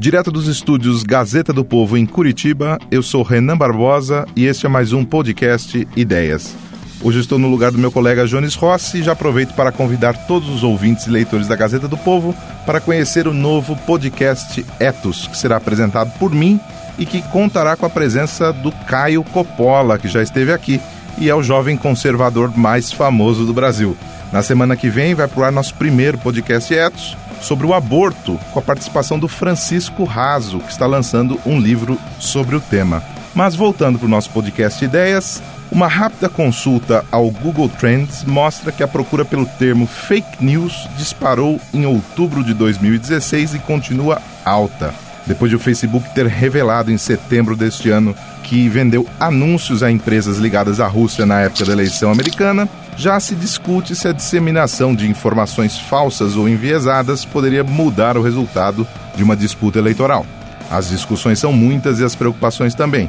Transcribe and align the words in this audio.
Direto 0.00 0.30
dos 0.30 0.48
estúdios 0.48 1.02
Gazeta 1.02 1.52
do 1.52 1.62
Povo 1.62 1.94
em 1.94 2.06
Curitiba, 2.06 2.78
eu 2.90 3.02
sou 3.02 3.22
Renan 3.22 3.54
Barbosa 3.54 4.24
e 4.34 4.46
este 4.46 4.64
é 4.64 4.68
mais 4.68 4.94
um 4.94 5.04
podcast 5.04 5.86
Ideias. 5.94 6.56
Hoje 7.02 7.20
estou 7.20 7.38
no 7.38 7.50
lugar 7.50 7.70
do 7.70 7.76
meu 7.76 7.92
colega 7.92 8.26
Jones 8.26 8.54
Rossi 8.54 9.00
e 9.00 9.02
já 9.02 9.12
aproveito 9.12 9.52
para 9.52 9.70
convidar 9.70 10.14
todos 10.26 10.48
os 10.48 10.64
ouvintes 10.64 11.06
e 11.06 11.10
leitores 11.10 11.46
da 11.46 11.54
Gazeta 11.54 11.86
do 11.86 11.98
Povo 11.98 12.34
para 12.64 12.80
conhecer 12.80 13.28
o 13.28 13.34
novo 13.34 13.76
podcast 13.76 14.64
Etos, 14.80 15.26
que 15.26 15.36
será 15.36 15.58
apresentado 15.58 16.10
por 16.18 16.34
mim 16.34 16.58
e 16.98 17.04
que 17.04 17.20
contará 17.20 17.76
com 17.76 17.84
a 17.84 17.90
presença 17.90 18.54
do 18.54 18.72
Caio 18.72 19.22
Coppola, 19.22 19.98
que 19.98 20.08
já 20.08 20.22
esteve 20.22 20.50
aqui 20.50 20.80
e 21.18 21.28
é 21.28 21.34
o 21.34 21.42
jovem 21.42 21.76
conservador 21.76 22.56
mais 22.56 22.90
famoso 22.90 23.44
do 23.44 23.52
Brasil. 23.52 23.94
Na 24.32 24.42
semana 24.42 24.76
que 24.76 24.88
vem 24.88 25.14
vai 25.14 25.28
pro 25.28 25.44
ar 25.44 25.52
nosso 25.52 25.74
primeiro 25.74 26.16
podcast 26.16 26.72
Etos 26.72 27.18
sobre 27.40 27.66
o 27.66 27.74
aborto, 27.74 28.38
com 28.52 28.58
a 28.58 28.62
participação 28.62 29.18
do 29.18 29.28
Francisco 29.28 30.04
Raso, 30.04 30.58
que 30.60 30.70
está 30.70 30.86
lançando 30.86 31.40
um 31.44 31.58
livro 31.58 31.98
sobre 32.18 32.56
o 32.56 32.60
tema. 32.60 33.02
Mas 33.34 33.54
voltando 33.54 33.98
para 33.98 34.06
o 34.06 34.10
nosso 34.10 34.30
podcast 34.30 34.84
Ideias, 34.84 35.42
uma 35.70 35.86
rápida 35.86 36.28
consulta 36.28 37.04
ao 37.12 37.30
Google 37.30 37.68
Trends 37.68 38.24
mostra 38.24 38.72
que 38.72 38.82
a 38.82 38.88
procura 38.88 39.24
pelo 39.24 39.46
termo 39.46 39.86
fake 39.86 40.44
news 40.44 40.88
disparou 40.96 41.60
em 41.72 41.86
outubro 41.86 42.42
de 42.42 42.52
2016 42.52 43.54
e 43.54 43.58
continua 43.60 44.20
alta. 44.44 44.92
Depois 45.26 45.48
de 45.48 45.56
o 45.56 45.60
Facebook 45.60 46.12
ter 46.12 46.26
revelado 46.26 46.90
em 46.90 46.98
setembro 46.98 47.54
deste 47.54 47.88
ano 47.88 48.16
que 48.50 48.68
vendeu 48.68 49.06
anúncios 49.20 49.80
a 49.80 49.92
empresas 49.92 50.38
ligadas 50.38 50.80
à 50.80 50.88
Rússia 50.88 51.24
na 51.24 51.38
época 51.38 51.64
da 51.64 51.72
eleição 51.72 52.10
americana, 52.10 52.68
já 52.96 53.20
se 53.20 53.36
discute 53.36 53.94
se 53.94 54.08
a 54.08 54.12
disseminação 54.12 54.92
de 54.92 55.08
informações 55.08 55.78
falsas 55.78 56.34
ou 56.34 56.48
enviesadas 56.48 57.24
poderia 57.24 57.62
mudar 57.62 58.16
o 58.16 58.22
resultado 58.22 58.84
de 59.14 59.22
uma 59.22 59.36
disputa 59.36 59.78
eleitoral. 59.78 60.26
As 60.68 60.88
discussões 60.88 61.38
são 61.38 61.52
muitas 61.52 62.00
e 62.00 62.04
as 62.04 62.16
preocupações 62.16 62.74
também. 62.74 63.08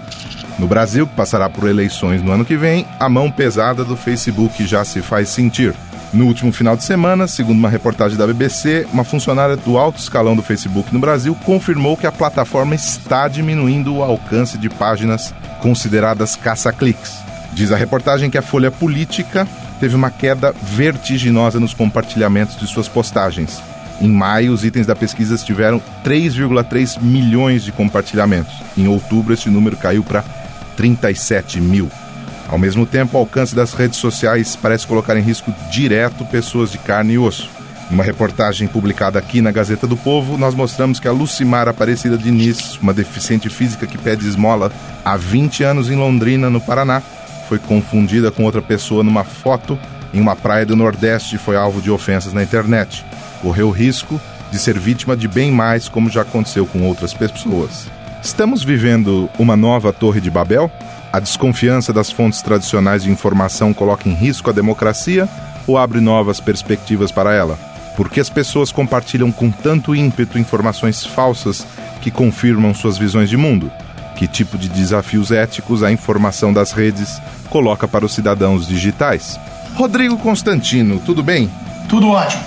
No 0.59 0.67
Brasil, 0.67 1.07
que 1.07 1.15
passará 1.15 1.49
por 1.49 1.67
eleições 1.67 2.21
no 2.21 2.31
ano 2.31 2.45
que 2.45 2.55
vem, 2.55 2.85
a 2.99 3.09
mão 3.09 3.31
pesada 3.31 3.83
do 3.83 3.97
Facebook 3.97 4.63
já 4.67 4.85
se 4.85 5.01
faz 5.01 5.29
sentir. 5.29 5.73
No 6.13 6.25
último 6.25 6.51
final 6.51 6.75
de 6.75 6.83
semana, 6.83 7.25
segundo 7.25 7.57
uma 7.57 7.69
reportagem 7.69 8.17
da 8.17 8.27
BBC, 8.27 8.85
uma 8.91 9.05
funcionária 9.05 9.55
do 9.55 9.77
alto 9.77 9.97
escalão 9.97 10.35
do 10.35 10.43
Facebook 10.43 10.93
no 10.93 10.99
Brasil 10.99 11.33
confirmou 11.45 11.95
que 11.95 12.05
a 12.05 12.11
plataforma 12.11 12.75
está 12.75 13.29
diminuindo 13.29 13.95
o 13.95 14.03
alcance 14.03 14.57
de 14.57 14.69
páginas 14.69 15.33
consideradas 15.61 16.35
caça-cliques. 16.35 17.19
Diz 17.53 17.71
a 17.71 17.77
reportagem 17.77 18.29
que 18.29 18.37
a 18.37 18.41
Folha 18.41 18.71
Política 18.71 19.47
teve 19.79 19.95
uma 19.95 20.09
queda 20.09 20.53
vertiginosa 20.61 21.59
nos 21.59 21.73
compartilhamentos 21.73 22.57
de 22.57 22.67
suas 22.67 22.87
postagens. 22.87 23.61
Em 23.99 24.09
maio, 24.09 24.51
os 24.51 24.65
itens 24.65 24.87
da 24.87 24.95
pesquisa 24.95 25.37
tiveram 25.37 25.81
3,3 26.03 27.01
milhões 27.01 27.63
de 27.63 27.71
compartilhamentos. 27.71 28.53
Em 28.77 28.87
outubro, 28.87 29.33
esse 29.33 29.49
número 29.49 29.77
caiu 29.77 30.03
para 30.03 30.23
37 30.75 31.61
mil. 31.61 31.89
Ao 32.49 32.57
mesmo 32.57 32.85
tempo, 32.85 33.17
o 33.17 33.19
alcance 33.19 33.55
das 33.55 33.73
redes 33.73 33.97
sociais 33.97 34.55
parece 34.55 34.87
colocar 34.87 35.15
em 35.15 35.21
risco 35.21 35.53
direto 35.71 36.25
pessoas 36.25 36.71
de 36.71 36.77
carne 36.79 37.13
e 37.13 37.17
osso. 37.17 37.60
Uma 37.91 38.05
reportagem 38.05 38.69
publicada 38.69 39.19
aqui 39.19 39.41
na 39.41 39.51
Gazeta 39.51 39.85
do 39.85 39.97
Povo, 39.97 40.37
nós 40.37 40.55
mostramos 40.55 40.97
que 40.97 41.09
a 41.09 41.11
Lucimar 41.11 41.67
Aparecida 41.67 42.17
Diniz, 42.17 42.77
uma 42.81 42.93
deficiente 42.93 43.49
física 43.49 43.85
que 43.85 43.97
pede 43.97 44.25
esmola 44.25 44.71
há 45.03 45.17
20 45.17 45.61
anos 45.65 45.89
em 45.89 45.97
Londrina, 45.97 46.49
no 46.49 46.61
Paraná, 46.61 47.01
foi 47.49 47.59
confundida 47.59 48.31
com 48.31 48.45
outra 48.45 48.61
pessoa 48.61 49.03
numa 49.03 49.25
foto 49.25 49.77
em 50.13 50.21
uma 50.21 50.37
praia 50.37 50.65
do 50.65 50.73
Nordeste 50.73 51.35
e 51.35 51.37
foi 51.37 51.57
alvo 51.57 51.81
de 51.81 51.91
ofensas 51.91 52.31
na 52.31 52.41
internet. 52.41 53.05
Correu 53.41 53.67
o 53.67 53.71
risco 53.71 54.21
de 54.49 54.57
ser 54.57 54.79
vítima 54.79 55.17
de 55.17 55.27
bem 55.27 55.51
mais, 55.51 55.89
como 55.89 56.09
já 56.09 56.21
aconteceu 56.21 56.65
com 56.65 56.83
outras 56.83 57.13
pessoas. 57.13 57.87
Estamos 58.23 58.63
vivendo 58.63 59.29
uma 59.37 59.57
nova 59.57 59.91
Torre 59.91 60.21
de 60.21 60.31
Babel? 60.31 60.71
A 61.11 61.19
desconfiança 61.19 61.91
das 61.91 62.09
fontes 62.09 62.41
tradicionais 62.41 63.03
de 63.03 63.11
informação 63.11 63.73
coloca 63.73 64.07
em 64.07 64.13
risco 64.13 64.49
a 64.49 64.53
democracia 64.53 65.27
ou 65.67 65.77
abre 65.77 65.99
novas 65.99 66.39
perspectivas 66.39 67.11
para 67.11 67.33
ela? 67.33 67.70
Por 67.95 68.09
que 68.09 68.19
as 68.19 68.29
pessoas 68.29 68.71
compartilham 68.71 69.31
com 69.31 69.51
tanto 69.51 69.95
ímpeto 69.95 70.39
informações 70.39 71.05
falsas 71.05 71.65
que 72.01 72.09
confirmam 72.09 72.73
suas 72.73 72.97
visões 72.97 73.29
de 73.29 73.37
mundo? 73.37 73.71
Que 74.15 74.27
tipo 74.27 74.57
de 74.57 74.69
desafios 74.69 75.31
éticos 75.31 75.83
a 75.83 75.91
informação 75.91 76.53
das 76.53 76.71
redes 76.71 77.21
coloca 77.49 77.87
para 77.87 78.05
os 78.05 78.13
cidadãos 78.13 78.67
digitais? 78.67 79.39
Rodrigo 79.75 80.17
Constantino, 80.17 80.99
tudo 80.99 81.23
bem? 81.23 81.49
Tudo 81.89 82.09
ótimo. 82.09 82.43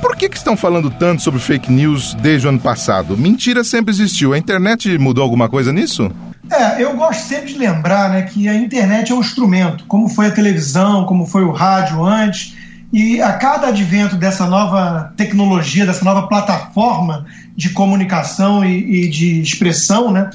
Por 0.00 0.14
que, 0.14 0.28
que 0.28 0.36
estão 0.36 0.56
falando 0.56 0.90
tanto 0.90 1.22
sobre 1.22 1.40
fake 1.40 1.70
news 1.72 2.14
desde 2.14 2.46
o 2.46 2.50
ano 2.50 2.60
passado? 2.60 3.16
Mentira 3.16 3.64
sempre 3.64 3.92
existiu. 3.92 4.32
A 4.32 4.38
internet 4.38 4.96
mudou 4.98 5.22
alguma 5.22 5.48
coisa 5.48 5.72
nisso? 5.72 6.10
É, 6.50 6.82
eu 6.82 6.94
gosto 6.94 7.24
sempre 7.24 7.52
de 7.52 7.58
lembrar 7.58 8.10
né, 8.10 8.22
que 8.22 8.48
a 8.48 8.54
internet 8.54 9.10
é 9.10 9.14
um 9.14 9.20
instrumento, 9.20 9.84
como 9.86 10.08
foi 10.08 10.26
a 10.26 10.30
televisão, 10.30 11.04
como 11.04 11.26
foi 11.26 11.42
o 11.42 11.50
rádio 11.50 12.04
antes, 12.04 12.54
e 12.96 13.20
a 13.20 13.34
cada 13.34 13.66
advento 13.66 14.16
dessa 14.16 14.46
nova 14.46 15.12
tecnologia, 15.18 15.84
dessa 15.84 16.02
nova 16.02 16.28
plataforma 16.28 17.26
de 17.54 17.68
comunicação 17.68 18.64
e, 18.64 19.04
e 19.04 19.10
de 19.10 19.38
expressão, 19.42 20.10
né, 20.10 20.30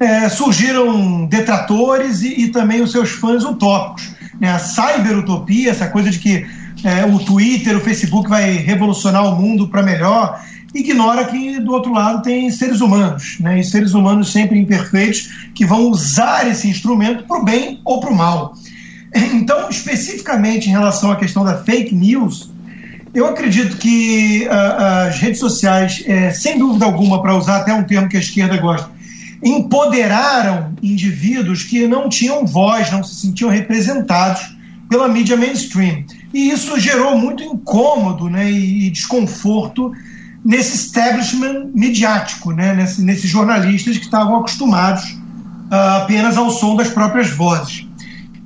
é, 0.00 0.28
surgiram 0.28 1.26
detratores 1.26 2.22
e, 2.22 2.40
e, 2.40 2.48
também 2.48 2.82
os 2.82 2.90
seus 2.90 3.10
fãs 3.10 3.44
utópicos. 3.44 4.10
Né? 4.40 4.50
A 4.50 4.58
cyberutopia, 4.58 5.70
essa 5.70 5.86
coisa 5.86 6.10
de 6.10 6.18
que 6.18 6.44
é, 6.82 7.06
o 7.06 7.20
Twitter, 7.20 7.76
o 7.76 7.80
Facebook 7.80 8.28
vai 8.28 8.50
revolucionar 8.56 9.24
o 9.24 9.40
mundo 9.40 9.68
para 9.68 9.80
melhor, 9.80 10.44
ignora 10.74 11.26
que 11.26 11.60
do 11.60 11.70
outro 11.70 11.92
lado 11.92 12.20
tem 12.22 12.50
seres 12.50 12.80
humanos, 12.80 13.36
né? 13.38 13.60
e 13.60 13.64
seres 13.64 13.94
humanos 13.94 14.32
sempre 14.32 14.58
imperfeitos 14.58 15.28
que 15.54 15.64
vão 15.64 15.88
usar 15.88 16.48
esse 16.48 16.66
instrumento 16.66 17.22
para 17.28 17.38
o 17.38 17.44
bem 17.44 17.80
ou 17.84 18.00
para 18.00 18.10
o 18.10 18.16
mal. 18.16 18.56
Então, 19.34 19.68
especificamente 19.68 20.68
em 20.68 20.72
relação 20.72 21.10
à 21.10 21.16
questão 21.16 21.44
da 21.44 21.62
fake 21.62 21.94
news, 21.94 22.50
eu 23.14 23.26
acredito 23.26 23.76
que 23.76 24.46
uh, 24.46 25.08
as 25.08 25.18
redes 25.18 25.38
sociais, 25.38 26.02
é, 26.06 26.30
sem 26.30 26.58
dúvida 26.58 26.84
alguma, 26.84 27.20
para 27.20 27.36
usar 27.36 27.58
até 27.58 27.74
um 27.74 27.84
termo 27.84 28.08
que 28.08 28.16
a 28.16 28.20
esquerda 28.20 28.56
gosta, 28.56 28.90
empoderaram 29.42 30.72
indivíduos 30.82 31.64
que 31.64 31.86
não 31.86 32.08
tinham 32.08 32.46
voz, 32.46 32.90
não 32.90 33.02
se 33.02 33.16
sentiam 33.16 33.50
representados 33.50 34.56
pela 34.88 35.08
mídia 35.08 35.36
mainstream. 35.36 36.04
E 36.32 36.50
isso 36.50 36.78
gerou 36.78 37.18
muito 37.18 37.42
incômodo 37.42 38.30
né, 38.30 38.50
e 38.50 38.88
desconforto 38.88 39.92
nesse 40.44 40.74
establishment 40.74 41.70
midiático, 41.74 42.52
né, 42.52 42.74
nesse, 42.74 43.02
nesses 43.02 43.28
jornalistas 43.28 43.98
que 43.98 44.04
estavam 44.04 44.36
acostumados 44.36 45.10
uh, 45.10 46.02
apenas 46.02 46.36
ao 46.36 46.50
som 46.50 46.76
das 46.76 46.88
próprias 46.88 47.30
vozes. 47.30 47.86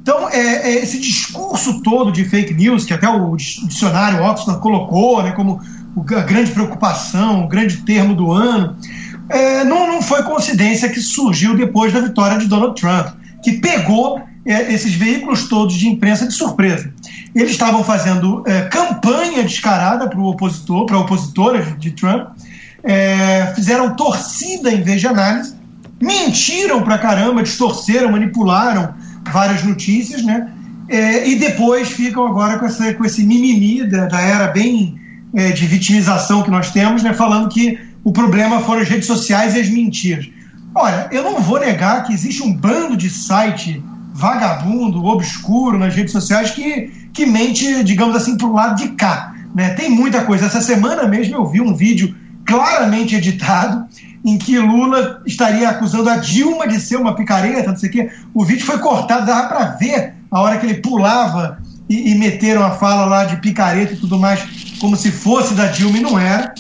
Então, 0.07 0.29
é, 0.29 0.39
é, 0.39 0.85
esse 0.85 1.01
discurso 1.01 1.83
todo 1.83 2.13
de 2.13 2.25
fake 2.25 2.55
news, 2.55 2.85
que 2.85 2.95
até 2.95 3.09
o 3.09 3.35
dicionário 3.35 4.23
Oxford 4.23 4.61
colocou 4.61 5.21
né, 5.21 5.33
como 5.33 5.61
a 6.17 6.21
grande 6.21 6.53
preocupação, 6.53 7.43
o 7.43 7.49
grande 7.49 7.79
termo 7.79 8.15
do 8.15 8.31
ano, 8.31 8.77
é, 9.29 9.65
não, 9.65 9.89
não 9.89 10.01
foi 10.01 10.23
coincidência 10.23 10.89
que 10.91 11.01
surgiu 11.01 11.57
depois 11.57 11.93
da 11.93 11.99
vitória 11.99 12.39
de 12.39 12.47
Donald 12.47 12.81
Trump, 12.81 13.09
que 13.43 13.55
pegou 13.55 14.23
é, 14.45 14.73
esses 14.73 14.95
veículos 14.95 15.49
todos 15.49 15.75
de 15.75 15.89
imprensa 15.89 16.25
de 16.25 16.35
surpresa. 16.35 16.89
Eles 17.35 17.51
estavam 17.51 17.83
fazendo 17.83 18.45
é, 18.47 18.61
campanha 18.69 19.43
descarada 19.43 20.09
para 20.09 20.21
o 20.21 20.27
opositor, 20.27 20.87
para 20.87 20.99
a 20.99 21.01
opositora 21.01 21.63
de, 21.81 21.91
Trump, 21.91 22.29
é, 22.85 23.53
fizeram 23.57 23.97
torcida 23.97 24.71
em 24.71 24.83
vez 24.83 25.01
de 25.01 25.09
análise, 25.09 25.57
mentiram 26.01 26.81
para 26.85 26.97
caramba, 26.97 27.43
distorceram, 27.43 28.13
manipularam 28.13 28.95
várias 29.33 29.63
notícias, 29.63 30.23
né? 30.23 30.49
É, 30.89 31.29
e 31.29 31.37
depois 31.37 31.89
ficam 31.89 32.27
agora 32.27 32.59
com, 32.59 32.67
essa, 32.67 32.95
com 32.95 33.05
esse 33.05 33.25
mimimi 33.25 33.89
da, 33.89 34.07
da 34.07 34.21
era 34.21 34.47
bem 34.49 34.99
é, 35.35 35.51
de 35.51 35.67
vitimização 35.67 36.43
que 36.43 36.51
nós 36.51 36.71
temos, 36.71 37.03
né? 37.03 37.13
Falando 37.13 37.49
que 37.49 37.79
o 38.05 38.13
problema 38.13 38.61
foram 38.61 38.83
as 38.83 38.89
redes 38.89 39.07
sociais 39.07 39.55
e 39.55 39.61
as 39.61 39.69
mentiras. 39.69 40.29
Olha, 40.75 41.09
eu 41.11 41.25
não 41.25 41.41
vou 41.41 41.59
negar 41.59 42.05
que 42.05 42.13
existe 42.13 42.43
um 42.43 42.53
bando 42.53 42.97
de 42.97 43.11
site 43.11 43.83
vagabundo, 44.13 45.05
obscuro 45.05 45.79
nas 45.79 45.95
redes 45.95 46.13
sociais 46.13 46.51
que, 46.51 46.91
que 47.13 47.27
mente, 47.27 47.83
digamos 47.83 48.15
assim, 48.17 48.37
para 48.37 48.47
o 48.47 48.53
lado 48.53 48.77
de 48.77 48.89
cá. 48.91 49.35
Né? 49.55 49.71
Tem 49.71 49.91
muita 49.91 50.25
coisa. 50.25 50.47
Essa 50.47 50.61
semana 50.61 51.07
mesmo 51.07 51.35
eu 51.35 51.47
vi 51.47 51.61
um 51.61 51.75
vídeo 51.75 52.15
claramente 52.47 53.17
editado 53.17 53.87
em 54.27 54.37
que 54.37 54.59
Lula 54.59 55.23
estaria 55.25 55.69
acusando 55.69 56.11
a 56.11 56.17
Dilma 56.17 56.67
de 56.67 56.81
ser 56.81 56.97
uma 56.97 57.15
picareta, 57.15 57.71
não 57.71 57.77
sei 57.77 57.89
o 57.89 57.93
quê. 57.93 58.11
O 58.35 58.45
vídeo 58.45 58.67
foi 58.67 58.79
cortado, 58.79 59.25
dava 59.25 59.47
para 59.47 59.65
ver 59.77 60.15
a 60.29 60.41
hora 60.41 60.59
que 60.59 60.67
ele 60.67 60.83
pulava 60.83 61.59
e, 61.89 62.11
e 62.11 62.15
meteram 62.17 62.65
a 62.65 62.73
fala 62.73 63.07
lá 63.07 63.25
de 63.25 63.37
picareta 63.37 63.93
e 63.93 63.97
tudo 63.97 64.19
mais, 64.19 64.45
como 64.81 64.97
se 64.97 65.13
fosse 65.13 65.55
da 65.55 65.67
Dilma 65.69 65.99
e 65.99 66.01
não 66.01 66.19
era. 66.19 66.53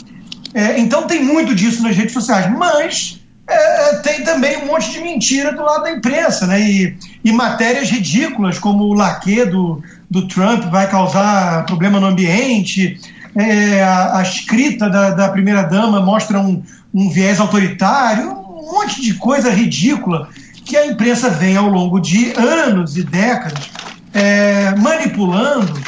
É, 0.55 0.79
então 0.79 1.09
tem 1.09 1.25
muito 1.25 1.57
disso 1.57 1.83
nas 1.83 1.97
redes 1.97 2.13
sociais, 2.13 2.49
mas 2.57 3.21
é, 3.49 3.95
tem 3.97 4.23
também 4.23 4.59
um 4.59 4.67
monte 4.67 4.93
de 4.93 5.01
mentira 5.01 5.53
do 5.53 5.62
lado 5.62 5.83
da 5.83 5.91
imprensa, 5.91 6.47
né? 6.47 6.61
E, 6.61 6.97
e 7.25 7.33
matérias 7.33 7.91
ridículas, 7.91 8.61
como 8.61 8.85
o 8.85 8.95
laque 8.95 9.45
do, 9.45 9.83
do 10.09 10.29
Trump 10.29 10.67
vai 10.71 10.89
causar 10.89 11.67
problema 11.67 11.99
no 11.99 12.07
ambiente. 12.07 12.97
É, 13.37 13.83
a, 13.83 14.19
a, 14.19 14.23
escrita 14.23 14.88
da, 14.88 15.11
da 15.11 15.29
primeira-dama 15.29 16.00
mostra 16.00 16.41
um, 16.41 16.62
um 16.93 17.11
viés 17.11 17.38
autoritário, 17.38 18.33
um 18.33 18.73
monte 18.73 19.03
de 19.03 19.15
coisa 19.15 19.50
ridícula 19.50 20.29
que 20.65 20.77
a 20.77 20.87
imprensa 20.87 21.29
vem 21.29 21.56
ao 21.56 21.69
longo 21.69 22.00
de 22.00 22.33
anos 22.33 22.97
e 22.97 23.03
décadas 23.03 23.71
é, 24.15 24.75
manipulando, 24.77 25.79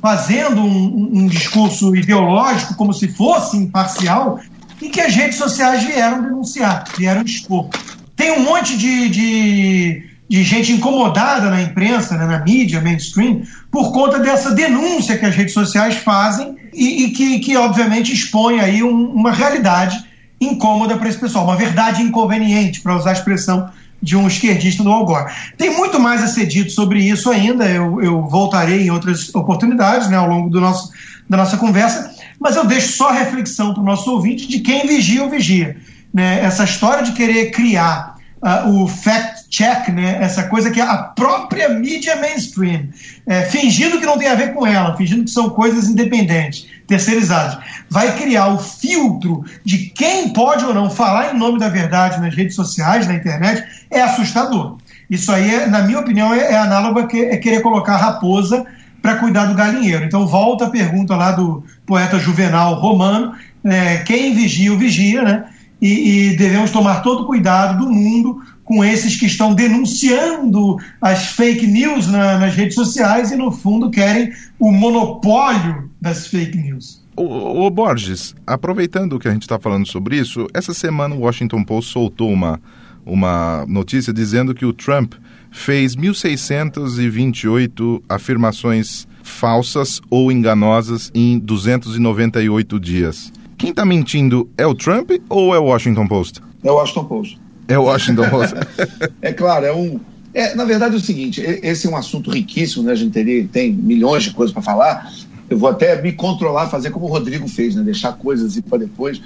fazendo 0.00 0.62
um, 0.62 1.10
um, 1.12 1.26
discurso 1.26 1.94
ideológico 1.94 2.74
como 2.74 2.92
se 2.94 3.08
fosse 3.08 3.58
imparcial 3.58 4.40
e 4.80 4.88
que 4.88 5.00
as 5.00 5.14
redes 5.14 5.36
sociais 5.36 5.84
vieram 5.84 6.22
denunciar, 6.22 6.84
vieram 6.96 7.22
expor. 7.22 7.68
Tem 8.16 8.32
um 8.32 8.42
monte 8.42 8.76
de, 8.78 9.08
de, 9.10 10.02
de 10.28 10.42
gente 10.42 10.72
incomodada 10.72 11.50
na 11.50 11.60
imprensa, 11.60 12.16
né, 12.16 12.26
na 12.26 12.42
mídia 12.42 12.80
mainstream, 12.80 13.42
por 13.70 13.92
conta 13.92 14.18
dessa 14.18 14.54
denúncia 14.54 15.18
que 15.18 15.26
as 15.26 15.36
redes 15.36 15.52
sociais 15.52 15.96
fazem 15.96 16.56
e, 16.76 17.04
e 17.04 17.10
que, 17.10 17.38
que, 17.40 17.56
obviamente, 17.56 18.12
expõe 18.12 18.60
aí 18.60 18.82
um, 18.82 19.06
uma 19.06 19.32
realidade 19.32 20.04
incômoda 20.40 20.96
para 20.96 21.08
esse 21.08 21.18
pessoal, 21.18 21.44
uma 21.44 21.56
verdade 21.56 22.02
inconveniente, 22.02 22.82
para 22.82 22.96
usar 22.96 23.10
a 23.10 23.12
expressão 23.14 23.70
de 24.02 24.14
um 24.14 24.26
esquerdista 24.26 24.82
do 24.82 24.92
Al 24.92 25.06
Gore. 25.06 25.32
Tem 25.56 25.74
muito 25.74 25.98
mais 25.98 26.22
a 26.22 26.26
ser 26.26 26.46
dito 26.46 26.70
sobre 26.70 27.00
isso 27.00 27.30
ainda, 27.30 27.66
eu, 27.66 28.02
eu 28.02 28.22
voltarei 28.28 28.82
em 28.82 28.90
outras 28.90 29.34
oportunidades 29.34 30.08
né, 30.08 30.16
ao 30.16 30.28
longo 30.28 30.50
do 30.50 30.60
nosso, 30.60 30.90
da 31.28 31.38
nossa 31.38 31.56
conversa, 31.56 32.14
mas 32.38 32.56
eu 32.56 32.66
deixo 32.66 32.92
só 32.92 33.08
a 33.08 33.14
reflexão 33.14 33.72
para 33.72 33.82
o 33.82 33.86
nosso 33.86 34.10
ouvinte 34.10 34.46
de 34.46 34.60
quem 34.60 34.86
vigia 34.86 35.22
ou 35.22 35.30
vigia. 35.30 35.76
Né? 36.12 36.44
Essa 36.44 36.64
história 36.64 37.02
de 37.02 37.12
querer 37.12 37.50
criar 37.50 38.15
uh, 38.46 38.82
o 38.82 38.86
fact-check, 38.86 39.88
né? 39.88 40.18
essa 40.20 40.44
coisa 40.44 40.70
que 40.70 40.80
é 40.80 40.84
a 40.84 40.98
própria 40.98 41.68
mídia 41.68 42.14
mainstream, 42.16 42.88
é, 43.26 43.42
fingindo 43.42 43.98
que 43.98 44.06
não 44.06 44.16
tem 44.16 44.28
a 44.28 44.36
ver 44.36 44.54
com 44.54 44.64
ela, 44.64 44.96
fingindo 44.96 45.24
que 45.24 45.30
são 45.30 45.50
coisas 45.50 45.88
independentes, 45.88 46.68
terceirizadas, 46.86 47.58
vai 47.90 48.16
criar 48.16 48.48
o 48.48 48.58
filtro 48.58 49.44
de 49.64 49.90
quem 49.90 50.32
pode 50.32 50.64
ou 50.64 50.72
não 50.72 50.88
falar 50.88 51.34
em 51.34 51.38
nome 51.38 51.58
da 51.58 51.68
verdade 51.68 52.20
nas 52.20 52.34
redes 52.34 52.54
sociais, 52.54 53.08
na 53.08 53.14
internet, 53.14 53.64
é 53.90 54.00
assustador. 54.00 54.78
Isso 55.10 55.32
aí, 55.32 55.52
é, 55.52 55.66
na 55.66 55.82
minha 55.82 55.98
opinião, 55.98 56.32
é, 56.32 56.52
é 56.52 56.56
análogo 56.56 57.00
a 57.00 57.06
que, 57.06 57.24
é 57.24 57.36
querer 57.36 57.60
colocar 57.62 57.94
a 57.94 57.98
raposa 57.98 58.64
para 59.02 59.16
cuidar 59.16 59.46
do 59.46 59.54
galinheiro. 59.54 60.04
Então, 60.04 60.26
volta 60.26 60.66
a 60.66 60.70
pergunta 60.70 61.16
lá 61.16 61.32
do 61.32 61.64
poeta 61.84 62.18
juvenal 62.18 62.74
romano: 62.74 63.34
é, 63.64 63.98
quem 63.98 64.34
vigia 64.34 64.72
o 64.72 64.78
vigia, 64.78 65.22
né? 65.22 65.44
E, 65.80 66.30
e, 66.30 66.36
devemos 66.36 66.70
tomar 66.70 67.02
todo 67.02 67.26
cuidado 67.26 67.84
do 67.84 67.92
mundo 67.92 68.40
com 68.64 68.84
esses 68.84 69.16
que 69.16 69.26
estão 69.26 69.54
denunciando 69.54 70.76
as 71.00 71.26
fake 71.26 71.66
news 71.66 72.06
na, 72.06 72.38
nas 72.38 72.54
redes 72.54 72.74
sociais 72.74 73.30
e, 73.30 73.36
no 73.36 73.52
fundo, 73.52 73.90
querem 73.90 74.32
o 74.58 74.72
monopólio 74.72 75.90
das 76.00 76.26
fake 76.26 76.56
news. 76.56 77.04
O 77.16 77.70
Borges, 77.70 78.34
aproveitando 78.46 79.18
que 79.18 79.26
a 79.26 79.30
gente 79.30 79.42
está 79.42 79.58
falando 79.58 79.86
sobre 79.86 80.18
isso, 80.18 80.46
essa 80.52 80.74
semana 80.74 81.14
o 81.14 81.20
Washington 81.20 81.64
Post 81.64 81.92
soltou 81.92 82.30
uma, 82.30 82.60
uma 83.06 83.64
notícia 83.66 84.12
dizendo 84.12 84.54
que 84.54 84.66
o 84.66 84.72
Trump 84.72 85.14
fez 85.50 85.96
1.628 85.96 88.02
afirmações 88.08 89.08
falsas 89.22 90.00
ou 90.10 90.30
enganosas 90.30 91.10
em 91.14 91.38
298 91.38 92.78
dias. 92.78 93.32
Quem 93.58 93.70
está 93.70 93.86
mentindo 93.86 94.48
é 94.58 94.66
o 94.66 94.74
Trump 94.74 95.10
ou 95.28 95.54
é 95.54 95.58
o 95.58 95.64
Washington 95.64 96.06
Post? 96.06 96.42
É 96.62 96.70
o 96.70 96.74
Washington 96.74 97.04
Post. 97.04 97.40
É 97.68 97.78
o 97.78 97.84
Washington 97.84 98.28
Post. 98.28 98.54
é 99.22 99.32
claro, 99.32 99.64
é 99.64 99.72
um. 99.72 99.98
É, 100.34 100.54
na 100.54 100.64
verdade 100.64 100.94
é 100.94 100.98
o 100.98 101.00
seguinte, 101.00 101.40
esse 101.40 101.86
é 101.86 101.90
um 101.90 101.96
assunto 101.96 102.30
riquíssimo, 102.30 102.84
né? 102.84 102.92
A 102.92 102.94
gente 102.94 103.12
teria, 103.12 103.48
tem 103.50 103.72
milhões 103.72 104.24
de 104.24 104.32
coisas 104.32 104.52
para 104.52 104.62
falar. 104.62 105.10
Eu 105.48 105.56
vou 105.56 105.70
até 105.70 106.00
me 106.02 106.12
controlar, 106.12 106.68
fazer 106.68 106.90
como 106.90 107.06
o 107.06 107.08
Rodrigo 107.08 107.48
fez, 107.48 107.74
né? 107.74 107.82
Deixar 107.82 108.12
coisas 108.12 108.60
para 108.60 108.78
depois. 108.78 109.22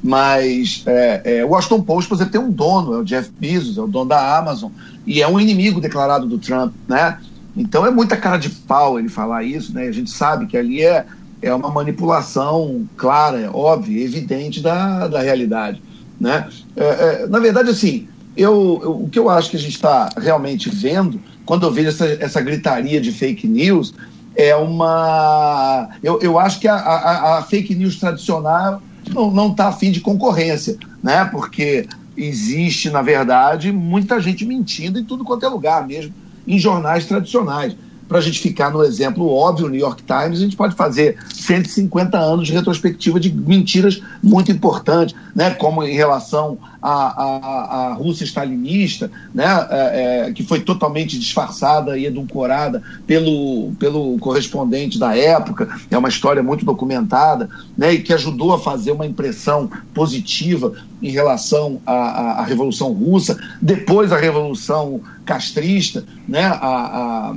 Mas 0.00 0.84
é, 0.86 1.38
é, 1.38 1.44
o 1.44 1.48
Washington 1.48 1.82
Post, 1.82 2.08
por 2.08 2.14
exemplo, 2.14 2.32
tem 2.32 2.40
um 2.40 2.50
dono, 2.50 2.94
é 2.94 2.98
o 2.98 3.04
Jeff 3.04 3.30
Bezos, 3.38 3.78
é 3.78 3.80
o 3.80 3.88
dono 3.88 4.10
da 4.10 4.38
Amazon, 4.38 4.70
e 5.04 5.20
é 5.20 5.26
um 5.26 5.40
inimigo 5.40 5.80
declarado 5.80 6.26
do 6.26 6.38
Trump, 6.38 6.72
né? 6.88 7.18
Então 7.56 7.84
é 7.84 7.90
muita 7.90 8.16
cara 8.16 8.36
de 8.36 8.48
pau 8.48 8.98
ele 8.98 9.08
falar 9.08 9.42
isso, 9.42 9.72
né? 9.74 9.88
A 9.88 9.92
gente 9.92 10.10
sabe 10.10 10.46
que 10.46 10.56
ali 10.56 10.82
é 10.82 11.04
é 11.42 11.52
uma 11.52 11.70
manipulação 11.70 12.88
clara, 12.96 13.50
óbvia, 13.52 14.04
evidente 14.04 14.60
da, 14.60 15.08
da 15.08 15.20
realidade. 15.20 15.82
Né? 16.20 16.48
É, 16.76 16.84
é, 16.84 17.26
na 17.26 17.40
verdade, 17.40 17.70
assim, 17.70 18.08
eu, 18.36 18.80
eu, 18.82 19.02
o 19.02 19.08
que 19.08 19.18
eu 19.18 19.28
acho 19.28 19.50
que 19.50 19.56
a 19.56 19.60
gente 19.60 19.74
está 19.74 20.08
realmente 20.16 20.70
vendo, 20.70 21.20
quando 21.44 21.66
eu 21.66 21.72
vejo 21.72 21.88
essa, 21.88 22.06
essa 22.06 22.40
gritaria 22.40 23.00
de 23.00 23.10
fake 23.10 23.46
news, 23.46 23.92
é 24.36 24.54
uma. 24.54 25.90
Eu, 26.02 26.20
eu 26.22 26.38
acho 26.38 26.60
que 26.60 26.68
a, 26.68 26.76
a, 26.76 27.38
a 27.38 27.42
fake 27.42 27.74
news 27.74 27.98
tradicional 27.98 28.80
não 29.12 29.50
está 29.50 29.68
afim 29.68 29.90
de 29.90 30.00
concorrência, 30.00 30.78
né? 31.02 31.24
porque 31.24 31.86
existe, 32.16 32.88
na 32.88 33.02
verdade, 33.02 33.72
muita 33.72 34.20
gente 34.20 34.44
mentindo 34.44 34.98
em 34.98 35.04
tudo 35.04 35.24
quanto 35.24 35.44
é 35.44 35.48
lugar, 35.48 35.86
mesmo 35.86 36.14
em 36.46 36.58
jornais 36.58 37.06
tradicionais 37.06 37.76
para 38.12 38.18
a 38.18 38.22
gente 38.22 38.40
ficar 38.40 38.70
no 38.70 38.84
exemplo 38.84 39.26
óbvio, 39.26 39.70
New 39.70 39.80
York 39.80 40.02
Times, 40.02 40.38
a 40.38 40.42
gente 40.42 40.54
pode 40.54 40.74
fazer 40.74 41.16
150 41.32 42.18
anos 42.18 42.46
de 42.46 42.52
retrospectiva 42.52 43.18
de 43.18 43.32
mentiras 43.32 44.02
muito 44.22 44.52
importantes, 44.52 45.16
né, 45.34 45.52
como 45.52 45.82
em 45.82 45.94
relação 45.94 46.58
à, 46.82 46.92
à, 46.92 47.86
à 47.88 47.94
Rússia 47.94 48.24
stalinista, 48.24 49.10
né, 49.34 49.46
é, 49.70 50.26
é, 50.28 50.32
que 50.32 50.42
foi 50.42 50.60
totalmente 50.60 51.18
disfarçada 51.18 51.96
e 51.96 52.04
edulcorada 52.04 52.82
pelo, 53.06 53.72
pelo 53.78 54.18
correspondente 54.18 54.98
da 54.98 55.16
época, 55.16 55.66
é 55.90 55.96
uma 55.96 56.10
história 56.10 56.42
muito 56.42 56.66
documentada, 56.66 57.48
né, 57.78 57.94
e 57.94 58.02
que 58.02 58.12
ajudou 58.12 58.52
a 58.52 58.58
fazer 58.58 58.92
uma 58.92 59.06
impressão 59.06 59.70
positiva 59.94 60.74
em 61.00 61.10
relação 61.10 61.80
à, 61.86 61.94
à, 61.94 62.40
à 62.40 62.44
Revolução 62.44 62.92
Russa, 62.92 63.40
depois 63.62 64.12
a 64.12 64.18
Revolução 64.18 65.00
Castrista, 65.24 66.04
né, 66.28 66.44
a, 66.44 67.30
a 67.30 67.34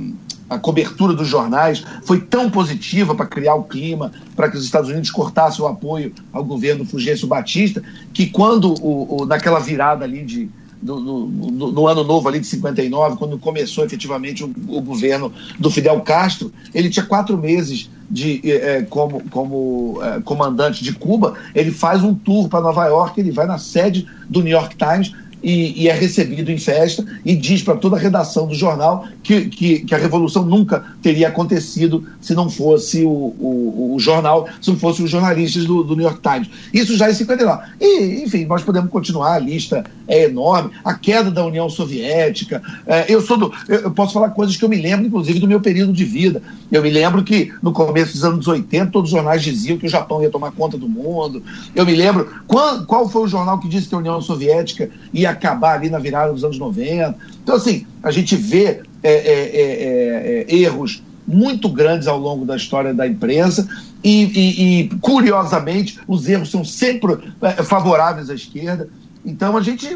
a 0.48 0.58
cobertura 0.58 1.12
dos 1.12 1.28
jornais 1.28 1.84
foi 2.04 2.20
tão 2.20 2.48
positiva 2.50 3.14
para 3.14 3.26
criar 3.26 3.54
o 3.54 3.64
clima, 3.64 4.12
para 4.34 4.50
que 4.50 4.56
os 4.56 4.64
Estados 4.64 4.88
Unidos 4.88 5.10
cortassem 5.10 5.64
o 5.64 5.68
apoio 5.68 6.12
ao 6.32 6.44
governo 6.44 6.84
Fulgêncio 6.84 7.26
Batista, 7.26 7.82
que 8.12 8.26
quando, 8.26 8.72
o, 8.82 9.22
o 9.22 9.26
naquela 9.26 9.58
virada 9.58 10.04
ali 10.04 10.24
de, 10.24 10.48
no, 10.82 11.00
no, 11.00 11.72
no, 11.72 11.88
ano 11.88 12.04
novo 12.04 12.28
ali 12.28 12.38
de 12.38 12.46
59, 12.46 13.16
quando 13.16 13.38
começou 13.38 13.84
efetivamente 13.84 14.44
o, 14.44 14.52
o, 14.68 14.80
governo 14.80 15.32
do 15.58 15.70
Fidel 15.70 16.00
Castro, 16.00 16.52
ele 16.74 16.90
tinha 16.90 17.04
quatro 17.04 17.36
meses 17.36 17.90
de, 18.10 18.40
é, 18.44 18.82
como, 18.82 19.22
como 19.30 19.98
é, 20.02 20.20
comandante 20.20 20.84
de 20.84 20.92
Cuba, 20.92 21.34
ele 21.54 21.72
faz 21.72 22.04
um 22.04 22.14
tour 22.14 22.48
para 22.48 22.60
Nova 22.60 22.86
York, 22.86 23.18
ele 23.18 23.32
vai 23.32 23.46
na 23.46 23.58
sede 23.58 24.06
do 24.28 24.42
New 24.42 24.52
York 24.52 24.76
Times 24.76 25.12
e, 25.42 25.84
e, 25.84 25.88
é 25.88 25.92
recebido 25.92 26.50
em 26.50 26.58
festa 26.58 27.04
e 27.24 27.36
diz 27.36 27.62
para 27.62 27.76
toda 27.76 27.96
a 27.96 27.98
redação 27.98 28.46
do 28.46 28.54
jornal 28.54 29.06
que, 29.22 29.46
que, 29.46 29.80
que, 29.80 29.94
a 29.94 29.98
revolução 29.98 30.44
nunca 30.44 30.84
teria 31.02 31.28
acontecido 31.28 32.04
se 32.20 32.34
não 32.34 32.48
fosse 32.48 33.04
o, 33.04 33.08
o, 33.08 33.94
o 33.94 34.00
jornal, 34.00 34.48
se 34.60 34.70
não 34.70 34.78
fossem 34.78 35.04
os 35.04 35.10
jornalistas 35.10 35.64
do, 35.64 35.84
do, 35.84 35.94
New 35.94 36.04
York 36.04 36.20
Times. 36.20 36.48
Isso 36.72 36.96
já 36.96 37.08
é 37.08 37.10
em 37.10 37.14
59. 37.14 37.62
E, 37.80 38.24
enfim, 38.24 38.44
nós 38.46 38.62
podemos 38.62 38.90
continuar, 38.90 39.34
a 39.34 39.38
lista 39.38 39.84
é 40.08 40.24
enorme. 40.24 40.70
A 40.84 40.94
queda 40.94 41.30
da 41.30 41.44
União 41.44 41.68
Soviética. 41.68 42.62
É, 42.86 43.06
eu 43.08 43.20
sou 43.20 43.36
do. 43.36 43.52
Eu 43.68 43.90
posso 43.90 44.14
falar 44.14 44.30
coisas 44.30 44.56
que 44.56 44.64
eu 44.64 44.68
me 44.68 44.76
lembro, 44.76 45.06
inclusive, 45.06 45.38
do 45.38 45.48
meu 45.48 45.60
período 45.60 45.92
de 45.92 46.04
vida. 46.04 46.42
Eu 46.72 46.82
me 46.82 46.90
lembro 46.90 47.22
que 47.22 47.52
no 47.62 47.72
começo 47.72 48.12
dos 48.12 48.24
anos 48.24 48.48
80, 48.48 48.90
todos 48.90 49.10
os 49.10 49.16
jornais 49.16 49.42
diziam 49.42 49.78
que 49.78 49.86
o 49.86 49.90
Japão 49.90 50.22
ia 50.22 50.30
tomar 50.30 50.50
conta 50.52 50.76
do 50.76 50.88
mundo. 50.88 51.42
Eu 51.74 51.84
me 51.84 51.94
lembro. 51.94 52.28
Qual, 52.46 52.84
qual 52.84 53.08
foi 53.08 53.22
o 53.22 53.28
jornal 53.28 53.58
que 53.58 53.68
disse 53.68 53.88
que 53.88 53.94
a 53.94 53.98
União 53.98 54.20
Soviética 54.20 54.90
ia 55.12 55.35
acabar 55.36 55.74
ali 55.74 55.88
na 55.88 55.98
virada 55.98 56.32
dos 56.32 56.44
anos 56.44 56.58
90? 56.58 57.16
Então, 57.42 57.54
assim, 57.54 57.86
a 58.02 58.10
gente 58.10 58.34
vê 58.36 58.82
é, 59.02 59.12
é, 59.12 59.12
é, 59.12 60.46
é, 60.48 60.56
erros 60.56 61.02
muito 61.26 61.68
grandes 61.68 62.06
ao 62.06 62.18
longo 62.18 62.44
da 62.44 62.56
história 62.56 62.94
da 62.94 63.06
imprensa 63.06 63.68
e, 64.02 64.24
e, 64.24 64.80
e 64.82 64.88
curiosamente, 65.00 65.98
os 66.06 66.28
erros 66.28 66.50
são 66.50 66.64
sempre 66.64 67.18
é, 67.42 67.62
favoráveis 67.62 68.30
à 68.30 68.34
esquerda. 68.34 68.88
Então 69.24 69.56
a 69.56 69.60
gente, 69.60 69.86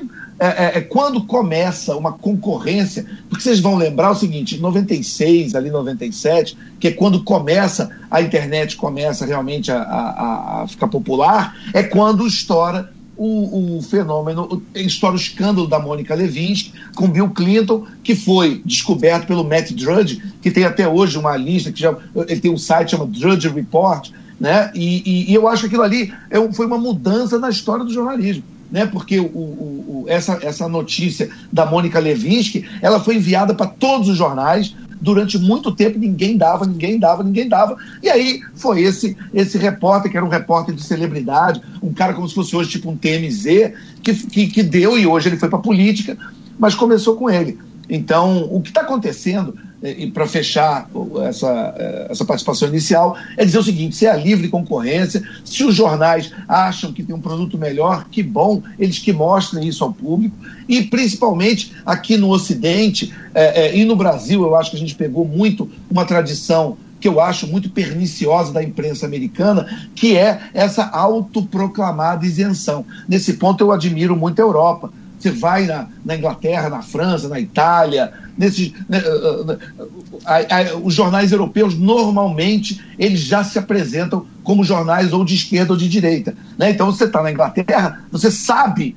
é, 0.41 0.47
é, 0.47 0.79
é, 0.79 0.81
quando 0.81 1.25
começa 1.25 1.97
uma 1.97 2.13
concorrência, 2.13 3.07
porque 3.29 3.45
vocês 3.45 3.61
vão 3.61 3.77
lembrar 3.77 4.11
o 4.11 4.17
seguinte, 4.17 4.59
96, 4.59 5.55
ali 5.55 5.71
97, 5.71 6.59
que 6.81 6.89
é 6.89 6.91
quando 6.91 7.23
começa, 7.23 7.91
a 8.11 8.21
internet 8.21 8.77
começa 8.77 9.25
realmente 9.25 9.71
a, 9.71 9.81
a, 9.81 10.63
a 10.63 10.67
ficar 10.67 10.89
popular, 10.89 11.57
é 11.73 11.85
quando 11.85 12.27
estoura 12.27 12.91
o, 13.23 13.77
o, 13.77 13.83
fenômeno, 13.83 14.63
estoura 14.75 15.15
o 15.15 15.19
escândalo 15.19 15.67
da 15.67 15.79
Mônica 15.79 16.15
Levinsky 16.15 16.73
com 16.97 17.07
Bill 17.07 17.29
Clinton, 17.29 17.87
que 18.03 18.15
foi 18.15 18.63
descoberto 18.65 19.27
pelo 19.27 19.45
Matt 19.45 19.73
Drudge, 19.73 20.23
que 20.41 20.51
tem 20.51 20.65
até 20.65 20.89
hoje 20.89 21.19
uma 21.19 21.37
lista, 21.37 21.71
que 21.71 21.81
já, 21.81 21.95
ele 22.27 22.41
tem 22.41 22.51
um 22.51 22.57
site 22.57 22.93
chamado 22.93 23.11
Drudge 23.11 23.47
Report, 23.49 24.09
né? 24.41 24.71
E, 24.75 25.03
e, 25.05 25.31
e 25.31 25.35
eu 25.35 25.47
acho 25.47 25.63
que 25.63 25.67
aquilo 25.67 25.83
ali 25.83 26.15
é, 26.31 26.53
foi 26.53 26.65
uma 26.65 26.79
mudança 26.79 27.39
na 27.39 27.51
história 27.51 27.85
do 27.85 27.93
jornalismo 27.93 28.43
né? 28.71 28.87
Porque 28.87 29.19
o, 29.19 29.25
o, 29.25 30.05
o, 30.05 30.05
essa, 30.07 30.39
essa 30.43 30.69
notícia 30.69 31.29
da 31.53 31.67
Mônica 31.67 31.99
Levinsky, 31.99 32.65
ela 32.81 33.01
foi 33.01 33.17
enviada 33.17 33.53
para 33.53 33.67
todos 33.67 34.09
os 34.09 34.17
jornais, 34.17 34.75
durante 35.01 35.39
muito 35.39 35.73
tempo 35.73 35.99
ninguém 35.99 36.37
dava, 36.37 36.67
ninguém 36.67 36.99
dava, 36.99 37.23
ninguém 37.23 37.49
dava. 37.49 37.77
E 38.03 38.09
aí 38.09 38.43
foi 38.55 38.83
esse 38.83 39.17
esse 39.33 39.57
repórter, 39.57 40.11
que 40.11 40.17
era 40.17 40.27
um 40.27 40.29
repórter 40.29 40.75
de 40.75 40.83
celebridade, 40.83 41.61
um 41.83 41.93
cara 41.93 42.13
como 42.13 42.29
se 42.29 42.35
fosse 42.35 42.55
hoje 42.55 42.71
tipo 42.71 42.91
um 42.91 42.97
TMZ, 42.97 43.73
que, 44.03 44.15
que, 44.15 44.47
que 44.49 44.63
deu 44.63 44.99
e 44.99 45.07
hoje 45.07 45.29
ele 45.29 45.37
foi 45.39 45.49
para 45.49 45.59
política, 45.59 46.17
mas 46.59 46.75
começou 46.75 47.17
com 47.17 47.31
ele. 47.31 47.59
Então, 47.89 48.49
o 48.51 48.61
que 48.61 48.69
está 48.69 48.83
acontecendo, 48.83 49.57
e 49.83 50.11
para 50.11 50.27
fechar 50.27 50.89
essa, 51.27 51.75
eh, 51.77 52.07
essa 52.11 52.25
participação 52.25 52.69
inicial, 52.69 53.17
é 53.37 53.45
dizer 53.45 53.59
o 53.59 53.63
seguinte: 53.63 53.97
se 53.97 54.07
é 54.07 54.11
a 54.11 54.17
livre 54.17 54.49
concorrência, 54.49 55.23
se 55.45 55.65
os 55.65 55.75
jornais 55.75 56.31
acham 56.47 56.93
que 56.93 57.03
tem 57.03 57.15
um 57.15 57.21
produto 57.21 57.57
melhor, 57.57 58.07
que 58.11 58.23
bom, 58.23 58.63
eles 58.79 58.99
que 58.99 59.13
mostrem 59.13 59.67
isso 59.67 59.83
ao 59.83 59.93
público, 59.93 60.37
e 60.69 60.83
principalmente 60.83 61.73
aqui 61.85 62.17
no 62.17 62.31
Ocidente 62.31 63.13
é, 63.35 63.69
é, 63.69 63.77
e 63.77 63.85
no 63.85 63.97
Brasil, 63.97 64.43
eu 64.43 64.55
acho 64.55 64.71
que 64.71 64.77
a 64.77 64.81
gente 64.81 64.95
pegou 64.95 65.25
muito 65.25 65.71
uma 65.91 66.05
tradição 66.05 66.77
que 67.01 67.09
eu 67.09 67.19
acho 67.19 67.47
muito 67.47 67.71
perniciosa 67.71 68.53
da 68.53 68.63
imprensa 68.63 69.07
americana, 69.07 69.67
que 69.95 70.17
é 70.19 70.51
essa 70.53 70.85
autoproclamada 70.85 72.27
isenção. 72.27 72.85
Nesse 73.09 73.35
ponto 73.35 73.65
eu 73.65 73.73
admiro 73.73 74.15
muito 74.15 74.39
a 74.39 74.43
Europa. 74.43 74.93
Você 75.19 75.31
vai 75.31 75.67
na, 75.67 75.89
na 76.05 76.17
Inglaterra, 76.17 76.69
na 76.69 76.83
França, 76.83 77.29
na 77.29 77.41
Itália, 77.41 78.13
nesses, 78.41 78.73
né, 78.89 78.99
uh, 79.01 79.43
uh, 79.43 79.53
uh, 79.53 80.83
os 80.83 80.95
jornais 80.95 81.31
europeus 81.31 81.77
normalmente 81.77 82.81
eles 82.99 83.21
já 83.21 83.45
se 83.45 83.59
apresentam 83.59 84.27
como 84.43 84.65
jornais 84.65 85.13
ou 85.13 85.23
de 85.27 85.35
esquerda 85.35 85.75
ou 85.75 85.79
de 85.79 85.87
direita. 85.87 86.35
Né? 86.57 86.71
Então 86.71 86.87
você 86.87 87.05
está 87.05 87.23
na 87.23 87.31
Inglaterra, 87.31 88.03
você 88.11 88.31
sabe 88.31 88.97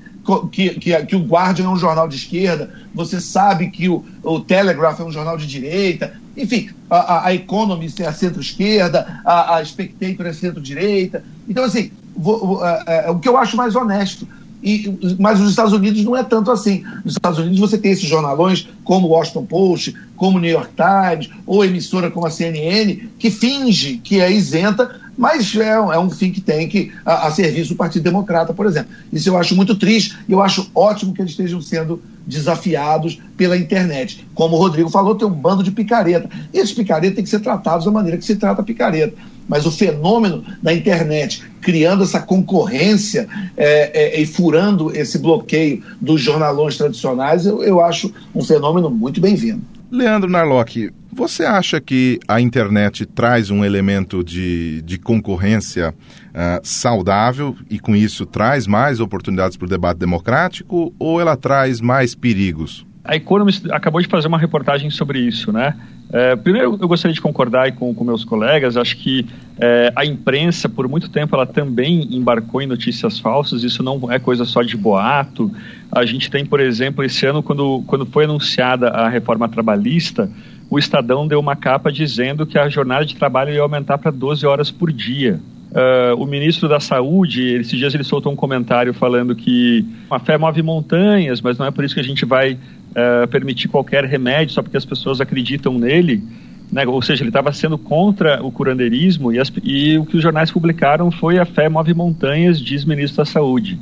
que, 0.49 0.69
que, 0.79 1.05
que, 1.05 1.15
o 1.17 1.25
Guardian 1.25 1.65
é 1.65 1.69
um 1.69 1.75
jornal 1.75 2.07
de 2.07 2.15
esquerda, 2.15 2.73
você 2.95 3.19
sabe 3.19 3.69
que 3.69 3.89
o, 3.89 4.05
o 4.23 4.39
Telegraph 4.39 5.01
é 5.01 5.03
um 5.03 5.11
jornal 5.11 5.37
de 5.37 5.45
direita, 5.45 6.13
enfim, 6.37 6.69
a, 6.89 7.27
a 7.27 7.33
Economist 7.33 8.01
é 8.01 8.07
a 8.07 8.13
centro-esquerda, 8.13 9.19
a, 9.25 9.57
a 9.57 9.65
Spectator 9.65 10.25
é 10.25 10.31
centro-direita. 10.31 11.21
Então, 11.49 11.65
assim, 11.65 11.91
vou, 12.15 12.65
é, 12.65 13.11
o 13.11 13.19
que 13.19 13.27
eu 13.27 13.37
acho 13.37 13.57
mais 13.57 13.75
honesto 13.75 14.25
e, 14.63 15.15
mas 15.19 15.39
nos 15.39 15.49
Estados 15.49 15.73
Unidos 15.73 16.03
não 16.03 16.15
é 16.15 16.23
tanto 16.23 16.49
assim. 16.49 16.83
Nos 17.03 17.15
Estados 17.15 17.37
Unidos 17.37 17.59
você 17.59 17.77
tem 17.77 17.91
esses 17.91 18.07
jornalões 18.07 18.67
como 18.83 19.07
o 19.07 19.11
Washington 19.11 19.45
Post, 19.45 19.95
como 20.15 20.37
o 20.37 20.41
New 20.41 20.49
York 20.49 20.71
Times, 20.75 21.29
ou 21.45 21.65
emissora 21.65 22.09
como 22.09 22.25
a 22.25 22.29
CNN, 22.29 23.09
que 23.19 23.29
finge 23.29 23.97
que 23.97 24.21
é 24.21 24.31
isenta, 24.31 25.02
mas 25.17 25.55
é, 25.55 25.69
é 25.69 25.99
um 25.99 26.09
think 26.09 26.41
tank 26.41 26.91
a, 27.05 27.27
a 27.27 27.31
serviço 27.31 27.69
do 27.69 27.75
Partido 27.75 28.03
Democrata, 28.03 28.53
por 28.53 28.65
exemplo. 28.65 28.91
Isso 29.11 29.29
eu 29.29 29.37
acho 29.37 29.55
muito 29.55 29.75
triste 29.75 30.17
e 30.27 30.31
eu 30.31 30.41
acho 30.41 30.69
ótimo 30.73 31.13
que 31.13 31.21
eles 31.21 31.31
estejam 31.31 31.61
sendo 31.61 32.01
desafiados 32.25 33.19
pela 33.35 33.57
internet. 33.57 34.25
Como 34.33 34.55
o 34.55 34.59
Rodrigo 34.59 34.89
falou, 34.89 35.15
tem 35.15 35.27
um 35.27 35.31
bando 35.31 35.63
de 35.63 35.71
picareta. 35.71 36.29
E 36.53 36.57
esses 36.57 36.73
picaretas 36.73 37.15
têm 37.15 37.23
que 37.23 37.29
ser 37.29 37.41
tratados 37.41 37.85
da 37.85 37.91
maneira 37.91 38.17
que 38.17 38.25
se 38.25 38.35
trata 38.35 38.63
picareta. 38.63 39.13
Mas 39.47 39.65
o 39.65 39.71
fenômeno 39.71 40.43
da 40.61 40.73
internet 40.73 41.43
criando 41.61 42.03
essa 42.03 42.21
concorrência 42.21 43.27
é, 43.57 44.17
é, 44.17 44.21
e 44.21 44.25
furando 44.25 44.95
esse 44.95 45.17
bloqueio 45.17 45.83
dos 45.99 46.21
jornalões 46.21 46.77
tradicionais, 46.77 47.45
eu, 47.45 47.61
eu 47.63 47.81
acho 47.81 48.11
um 48.33 48.43
fenômeno 48.43 48.89
muito 48.89 49.19
bem-vindo. 49.19 49.72
Leandro 49.93 50.27
Narlock, 50.27 50.91
você 51.11 51.45
acha 51.45 51.79
que 51.79 52.19
a 52.27 52.41
internet 52.41 53.05
traz 53.05 53.51
um 53.51 53.63
elemento 53.63 54.23
de, 54.23 54.81
de 54.81 54.97
concorrência 54.97 55.91
uh, 55.91 56.59
saudável 56.63 57.55
e, 57.69 57.77
com 57.77 57.95
isso, 57.95 58.25
traz 58.25 58.65
mais 58.65 58.99
oportunidades 58.99 59.55
para 59.55 59.67
o 59.67 59.69
debate 59.69 59.99
democrático 59.99 60.91
ou 60.97 61.21
ela 61.21 61.37
traz 61.37 61.79
mais 61.79 62.15
perigos? 62.15 62.83
A 63.03 63.15
Economist 63.15 63.69
acabou 63.71 64.01
de 64.01 64.07
fazer 64.07 64.27
uma 64.27 64.39
reportagem 64.39 64.89
sobre 64.89 65.19
isso, 65.19 65.53
né? 65.53 65.75
É, 66.13 66.35
primeiro, 66.35 66.77
eu 66.79 66.87
gostaria 66.87 67.11
de 67.11 67.19
concordar 67.19 67.71
com, 67.71 67.91
com 67.91 68.03
meus 68.03 68.23
colegas. 68.23 68.77
Acho 68.77 68.95
que 68.97 69.25
é, 69.57 69.91
a 69.95 70.05
imprensa, 70.05 70.69
por 70.69 70.87
muito 70.87 71.09
tempo, 71.09 71.35
ela 71.35 71.47
também 71.47 72.15
embarcou 72.15 72.61
em 72.61 72.67
notícias 72.67 73.19
falsas. 73.19 73.63
Isso 73.63 73.81
não 73.81 74.11
é 74.11 74.19
coisa 74.19 74.45
só 74.45 74.61
de 74.61 74.77
boato. 74.77 75.51
A 75.91 76.05
gente 76.05 76.29
tem, 76.29 76.45
por 76.45 76.59
exemplo, 76.59 77.03
esse 77.03 77.25
ano, 77.25 77.41
quando, 77.41 77.83
quando 77.87 78.05
foi 78.05 78.25
anunciada 78.25 78.89
a 78.89 79.09
reforma 79.09 79.49
trabalhista, 79.49 80.29
o 80.69 80.77
Estadão 80.77 81.27
deu 81.27 81.39
uma 81.39 81.55
capa 81.55 81.91
dizendo 81.91 82.45
que 82.45 82.59
a 82.59 82.69
jornada 82.69 83.05
de 83.05 83.15
trabalho 83.15 83.51
ia 83.51 83.61
aumentar 83.61 83.97
para 83.97 84.11
12 84.11 84.45
horas 84.45 84.69
por 84.69 84.91
dia. 84.91 85.39
Uh, 85.73 86.21
o 86.21 86.27
ministro 86.27 86.69
da 86.69 86.79
Saúde, 86.79 87.41
esses 87.55 87.79
dias 87.79 87.95
ele 87.95 88.03
soltou 88.03 88.31
um 88.31 88.35
comentário 88.35 88.93
falando 88.93 89.35
que 89.35 89.83
a 90.07 90.19
fé 90.19 90.37
move 90.37 90.61
montanhas, 90.61 91.41
mas 91.41 91.57
não 91.57 91.65
é 91.65 91.71
por 91.71 91.83
isso 91.83 91.95
que 91.95 91.99
a 91.99 92.03
gente 92.03 92.25
vai 92.25 92.53
uh, 92.53 93.27
permitir 93.27 93.67
qualquer 93.69 94.05
remédio 94.05 94.53
só 94.53 94.61
porque 94.61 94.77
as 94.77 94.85
pessoas 94.85 95.19
acreditam 95.19 95.79
nele. 95.79 96.21
Né? 96.71 96.85
Ou 96.85 97.01
seja, 97.01 97.23
ele 97.23 97.31
estava 97.31 97.51
sendo 97.51 97.79
contra 97.79 98.43
o 98.43 98.51
curandeirismo 98.51 99.33
e, 99.33 99.39
as, 99.39 99.51
e, 99.63 99.97
o 99.97 100.05
que 100.05 100.15
os 100.15 100.21
jornais 100.21 100.51
publicaram 100.51 101.09
foi 101.09 101.39
a 101.39 101.45
fé 101.45 101.67
move 101.67 101.93
montanhas, 101.95 102.61
diz 102.61 102.83
o 102.83 102.89
ministro 102.89 103.17
da 103.17 103.25
Saúde. 103.25 103.79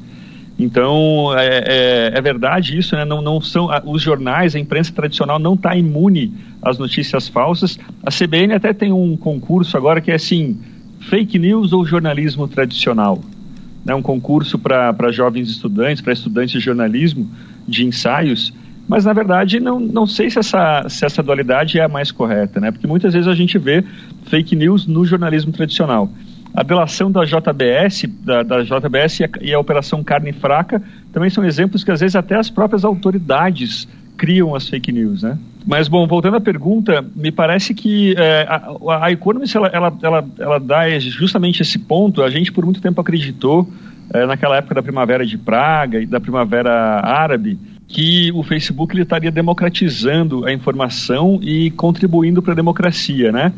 Então, 0.58 1.38
é, 1.38 1.64
é, 1.66 2.12
é 2.18 2.22
verdade 2.22 2.78
isso, 2.78 2.96
né? 2.96 3.04
não, 3.04 3.22
não 3.22 3.42
são 3.42 3.68
os 3.86 4.02
jornais, 4.02 4.56
a 4.56 4.60
imprensa 4.60 4.94
tradicional 4.94 5.40
não 5.40 5.56
está 5.56 5.76
imune 5.76 6.34
às 6.62 6.78
notícias 6.78 7.28
falsas. 7.28 7.78
A 8.02 8.12
CBN 8.12 8.54
até 8.54 8.72
tem 8.72 8.94
um 8.94 9.18
concurso 9.18 9.76
agora 9.76 10.00
que 10.00 10.12
é 10.12 10.16
assim, 10.16 10.58
fake 11.02 11.38
news 11.38 11.74
ou 11.74 11.86
jornalismo 11.86 12.48
tradicional? 12.48 13.22
Né, 13.84 13.96
um 13.96 14.02
concurso 14.02 14.60
para 14.60 15.12
jovens 15.12 15.50
estudantes, 15.50 16.02
para 16.02 16.14
estudantes 16.14 16.52
de 16.52 16.60
jornalismo, 16.60 17.28
de 17.68 17.84
ensaios, 17.84 18.54
mas 18.88 19.06
na 19.06 19.14
verdade 19.14 19.60
não, 19.60 19.80
não 19.80 20.06
sei 20.06 20.30
se 20.30 20.38
essa, 20.38 20.86
se 20.88 21.06
essa 21.06 21.24
dualidade 21.24 21.80
é 21.80 21.84
a 21.84 21.88
mais 21.88 22.12
correta, 22.12 22.60
né? 22.60 22.72
porque 22.72 22.86
muitas 22.86 23.14
vezes 23.14 23.28
a 23.28 23.34
gente 23.34 23.58
vê 23.58 23.84
fake 24.26 24.56
news 24.56 24.86
no 24.86 25.06
jornalismo 25.06 25.52
tradicional. 25.52 26.10
A 26.54 26.64
delação 26.64 27.10
da 27.10 27.24
JBS, 27.24 28.06
da, 28.20 28.44
da 28.44 28.62
JBS 28.62 29.22
e 29.22 29.24
a, 29.24 29.30
e 29.42 29.54
a 29.54 29.60
Operação 29.60 30.04
Carne 30.04 30.34
Fraca 30.34 30.84
também 31.14 31.30
são 31.30 31.46
exemplos 31.46 31.84
que 31.84 31.92
às 31.92 32.02
vezes 32.02 32.16
até 32.16 32.36
as 32.36 32.50
próprias 32.50 32.84
autoridades 32.84 33.88
criam 34.18 34.54
as 34.56 34.68
fake 34.68 34.92
news, 34.92 35.24
né? 35.24 35.38
Mas, 35.66 35.88
bom, 35.88 36.08
voltando 36.08 36.38
à 36.38 36.42
pergunta, 36.42 37.06
me 37.16 37.32
parece 37.32 37.74
que 37.74 38.16
é, 38.18 38.48
a, 38.50 39.06
a 39.06 39.12
Economist, 39.12 39.56
ela, 39.56 39.68
ela, 39.68 39.98
ela, 40.02 40.30
ela 40.40 40.60
dá 40.60 41.00
justamente 41.00 41.62
esse 41.62 41.78
ponto. 41.78 42.24
A 42.24 42.30
gente, 42.30 42.52
por 42.52 42.66
muito 42.66 42.82
tempo, 42.82 43.00
acreditou, 43.00 43.68
é, 44.14 44.26
naquela 44.26 44.58
época 44.58 44.76
da 44.76 44.84
Primavera 44.84 45.26
de 45.26 45.38
Praga 45.38 46.00
e 46.00 46.06
da 46.06 46.20
Primavera 46.20 47.00
Árabe, 47.02 47.60
que 47.88 48.32
o 48.34 48.42
Facebook 48.42 48.94
ele 48.94 49.04
estaria 49.04 49.32
democratizando 49.32 50.46
a 50.46 50.54
informação 50.54 51.40
e 51.42 51.70
contribuindo 51.72 52.42
para 52.42 52.54
a 52.54 52.56
democracia, 52.56 53.32
né? 53.32 53.54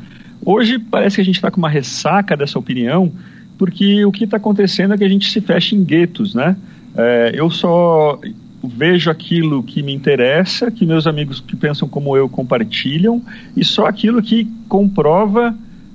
Hoje 0.46 0.78
parece 0.78 1.16
que 1.16 1.22
a 1.22 1.26
gente 1.26 1.36
está 1.36 1.50
com 1.50 1.58
uma 1.58 1.70
ressaca 1.70 2.36
dessa 2.36 2.60
opinião, 2.60 3.12
porque 3.58 4.04
o 4.04 4.12
que 4.12 4.26
está 4.26 4.38
acontecendo 4.38 4.94
é 4.94 4.98
que 4.98 5.04
a 5.04 5.10
gente 5.10 5.30
se 5.30 5.40
fecha 5.40 5.76
em 5.76 5.84
guetos, 5.84 6.36
né? 6.36 6.58
É, 6.96 7.32
eu 7.34 7.50
só 7.50 8.20
vejo 8.64 9.12
aquilo 9.12 9.62
que 9.62 9.84
me 9.84 9.94
interessa, 9.94 10.72
que 10.72 10.86
meus 10.86 11.06
amigos 11.06 11.42
que 11.42 11.56
pensam 11.56 11.88
como 11.88 12.16
eu 12.16 12.30
compartilham, 12.30 13.22
e 13.56 13.66
só 13.66 13.86
aquilo 13.86 14.22
que 14.22 14.48
comprova 14.70 15.52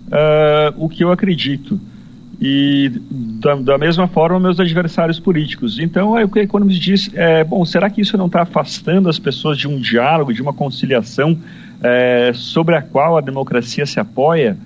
uh, 0.09 0.85
o 0.85 0.89
que 0.89 1.03
eu 1.03 1.11
acredito. 1.11 1.81
E 2.41 2.93
da, 3.11 3.57
da, 3.57 3.79
mesma 3.79 4.07
forma, 4.07 4.39
meus 4.39 4.61
adversários 4.61 5.19
políticos. 5.19 5.79
Então, 5.81 6.17
é 6.17 6.25
o 6.25 6.29
que 6.29 6.39
a 6.39 6.43
Economist 6.43 6.81
diz 6.81 7.11
é: 7.15 7.43
bom, 7.43 7.65
será 7.65 7.91
que 7.91 8.01
isso 8.01 8.17
não 8.17 8.27
está 8.27 8.43
afastando 8.43 9.09
as 9.09 9.19
pessoas 9.19 9.59
de 9.59 9.67
um 9.67 9.81
diálogo, 9.81 10.33
de 10.33 10.41
uma 10.41 10.53
conciliação 10.53 11.37
é, 11.83 12.31
sobre 12.35 12.77
a 12.77 12.83
qual 12.83 13.17
a 13.17 13.21
democracia 13.21 13.85
se 13.87 13.99
apoia? 13.99 14.57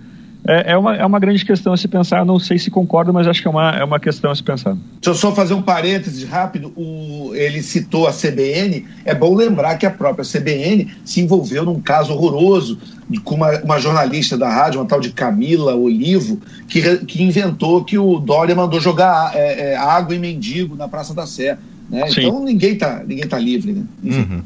É, 0.47 0.73
é, 0.73 0.77
uma, 0.77 0.97
é 0.97 1.07
uma 1.07 1.21
grande 1.21 1.45
questão 1.45 1.73
a 1.73 1.77
se 1.77 1.87
pensar. 1.87 2.19
Eu 2.19 2.25
não 2.25 2.39
sei 2.39 2.59
se 2.59 2.71
concordo, 2.71 3.13
mas 3.13 3.27
acho 3.29 3.41
que 3.41 3.47
é 3.47 3.51
uma, 3.51 3.71
é 3.71 3.85
uma 3.85 4.01
questão 4.01 4.31
a 4.31 4.35
se 4.35 4.43
pensar. 4.43 4.75
Deixa 4.75 5.11
eu 5.11 5.15
só 5.15 5.33
fazer 5.33 5.55
um 5.55 5.63
parênteses 5.63 6.25
rápido. 6.29 6.73
O, 6.77 7.31
ele 7.35 7.63
citou 7.63 8.09
a 8.09 8.13
CBN. 8.13 8.85
É 9.05 9.15
bom 9.15 9.35
lembrar 9.35 9.77
que 9.77 9.87
a 9.87 9.91
própria 9.91 10.25
CBN 10.25 10.89
se 11.05 11.21
envolveu 11.21 11.65
num 11.65 11.81
caso 11.81 12.13
horroroso 12.13 12.79
com 13.25 13.37
uma, 13.37 13.51
uma 13.61 13.79
jornalista 13.79 14.37
da 14.37 14.49
rádio, 14.49 14.81
uma 14.81 14.87
tal 14.87 15.01
de 15.01 15.13
Camila 15.13 15.77
Olivo, 15.77 16.41
que, 16.69 16.99
que 16.99 17.23
inventou 17.23 17.85
que 17.85 17.97
o 17.99 18.19
Dória 18.19 18.55
mandou 18.55 18.81
jogar 18.81 19.33
é, 19.35 19.73
é, 19.73 19.77
água 19.77 20.15
e 20.15 20.19
mendigo 20.19 20.75
na 20.75 20.89
Praça 20.89 21.15
da 21.15 21.27
Sé. 21.27 21.57
Né? 21.89 22.05
Então 22.09 22.43
ninguém 22.43 22.73
está 22.73 23.05
ninguém 23.07 23.29
tá 23.29 23.39
livre. 23.39 23.73
Né? 23.73 23.85
Uhum. 24.03 24.43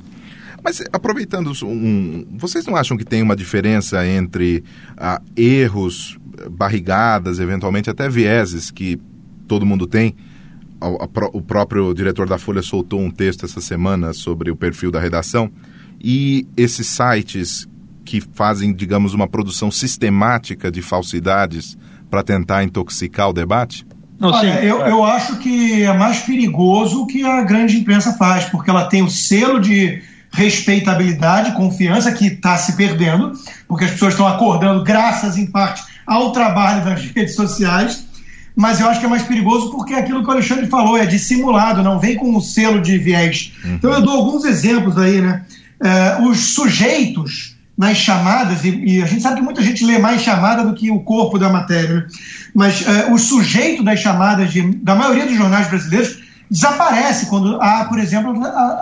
Mas 0.66 0.82
aproveitando, 0.92 1.52
um, 1.62 2.26
vocês 2.32 2.66
não 2.66 2.74
acham 2.74 2.96
que 2.96 3.04
tem 3.04 3.22
uma 3.22 3.36
diferença 3.36 4.04
entre 4.04 4.64
ah, 4.96 5.22
erros, 5.36 6.18
barrigadas, 6.50 7.38
eventualmente 7.38 7.88
até 7.88 8.08
vieses 8.08 8.68
que 8.72 9.00
todo 9.46 9.64
mundo 9.64 9.86
tem? 9.86 10.16
O, 10.80 11.38
o 11.38 11.40
próprio 11.40 11.94
diretor 11.94 12.28
da 12.28 12.36
Folha 12.36 12.62
soltou 12.62 12.98
um 13.00 13.12
texto 13.12 13.46
essa 13.46 13.60
semana 13.60 14.12
sobre 14.12 14.50
o 14.50 14.56
perfil 14.56 14.90
da 14.90 14.98
redação 14.98 15.52
e 16.02 16.48
esses 16.56 16.88
sites 16.88 17.68
que 18.04 18.20
fazem, 18.20 18.74
digamos, 18.74 19.14
uma 19.14 19.28
produção 19.28 19.70
sistemática 19.70 20.68
de 20.68 20.82
falsidades 20.82 21.78
para 22.10 22.24
tentar 22.24 22.64
intoxicar 22.64 23.28
o 23.28 23.32
debate? 23.32 23.86
Não, 24.18 24.30
Olha, 24.30 24.64
eu, 24.64 24.84
é. 24.84 24.90
eu 24.90 25.04
acho 25.04 25.38
que 25.38 25.84
é 25.84 25.96
mais 25.96 26.22
perigoso 26.22 27.02
o 27.02 27.06
que 27.06 27.22
a 27.22 27.42
grande 27.42 27.78
imprensa 27.78 28.14
faz, 28.14 28.46
porque 28.46 28.68
ela 28.68 28.86
tem 28.86 29.04
o 29.04 29.08
selo 29.08 29.60
de 29.60 30.02
respeitabilidade, 30.32 31.56
confiança 31.56 32.12
que 32.12 32.26
está 32.26 32.56
se 32.56 32.76
perdendo, 32.76 33.32
porque 33.66 33.84
as 33.84 33.92
pessoas 33.92 34.14
estão 34.14 34.26
acordando 34.26 34.84
graças, 34.84 35.38
em 35.38 35.46
parte, 35.46 35.82
ao 36.06 36.32
trabalho 36.32 36.84
das 36.84 37.02
redes 37.14 37.34
sociais. 37.34 38.04
Mas 38.54 38.80
eu 38.80 38.88
acho 38.88 39.00
que 39.00 39.06
é 39.06 39.08
mais 39.08 39.22
perigoso 39.22 39.70
porque 39.70 39.92
é 39.92 39.98
aquilo 39.98 40.22
que 40.22 40.28
o 40.28 40.32
Alexandre 40.32 40.66
falou, 40.66 40.96
é 40.96 41.04
dissimulado, 41.04 41.82
não 41.82 41.98
vem 41.98 42.16
com 42.16 42.34
um 42.34 42.40
selo 42.40 42.80
de 42.80 42.96
viés. 42.96 43.52
Uhum. 43.62 43.74
Então 43.74 43.92
eu 43.92 44.00
dou 44.00 44.14
alguns 44.16 44.44
exemplos 44.44 44.96
aí, 44.96 45.20
né? 45.20 45.44
Uh, 45.78 46.28
os 46.28 46.54
sujeitos 46.54 47.54
nas 47.76 47.98
chamadas, 47.98 48.64
e, 48.64 48.70
e, 48.70 49.02
a 49.02 49.06
gente 49.06 49.20
sabe 49.20 49.36
que 49.36 49.42
muita 49.42 49.60
gente 49.62 49.84
lê 49.84 49.98
mais 49.98 50.22
chamada 50.22 50.64
do 50.64 50.74
que 50.74 50.90
o 50.90 51.00
corpo 51.00 51.38
da 51.38 51.50
matéria, 51.50 51.96
né? 51.96 52.06
mas 52.54 52.80
uh, 52.80 53.12
o 53.12 53.18
sujeito 53.18 53.82
das 53.82 54.00
chamadas 54.00 54.50
de, 54.50 54.62
da 54.76 54.94
maioria 54.94 55.26
dos 55.26 55.36
jornais 55.36 55.68
brasileiros 55.68 56.16
desaparece 56.50 57.26
quando 57.26 57.60
há, 57.60 57.84
por 57.84 57.98
exemplo, 57.98 58.34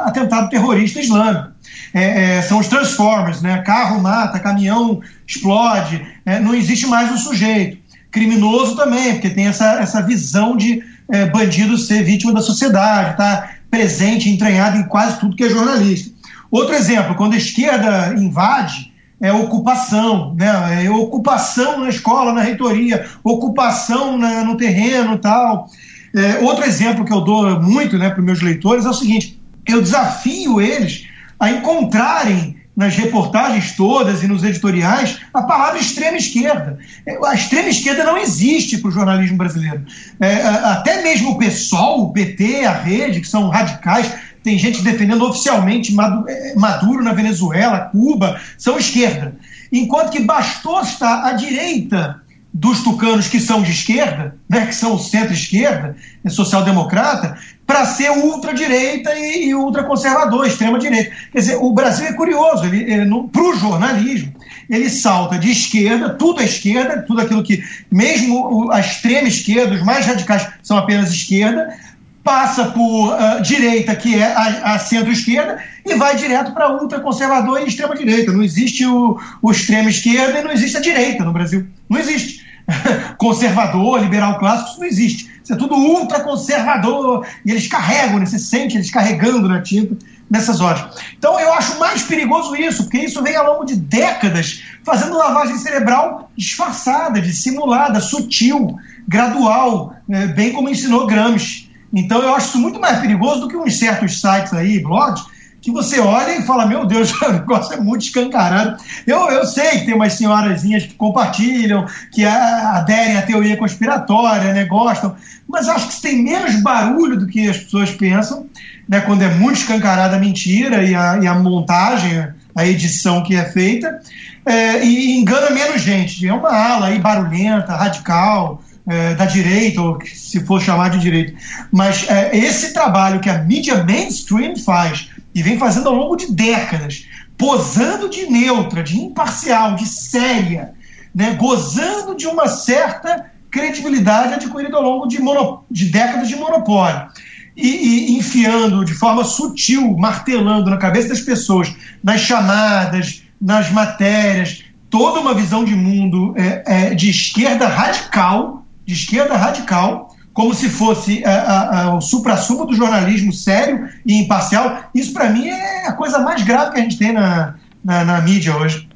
atentado 0.04 0.48
terrorista 0.48 1.00
islâmico. 1.00 1.48
É, 1.92 2.36
é, 2.36 2.42
são 2.42 2.58
os 2.58 2.68
transformers, 2.68 3.40
né? 3.40 3.62
carro 3.62 4.00
mata, 4.00 4.38
caminhão 4.38 5.00
explode, 5.26 6.04
é, 6.26 6.40
não 6.40 6.54
existe 6.54 6.86
mais 6.86 7.10
o 7.10 7.18
sujeito. 7.18 7.78
Criminoso 8.10 8.76
também, 8.76 9.12
porque 9.12 9.30
tem 9.30 9.46
essa, 9.46 9.80
essa 9.80 10.02
visão 10.02 10.56
de 10.56 10.82
é, 11.10 11.26
bandido 11.26 11.76
ser 11.76 12.02
vítima 12.04 12.32
da 12.32 12.40
sociedade, 12.40 13.12
está 13.12 13.50
presente, 13.70 14.30
entranhado 14.30 14.76
em 14.76 14.86
quase 14.86 15.18
tudo 15.18 15.36
que 15.36 15.44
é 15.44 15.48
jornalista. 15.48 16.12
Outro 16.50 16.74
exemplo, 16.74 17.16
quando 17.16 17.34
a 17.34 17.38
esquerda 17.38 18.14
invade, 18.16 18.92
é 19.20 19.32
ocupação, 19.32 20.34
né? 20.34 20.84
É 20.84 20.90
ocupação 20.90 21.80
na 21.80 21.88
escola, 21.88 22.32
na 22.32 22.42
reitoria, 22.42 23.06
ocupação 23.22 24.18
na, 24.18 24.44
no 24.44 24.56
terreno 24.56 25.18
tal. 25.18 25.68
É, 26.14 26.38
outro 26.38 26.64
exemplo 26.64 27.04
que 27.04 27.12
eu 27.12 27.20
dou 27.20 27.60
muito 27.60 27.98
né, 27.98 28.08
para 28.08 28.20
os 28.20 28.24
meus 28.24 28.40
leitores 28.40 28.84
é 28.84 28.88
o 28.88 28.94
seguinte: 28.94 29.40
eu 29.66 29.82
desafio 29.82 30.60
eles 30.60 31.06
a 31.38 31.50
encontrarem 31.50 32.56
nas 32.76 32.96
reportagens 32.96 33.76
todas 33.76 34.22
e 34.22 34.26
nos 34.26 34.42
editoriais 34.42 35.18
a 35.32 35.42
palavra 35.42 35.78
extrema 35.78 36.16
esquerda. 36.16 36.78
A 37.24 37.34
extrema 37.34 37.68
esquerda 37.68 38.04
não 38.04 38.18
existe 38.18 38.78
para 38.78 38.88
o 38.88 38.92
jornalismo 38.92 39.36
brasileiro. 39.36 39.84
É, 40.20 40.42
até 40.42 41.02
mesmo 41.02 41.30
o 41.30 41.38
PSOL, 41.38 42.02
o 42.02 42.12
PT, 42.12 42.64
a 42.64 42.72
Rede, 42.72 43.20
que 43.20 43.28
são 43.28 43.48
radicais, 43.48 44.12
tem 44.42 44.58
gente 44.58 44.82
defendendo 44.82 45.24
oficialmente 45.24 45.94
é, 46.28 46.54
Maduro 46.56 47.02
na 47.02 47.12
Venezuela, 47.12 47.88
Cuba, 47.92 48.40
são 48.58 48.76
esquerda. 48.76 49.36
Enquanto 49.72 50.10
que 50.10 50.20
bastou 50.20 50.80
estar 50.80 51.24
à 51.24 51.32
direita 51.32 52.22
dos 52.56 52.84
tucanos 52.84 53.26
que 53.26 53.40
são 53.40 53.62
de 53.62 53.72
esquerda, 53.72 54.36
né, 54.48 54.64
que 54.66 54.74
são 54.74 54.96
centro-esquerda, 54.96 55.96
é 56.24 56.30
social-democrata, 56.30 57.36
para 57.66 57.84
ser 57.84 58.10
ultradireita 58.10 59.12
e, 59.18 59.48
e 59.48 59.54
ultraconservador, 59.56 60.46
extrema-direita. 60.46 61.10
Quer 61.32 61.38
dizer, 61.40 61.56
o 61.56 61.72
Brasil 61.72 62.06
é 62.06 62.12
curioso, 62.12 62.64
ele, 62.64 62.84
ele 62.88 63.10
para 63.32 63.42
o 63.42 63.56
jornalismo, 63.56 64.32
ele 64.70 64.88
salta 64.88 65.36
de 65.36 65.50
esquerda, 65.50 66.10
tudo 66.10 66.40
à 66.40 66.44
esquerda, 66.44 67.02
tudo 67.02 67.22
aquilo 67.22 67.42
que, 67.42 67.60
mesmo 67.90 68.70
a 68.70 68.78
extrema 68.78 69.26
esquerda, 69.26 69.74
os 69.74 69.82
mais 69.82 70.06
radicais 70.06 70.46
são 70.62 70.78
apenas 70.78 71.10
esquerda, 71.10 71.76
passa 72.22 72.66
por 72.66 73.12
uh, 73.12 73.42
direita, 73.42 73.96
que 73.96 74.14
é 74.16 74.32
a, 74.32 74.74
a 74.74 74.78
centro-esquerda, 74.78 75.58
e 75.84 75.94
vai 75.96 76.16
direto 76.16 76.52
para 76.52 76.72
ultraconservador 76.80 77.60
e 77.60 77.68
extrema-direita. 77.68 78.32
Não 78.32 78.44
existe 78.44 78.86
o, 78.86 79.20
o 79.42 79.50
extrema-esquerda 79.50 80.38
e 80.38 80.44
não 80.44 80.52
existe 80.52 80.76
a 80.76 80.80
direita 80.80 81.24
no 81.24 81.32
Brasil. 81.32 81.66
Não 81.90 81.98
existe. 81.98 82.43
Conservador, 83.18 84.00
liberal 84.00 84.38
clássico, 84.38 84.70
isso 84.70 84.80
não 84.80 84.86
existe. 84.86 85.40
Isso 85.42 85.52
é 85.52 85.56
tudo 85.56 85.74
ultraconservador. 85.74 87.26
E 87.44 87.50
eles 87.50 87.68
carregam, 87.68 88.18
né? 88.18 88.26
você 88.26 88.38
sente 88.38 88.76
eles 88.76 88.90
carregando 88.90 89.48
na 89.48 89.60
tinta 89.60 89.96
nessas 90.30 90.60
horas. 90.60 90.84
Então 91.16 91.38
eu 91.38 91.52
acho 91.52 91.78
mais 91.78 92.02
perigoso 92.02 92.56
isso, 92.56 92.84
porque 92.84 92.98
isso 92.98 93.22
vem 93.22 93.36
ao 93.36 93.52
longo 93.52 93.64
de 93.64 93.76
décadas 93.76 94.62
fazendo 94.82 95.16
lavagem 95.16 95.58
cerebral 95.58 96.30
disfarçada, 96.36 97.20
dissimulada, 97.20 98.00
sutil, 98.00 98.76
gradual, 99.06 99.94
né? 100.08 100.26
bem 100.28 100.52
como 100.52 100.68
ensinou 100.68 101.06
Gramsci. 101.06 101.70
Então 101.92 102.22
eu 102.22 102.34
acho 102.34 102.48
isso 102.48 102.58
muito 102.58 102.80
mais 102.80 102.98
perigoso 102.98 103.42
do 103.42 103.48
que 103.48 103.56
uns 103.56 103.78
certos 103.78 104.20
sites 104.20 104.52
aí, 104.52 104.80
blogs, 104.80 105.22
que 105.64 105.70
você 105.70 105.98
olha 105.98 106.36
e 106.38 106.42
fala, 106.42 106.66
meu 106.66 106.84
Deus, 106.84 107.10
o 107.22 107.32
negócio 107.32 107.72
é 107.72 107.80
muito 107.80 108.02
escancarado. 108.02 108.76
Eu, 109.06 109.30
eu 109.30 109.46
sei 109.46 109.78
que 109.78 109.86
tem 109.86 109.94
umas 109.94 110.12
senhorazinhas 110.12 110.84
que 110.84 110.94
compartilham, 110.94 111.86
que 112.12 112.24
aderem 112.24 113.16
à 113.16 113.22
teoria 113.22 113.56
conspiratória, 113.56 114.52
né, 114.52 114.66
gostam, 114.66 115.16
mas 115.48 115.68
acho 115.68 115.88
que 115.88 116.02
tem 116.02 116.22
menos 116.22 116.62
barulho 116.62 117.18
do 117.18 117.26
que 117.26 117.48
as 117.48 117.56
pessoas 117.56 117.90
pensam, 117.90 118.46
né, 118.86 119.00
quando 119.00 119.22
é 119.22 119.34
muito 119.34 119.60
escancarada 119.60 120.16
a 120.16 120.20
mentira 120.20 120.84
e 120.84 120.94
a, 120.94 121.18
e 121.18 121.26
a 121.26 121.34
montagem, 121.34 122.28
a 122.54 122.66
edição 122.66 123.22
que 123.22 123.34
é 123.34 123.44
feita, 123.44 124.00
é, 124.44 124.84
e 124.84 125.18
engana 125.18 125.50
menos 125.50 125.80
gente. 125.80 126.26
É 126.26 126.32
uma 126.32 126.50
ala 126.50 126.86
aí 126.88 126.98
barulhenta, 126.98 127.74
radical, 127.74 128.62
é, 128.86 129.14
da 129.14 129.24
direita, 129.24 129.80
ou 129.80 129.98
se 130.04 130.44
for 130.44 130.60
chamar 130.60 130.90
de 130.90 130.98
direita. 130.98 131.32
Mas 131.72 132.06
é, 132.08 132.36
esse 132.36 132.72
trabalho 132.72 133.20
que 133.20 133.30
a 133.30 133.38
mídia 133.38 133.82
mainstream 133.82 134.56
faz, 134.56 135.08
e 135.34 135.42
vem 135.42 135.58
fazendo 135.58 135.88
ao 135.88 135.94
longo 135.94 136.16
de 136.16 136.32
décadas, 136.32 137.06
posando 137.36 138.08
de 138.08 138.26
neutra, 138.26 138.82
de 138.82 139.00
imparcial, 139.00 139.74
de 139.74 139.86
séria, 139.86 140.72
né, 141.14 141.34
gozando 141.34 142.14
de 142.14 142.26
uma 142.26 142.46
certa 142.46 143.30
credibilidade 143.50 144.34
adquirida 144.34 144.76
ao 144.76 144.82
longo 144.82 145.06
de, 145.06 145.20
mono, 145.20 145.64
de 145.70 145.86
décadas 145.86 146.28
de 146.28 146.36
monopólio. 146.36 147.08
E, 147.56 147.68
e, 147.68 148.18
enfiando 148.18 148.84
de 148.84 148.94
forma 148.94 149.22
sutil, 149.22 149.96
martelando 149.96 150.70
na 150.70 150.76
cabeça 150.76 151.08
das 151.08 151.20
pessoas, 151.20 151.72
nas 152.02 152.20
chamadas, 152.20 153.22
nas 153.40 153.70
matérias, 153.70 154.64
toda 154.90 155.20
uma 155.20 155.34
visão 155.34 155.64
de 155.64 155.74
mundo 155.74 156.34
é, 156.36 156.62
é, 156.66 156.94
de 156.94 157.10
esquerda 157.10 157.68
radical, 157.68 158.64
de 158.84 158.94
esquerda 158.94 159.36
radical, 159.36 160.13
como 160.34 160.52
se 160.52 160.68
fosse 160.68 161.24
a, 161.24 161.30
a, 161.30 161.82
a, 161.82 161.96
o 161.96 162.00
supra-sumo 162.00 162.66
do 162.66 162.74
jornalismo 162.74 163.32
sério 163.32 163.88
e 164.04 164.20
imparcial. 164.20 164.90
Isso, 164.92 165.14
para 165.14 165.30
mim, 165.30 165.46
é 165.46 165.86
a 165.86 165.92
coisa 165.92 166.18
mais 166.18 166.42
grave 166.42 166.72
que 166.72 166.80
a 166.80 166.82
gente 166.82 166.98
tem 166.98 167.12
na, 167.12 167.54
na, 167.82 168.04
na 168.04 168.20
mídia 168.20 168.54
hoje. 168.56 168.88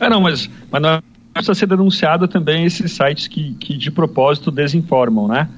É, 0.00 0.10
não, 0.10 0.20
mas, 0.20 0.50
mas 0.70 0.82
não 0.82 1.00
precisa 1.32 1.54
ser 1.54 1.66
denunciado 1.66 2.26
também 2.26 2.64
esses 2.64 2.92
sites 2.92 3.28
que, 3.28 3.54
que 3.54 3.76
de 3.76 3.90
propósito 3.90 4.50
desinformam, 4.50 5.28
né? 5.28 5.48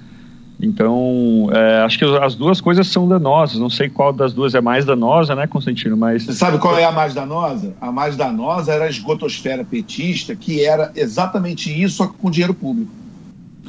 Então, 0.60 1.48
é, 1.52 1.82
acho 1.82 1.98
que 1.98 2.04
as 2.04 2.34
duas 2.34 2.60
coisas 2.60 2.86
são 2.88 3.08
danosas. 3.08 3.58
Não 3.58 3.68
sei 3.68 3.88
qual 3.88 4.12
das 4.12 4.32
duas 4.32 4.54
é 4.54 4.60
mais 4.60 4.84
danosa, 4.84 5.34
né, 5.34 5.46
Constantino? 5.46 5.96
Mas. 5.96 6.24
Você 6.24 6.34
sabe 6.34 6.58
qual 6.58 6.78
é 6.78 6.84
a 6.84 6.92
mais 6.92 7.14
danosa? 7.14 7.74
A 7.80 7.92
mais 7.92 8.16
danosa 8.16 8.72
era 8.72 8.84
a 8.84 8.88
esgotosfera 8.88 9.64
petista, 9.64 10.34
que 10.34 10.64
era 10.64 10.92
exatamente 10.94 11.70
isso, 11.70 11.96
só 11.96 12.06
com 12.06 12.30
dinheiro 12.30 12.54
público. 12.54 12.90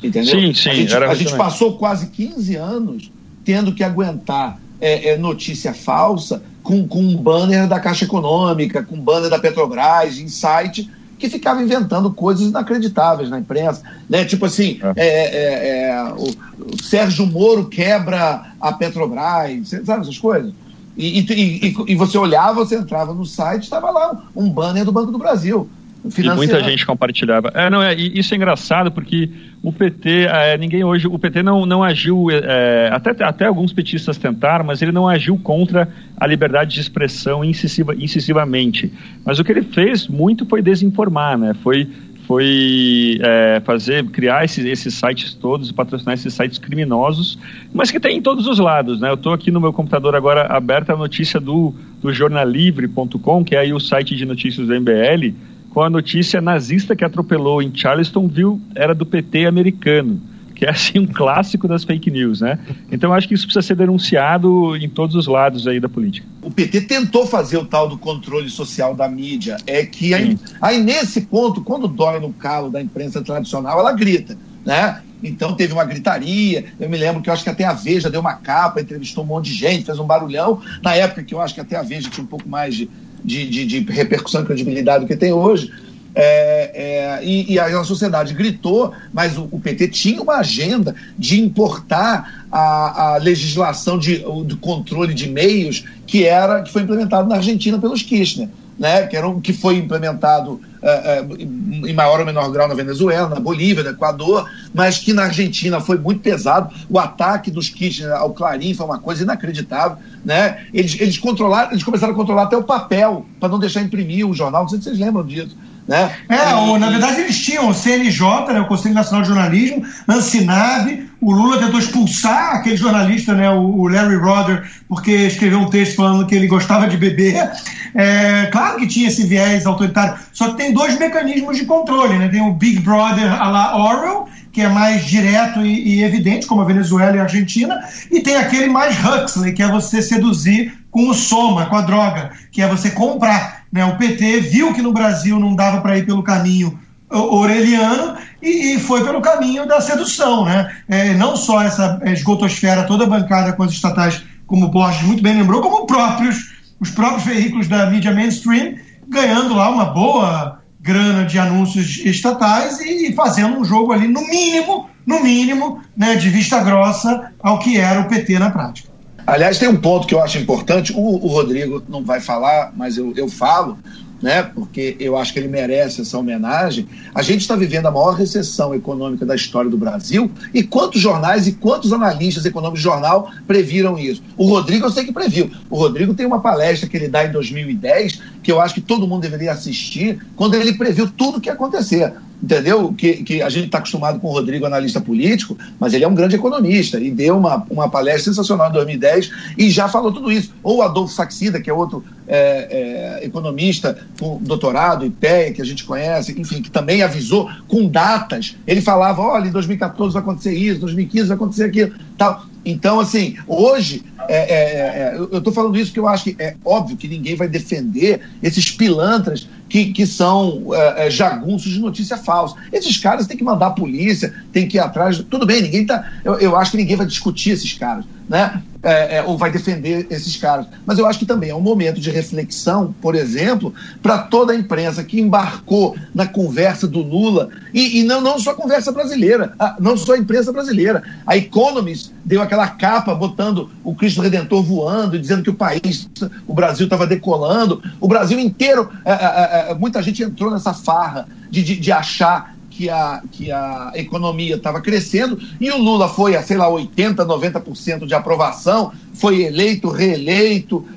Entendeu? 0.04 0.40
Sim, 0.40 0.54
sim. 0.54 0.70
A 0.70 0.74
gente, 0.74 0.96
a 0.96 1.14
gente 1.14 1.36
passou 1.36 1.78
quase 1.78 2.08
15 2.08 2.56
anos 2.56 3.12
tendo 3.44 3.74
que 3.74 3.84
aguentar 3.84 4.60
é, 4.80 5.10
é, 5.10 5.18
notícia 5.18 5.74
falsa 5.74 6.44
com, 6.62 6.88
com 6.88 7.00
um 7.00 7.16
banner 7.16 7.68
da 7.68 7.80
Caixa 7.80 8.06
Econômica, 8.06 8.84
com 8.84 8.96
um 8.96 9.02
banner 9.02 9.30
da 9.30 9.40
Petrobras, 9.40 10.20
em 10.20 10.28
site 10.28 10.90
que 11.18 11.30
ficava 11.30 11.64
inventando 11.64 12.12
coisas 12.12 12.48
inacreditáveis 12.48 13.30
na 13.30 13.40
imprensa. 13.40 13.82
Né? 14.10 14.24
Tipo 14.26 14.46
assim, 14.46 14.80
é. 14.96 15.08
é, 15.08 15.08
é, 15.08 15.90
é 15.90 16.04
o, 16.14 16.74
o, 16.74 16.84
Sérgio 16.84 17.26
Moro 17.26 17.66
quebra 17.66 18.52
a 18.62 18.72
Petrobras, 18.74 19.70
sabe 19.84 20.02
essas 20.02 20.18
coisas? 20.18 20.54
E, 20.96 21.20
e, 21.20 21.68
e, 21.68 21.76
e 21.88 21.96
você 21.96 22.18
olhava, 22.18 22.66
você 22.66 22.76
entrava 22.76 23.14
no 23.14 23.26
site, 23.26 23.64
estava 23.64 23.90
lá 23.92 24.28
um 24.36 24.50
banner 24.50 24.86
do 24.86 24.92
Banco 24.92 25.12
do 25.12 25.18
Brasil. 25.18 25.70
E 26.18 26.30
muita 26.36 26.62
gente 26.64 26.86
compartilhava. 26.86 27.52
É, 27.54 27.70
não, 27.70 27.82
é, 27.82 27.94
isso 27.96 28.34
é 28.34 28.38
engraçado 28.38 28.92
porque 28.92 29.30
o 29.62 29.72
PT, 29.72 30.26
é, 30.26 30.58
ninguém 30.58 30.84
hoje, 30.84 31.08
o 31.08 31.18
PT 31.18 31.44
não, 31.44 31.66
não 31.66 31.84
agiu, 31.84 32.28
é, 32.32 32.90
até, 32.92 33.12
até 33.24 33.46
alguns 33.46 33.74
petistas 33.74 34.18
tentaram, 34.18 34.66
mas 34.66 34.82
ele 34.82 34.92
não 34.92 35.08
agiu 35.08 35.38
contra 35.38 35.90
a 36.16 36.28
liberdade 36.28 36.74
de 36.76 36.82
expressão 36.82 37.44
incisiva, 37.44 37.96
incisivamente. 37.96 38.92
Mas 39.26 39.40
o 39.40 39.44
que 39.44 39.52
ele 39.52 39.64
fez 39.64 40.08
muito 40.08 40.46
foi 40.46 40.62
desinformar, 40.62 41.38
né? 41.38 41.54
Foi 41.64 41.88
foi 42.28 43.20
é, 43.22 43.62
fazer, 43.62 44.04
criar 44.08 44.44
esses, 44.44 44.66
esses 44.66 44.94
sites 44.94 45.34
todos, 45.34 45.72
patrocinar 45.72 46.14
esses 46.14 46.34
sites 46.34 46.58
criminosos, 46.58 47.40
mas 47.74 47.90
que 47.90 48.02
tem 48.02 48.18
em 48.18 48.22
todos 48.22 48.48
os 48.48 48.60
lados, 48.60 49.00
né? 49.00 49.10
Eu 49.10 49.14
estou 49.14 49.32
aqui 49.32 49.50
no 49.50 49.62
meu 49.62 49.72
computador 49.72 50.14
agora 50.14 50.46
aberta 50.46 50.92
a 50.92 50.98
notícia 50.98 51.40
do, 51.40 51.74
do 52.02 52.14
jornalivre.com, 52.14 53.46
que 53.46 53.56
é 53.56 53.60
aí 53.60 53.74
o 53.74 53.80
site 53.80 54.14
de 54.14 54.26
notícias 54.26 54.68
do 54.68 54.74
MBL, 54.74 55.34
com 55.78 55.84
a 55.84 55.92
notícia 55.92 56.42
nazista 56.42 56.96
que 56.96 57.06
atropelou 57.06 57.62
em 57.62 57.72
Charlestonville 57.72 58.60
era 58.74 58.96
do 58.96 59.06
PT 59.06 59.46
americano, 59.46 60.20
que 60.56 60.66
é 60.66 60.72
assim 60.72 60.98
um 60.98 61.06
clássico 61.06 61.68
das 61.68 61.84
fake 61.84 62.10
news, 62.10 62.42
né? 62.42 62.58
Então 62.92 63.14
acho 63.14 63.28
que 63.28 63.36
isso 63.36 63.44
precisa 63.44 63.62
ser 63.62 63.76
denunciado 63.76 64.76
em 64.76 64.90
todos 64.90 65.16
os 65.16 65.28
lados 65.28 65.68
aí 65.68 65.80
da 65.80 65.88
política. 65.88 66.26
O 66.42 66.50
PT 66.50 66.82
tentou 66.82 67.28
fazer 67.28 67.58
o 67.58 67.66
tal 67.66 67.88
do 67.88 67.96
controle 67.96 68.50
social 68.50 68.96
da 68.96 69.08
mídia, 69.08 69.58
é 69.68 69.86
que 69.86 70.16
aí, 70.16 70.36
aí 70.60 70.82
nesse 70.82 71.22
ponto, 71.22 71.62
quando 71.62 71.88
dói 71.88 72.20
no 72.20 72.34
calo 72.34 72.72
da 72.72 72.82
imprensa 72.82 73.22
tradicional, 73.22 73.80
ela 73.80 73.94
grita. 73.94 74.36
né? 74.66 75.04
Então 75.24 75.54
teve 75.54 75.74
uma 75.74 75.86
gritaria. 75.86 76.66
Eu 76.80 76.90
me 76.90 76.98
lembro 76.98 77.22
que 77.22 77.30
eu 77.30 77.34
acho 77.34 77.44
que 77.44 77.52
até 77.52 77.66
a 77.66 77.74
Veja 77.74 78.10
deu 78.10 78.22
uma 78.22 78.34
capa, 78.34 78.82
entrevistou 78.82 79.24
um 79.24 79.28
monte 79.28 79.52
de 79.52 79.54
gente, 79.54 79.86
fez 79.86 80.00
um 80.00 80.06
barulhão. 80.06 80.60
Na 80.82 80.96
época 80.96 81.24
que 81.24 81.36
eu 81.36 81.42
acho 81.42 81.54
que 81.54 81.62
até 81.62 81.76
a 81.76 81.84
Veja 81.84 82.10
tinha 82.10 82.24
um 82.24 82.28
pouco 82.28 82.50
mais 82.50 82.76
de, 82.76 82.90
de, 83.28 83.46
de, 83.46 83.66
de 83.66 83.80
repercussão 83.92 84.42
e 84.42 84.46
credibilidade 84.46 85.06
que 85.06 85.16
tem 85.16 85.34
hoje. 85.34 85.70
É, 86.16 87.20
é, 87.20 87.24
e, 87.24 87.54
e, 87.54 87.60
a 87.60 87.84
sociedade 87.84 88.34
gritou, 88.34 88.92
mas 89.14 89.38
o, 89.38 89.48
o, 89.52 89.60
PT 89.60 89.90
tinha 89.90 90.20
uma 90.20 90.38
agenda 90.38 90.96
de 91.16 91.40
importar 91.40 92.48
a, 92.52 93.16
a 93.16 93.18
legislação 93.18 94.00
de, 94.00 94.24
de 94.46 94.56
controle 94.56 95.14
de 95.14 95.30
meios 95.30 95.84
que 96.08 96.26
era 96.26 96.64
que 96.64 96.72
foi 96.72 96.82
implementado 96.82 97.30
na 97.30 97.36
Argentina 97.36 97.78
pelos 97.78 98.02
Kirchner 98.02 98.50
né, 98.78 99.08
que, 99.08 99.16
era 99.16 99.28
um, 99.28 99.42
que 99.42 99.54
foi 99.54 99.78
implementado 99.78 100.54
uh, 100.54 101.34
uh, 101.34 101.88
em 101.88 101.94
maior 101.94 102.20
ou 102.20 102.26
menor 102.26 102.50
grau 102.52 102.68
na 102.68 102.74
Venezuela, 102.74 103.28
na 103.28 103.40
Bolívia, 103.40 103.84
no 103.84 103.90
Equador, 103.90 104.50
mas 104.74 105.00
que 105.00 105.14
na 105.14 105.24
Argentina 105.24 105.80
foi 105.80 105.98
muito 105.98 106.22
pesado. 106.22 106.74
O 106.90 107.00
ataque 107.00 107.50
dos 107.50 107.70
Kirchner 107.70 108.12
ao 108.14 108.34
Clarim 108.34 108.74
foi 108.74 108.86
uma 108.86 109.00
coisa 109.00 109.24
inacreditável. 109.24 109.98
Né? 110.24 110.68
Eles, 110.74 111.00
eles, 111.00 111.18
controlaram, 111.18 111.72
eles 111.72 111.84
começaram 111.84 112.14
a 112.14 112.16
controlar 112.16 112.44
até 112.44 112.58
o 112.58 112.64
papel, 112.64 113.26
para 113.40 113.50
não 113.50 113.60
deixar 113.60 113.82
imprimir 113.82 114.28
o 114.28 114.34
jornal. 114.34 114.64
Não 114.64 114.70
sei 114.70 114.80
se 114.80 114.86
vocês 114.86 115.00
lembram 115.00 115.26
disso. 115.26 115.58
Né? 115.88 116.12
É, 116.28 116.54
ou, 116.56 116.78
na 116.78 116.90
verdade 116.90 117.22
eles 117.22 117.38
tinham 117.38 117.70
o 117.70 117.74
CNJ, 117.74 118.54
né, 118.54 118.60
o 118.60 118.68
Conselho 118.68 118.94
Nacional 118.94 119.22
de 119.22 119.30
Jornalismo, 119.30 119.86
Ancinave, 120.08 121.08
o 121.22 121.32
Lula 121.32 121.58
tentou 121.58 121.80
expulsar 121.80 122.56
aquele 122.56 122.76
jornalista, 122.76 123.34
né, 123.34 123.50
o, 123.50 123.88
Larry 123.88 124.18
Roder, 124.18 124.70
porque 124.88 125.12
escreveu 125.12 125.60
um 125.60 125.70
texto 125.70 125.96
falando 125.96 126.28
que 126.28 126.36
ele 126.36 126.48
gostava 126.48 126.88
de 126.88 126.98
beber. 126.98 127.50
É, 127.96 128.48
claro 128.52 128.78
que 128.78 128.88
tinha 128.88 129.08
esse 129.08 129.26
viés 129.26 129.66
autoritário, 129.66 130.16
só 130.34 130.50
que 130.50 130.58
tem 130.58 130.74
dois 130.74 131.00
mecanismos 131.00 131.58
de 131.58 131.66
controle, 131.66 132.18
né? 132.20 132.28
Tem 132.28 132.42
o 132.42 132.54
Big 132.54 132.80
Brother 132.82 133.32
a 133.42 133.50
la 133.50 133.78
Orwell, 133.78 134.28
que 134.58 134.62
é 134.64 134.68
mais 134.68 135.06
direto 135.06 135.64
e, 135.64 136.00
e 136.00 136.04
evidente, 136.04 136.48
como 136.48 136.62
a 136.62 136.66
Venezuela 136.66 137.16
e 137.16 137.20
a 137.20 137.24
Argentina, 137.24 137.80
e 138.10 138.22
tem 138.22 138.38
aquele 138.38 138.68
mais 138.68 138.98
Huxley, 138.98 139.54
que 139.54 139.62
é 139.62 139.68
você 139.70 140.02
seduzir 140.02 140.74
com 140.90 141.10
o 141.10 141.14
soma, 141.14 141.68
com 141.68 141.76
a 141.76 141.82
droga, 141.82 142.32
que 142.52 142.60
é 142.60 142.68
você 142.68 142.90
comprar. 142.90 143.66
Né? 143.72 143.86
O 143.86 144.00
PT 144.00 144.40
viu 144.40 144.74
que 144.74 144.82
no 144.82 144.92
Brasil 144.92 145.40
não 145.40 145.56
dava 145.56 145.80
para 145.80 145.96
ir 146.00 146.08
pelo 146.08 146.24
caminho 146.24 146.80
oreliano 147.08 148.16
e, 148.42 148.74
e, 148.74 148.80
foi 148.80 149.04
pelo 149.04 149.22
caminho 149.22 149.68
da 149.68 149.80
sedução. 149.80 150.46
Né? 150.46 150.76
É, 150.90 151.14
não 151.14 151.36
só 151.36 151.62
essa 151.62 152.02
esgotosfera 152.06 152.82
toda 152.82 153.06
bancada 153.06 153.54
com 153.54 153.62
as 153.62 153.72
estatais, 153.72 154.24
como 154.48 154.70
Borges 154.70 155.04
muito 155.04 155.22
bem 155.22 155.38
lembrou, 155.38 155.62
como 155.62 155.86
próprios, 155.86 156.56
os 156.80 156.90
próprios 156.90 157.26
veículos 157.26 157.68
da 157.68 157.86
mídia 157.92 158.12
mainstream, 158.12 158.74
ganhando 159.08 159.54
lá 159.54 159.70
uma 159.70 159.86
boa 159.86 160.57
grana 160.80 161.26
de 161.26 161.40
anúncios 161.40 161.98
estatais 162.06 162.80
e 162.80 163.14
fazendo 163.14 163.58
um 163.58 163.66
jogo 163.66 163.92
ali, 163.92 164.08
no 164.08 164.22
mínimo, 164.22 164.90
no 165.06 165.22
mínimo, 165.22 165.82
né, 165.96 166.16
de 166.16 166.30
vista 166.30 166.60
grossa 166.60 167.32
ao 167.40 167.60
que 167.60 167.78
era 167.78 168.02
o 168.02 168.08
PT 168.08 168.40
na 168.40 168.52
prática. 168.52 168.90
Aliás, 169.26 169.60
tem 169.60 169.68
um 169.68 169.76
ponto 169.76 170.08
que 170.08 170.16
eu 170.16 170.24
acho 170.24 170.38
importante, 170.38 170.94
o, 170.96 171.00
o 171.00 171.28
Rodrigo 171.28 171.84
não 171.90 172.04
vai 172.04 172.22
falar, 172.22 172.72
mas 172.76 172.98
eu, 172.98 173.14
eu 173.18 173.28
falo, 173.28 173.78
né, 174.22 174.44
porque 174.44 174.96
eu 175.00 175.18
acho 175.18 175.34
que 175.34 175.40
ele 175.40 175.48
merece 175.48 176.02
essa 176.02 176.18
homenagem. 176.18 176.88
A 177.14 177.22
gente 177.22 177.42
está 177.42 177.56
vivendo 177.56 177.88
a 177.88 177.92
maior 177.92 178.14
recessão 178.14 178.74
econômica 178.74 179.26
da 179.26 179.36
história 179.36 179.70
do 179.70 179.78
Brasil. 179.78 180.32
E 180.54 180.64
quantos 180.64 181.02
jornais 181.02 181.48
e 181.48 181.54
quantos 181.54 181.94
analistas 181.94 182.46
econômicos 182.46 182.80
de 182.80 182.86
jornal 182.86 183.30
previram 183.46 183.98
isso? 183.98 184.24
O 184.36 184.48
Rodrigo 184.48 184.86
eu 184.86 184.92
sei 184.92 185.06
que 185.06 185.12
previu. 185.12 185.52
O 185.70 185.78
Rodrigo 185.78 186.14
tem 186.14 186.26
uma 186.26 186.40
palestra 186.42 186.88
que 186.88 186.98
ele 186.98 187.08
dá 187.08 187.26
em 187.26 187.32
2010 187.32 188.22
que 188.48 188.52
eu 188.54 188.62
acho 188.62 188.76
que 188.76 188.80
todo 188.80 189.06
mundo 189.06 189.24
deveria 189.24 189.52
assistir, 189.52 190.26
quando 190.34 190.56
ele 190.56 190.72
previu 190.72 191.12
tudo 191.12 191.38
o 191.38 191.42
que 191.42 191.50
ia 191.50 191.54
acontecer 191.54 192.14
entendeu? 192.42 192.94
Que, 192.94 193.24
que 193.24 193.42
a 193.42 193.50
gente 193.50 193.66
está 193.66 193.80
acostumado 193.80 194.20
com 194.20 194.28
o 194.28 194.32
Rodrigo, 194.32 194.66
analista 194.66 195.02
político, 195.02 195.58
mas 195.80 195.94
ele 195.94 196.04
é 196.04 196.08
um 196.08 196.14
grande 196.14 196.36
economista 196.36 197.00
e 197.00 197.10
deu 197.10 197.36
uma, 197.36 197.66
uma 197.68 197.90
palestra 197.90 198.26
sensacional 198.26 198.70
em 198.70 198.74
2010 198.74 199.32
e 199.58 199.72
já 199.72 199.88
falou 199.88 200.12
tudo 200.12 200.32
isso. 200.32 200.54
Ou 200.62 200.84
Adolfo 200.84 201.14
Saxida, 201.14 201.60
que 201.60 201.68
é 201.68 201.74
outro 201.74 202.04
é, 202.28 203.20
é, 203.22 203.26
economista 203.26 203.98
com 204.20 204.38
doutorado, 204.40 205.04
IPEA, 205.04 205.52
que 205.52 205.62
a 205.64 205.66
gente 205.66 205.84
conhece, 205.84 206.40
enfim, 206.40 206.62
que 206.62 206.70
também 206.70 207.02
avisou 207.02 207.50
com 207.68 207.88
datas. 207.88 208.56
Ele 208.68 208.82
falava: 208.82 209.22
olha, 209.22 209.48
em 209.48 209.52
2014 209.52 210.14
vai 210.14 210.22
acontecer 210.22 210.54
isso, 210.54 210.80
2015 210.82 211.28
vai 211.28 211.36
acontecer 211.36 211.64
aquilo, 211.64 211.94
tal. 212.18 212.46
Então, 212.70 213.00
assim, 213.00 213.38
hoje, 213.48 214.04
é, 214.28 214.36
é, 214.36 214.58
é 214.58 215.16
eu 215.16 215.38
estou 215.38 215.54
falando 215.54 215.78
isso 215.78 215.92
porque 215.92 216.02
eu 216.02 216.08
acho 216.08 216.26
que 216.26 216.36
é 216.38 216.54
óbvio 216.66 216.98
que 216.98 217.08
ninguém 217.08 217.34
vai 217.34 217.48
defender 217.48 218.20
esses 218.44 218.70
pilantras 218.70 219.48
que, 219.70 219.94
que 219.94 220.06
são 220.06 220.74
é, 220.74 221.08
é, 221.08 221.10
jagunços 221.10 221.72
de 221.72 221.80
notícia 221.80 222.18
falsa. 222.18 222.56
Esses 222.74 222.98
caras 222.98 223.26
têm 223.26 223.38
que 223.38 223.44
mandar 223.44 223.68
a 223.68 223.72
polícia, 223.72 224.34
tem 224.52 224.68
que 224.68 224.76
ir 224.76 224.82
atrás. 224.82 225.24
Tudo 225.30 225.46
bem, 225.46 225.62
ninguém 225.62 225.86
tá. 225.86 226.12
Eu, 226.26 226.34
eu 226.40 226.56
acho 226.58 226.72
que 226.72 226.78
ninguém 226.78 226.98
vai 226.98 227.06
discutir 227.06 227.52
esses 227.52 227.74
caras 227.74 228.04
né? 228.28 228.62
É, 228.84 229.18
é, 229.18 229.24
ou 229.24 229.38
vai 229.38 229.52
defender 229.52 230.06
esses 230.10 230.36
caras. 230.36 230.68
Mas 230.86 231.00
eu 231.00 231.06
acho 231.08 231.18
que 231.18 231.26
também 231.26 231.50
é 231.50 231.56
um 231.56 231.62
momento 231.62 232.00
de 232.00 232.12
reflexão, 232.12 232.94
por 233.02 233.16
exemplo, 233.16 233.74
para 234.04 234.20
toda 234.20 234.54
a 234.54 234.56
imprensa 234.56 235.04
que 235.04 235.20
embarcou 235.20 235.96
na 236.14 236.28
conversa 236.28 236.88
do 236.88 237.02
Lula, 237.02 237.50
e, 237.74 238.00
e, 238.00 238.04
não, 238.04 238.22
não 238.22 238.40
só 238.40 238.52
a 238.52 238.56
conversa 238.56 238.92
brasileira, 238.92 239.54
a, 239.58 239.78
não 239.80 239.98
só 239.98 240.14
a 240.14 240.18
imprensa 240.18 240.52
brasileira. 240.54 241.04
A 241.26 241.36
Economist 241.36 242.12
deu 242.24 242.42
aquela 242.42 242.68
capa 242.68 243.16
botando 243.16 243.70
o 243.84 243.96
Cristo 243.96 244.22
Redentor 244.22 244.62
voando, 244.62 245.20
dizendo 245.20 245.44
que 245.44 245.50
o 245.50 245.56
país, 245.56 246.10
o 246.46 246.54
Brasil 246.54 246.86
estava 246.86 247.08
decolando. 247.08 247.82
O 248.00 248.08
Brasil 248.08 248.40
inteiro, 248.40 248.90
é, 249.04 249.12
é, 249.12 249.72
é, 249.72 249.74
muita 249.74 250.04
gente 250.04 250.22
entrou 250.22 250.52
nessa 250.52 250.74
farra 250.74 251.28
de, 251.50 251.64
de, 251.64 251.76
de 251.78 251.92
achar 251.92 252.57
que 252.78 252.92
a, 252.92 253.24
que 253.32 253.52
a 253.52 253.92
economia 253.96 254.56
estava 254.56 254.80
crescendo 254.80 255.40
e 255.60 255.72
o 255.72 255.78
Lula 255.78 256.08
foi 256.08 256.36
a, 256.36 256.44
sei 256.44 256.58
lá, 256.58 256.68
80%, 256.70 257.16
90% 257.16 258.06
de 258.06 258.14
aprovação, 258.14 258.92
foi 259.16 259.42
eleito, 259.42 259.90
reeleito, 259.90 260.78
uh, 260.78 260.88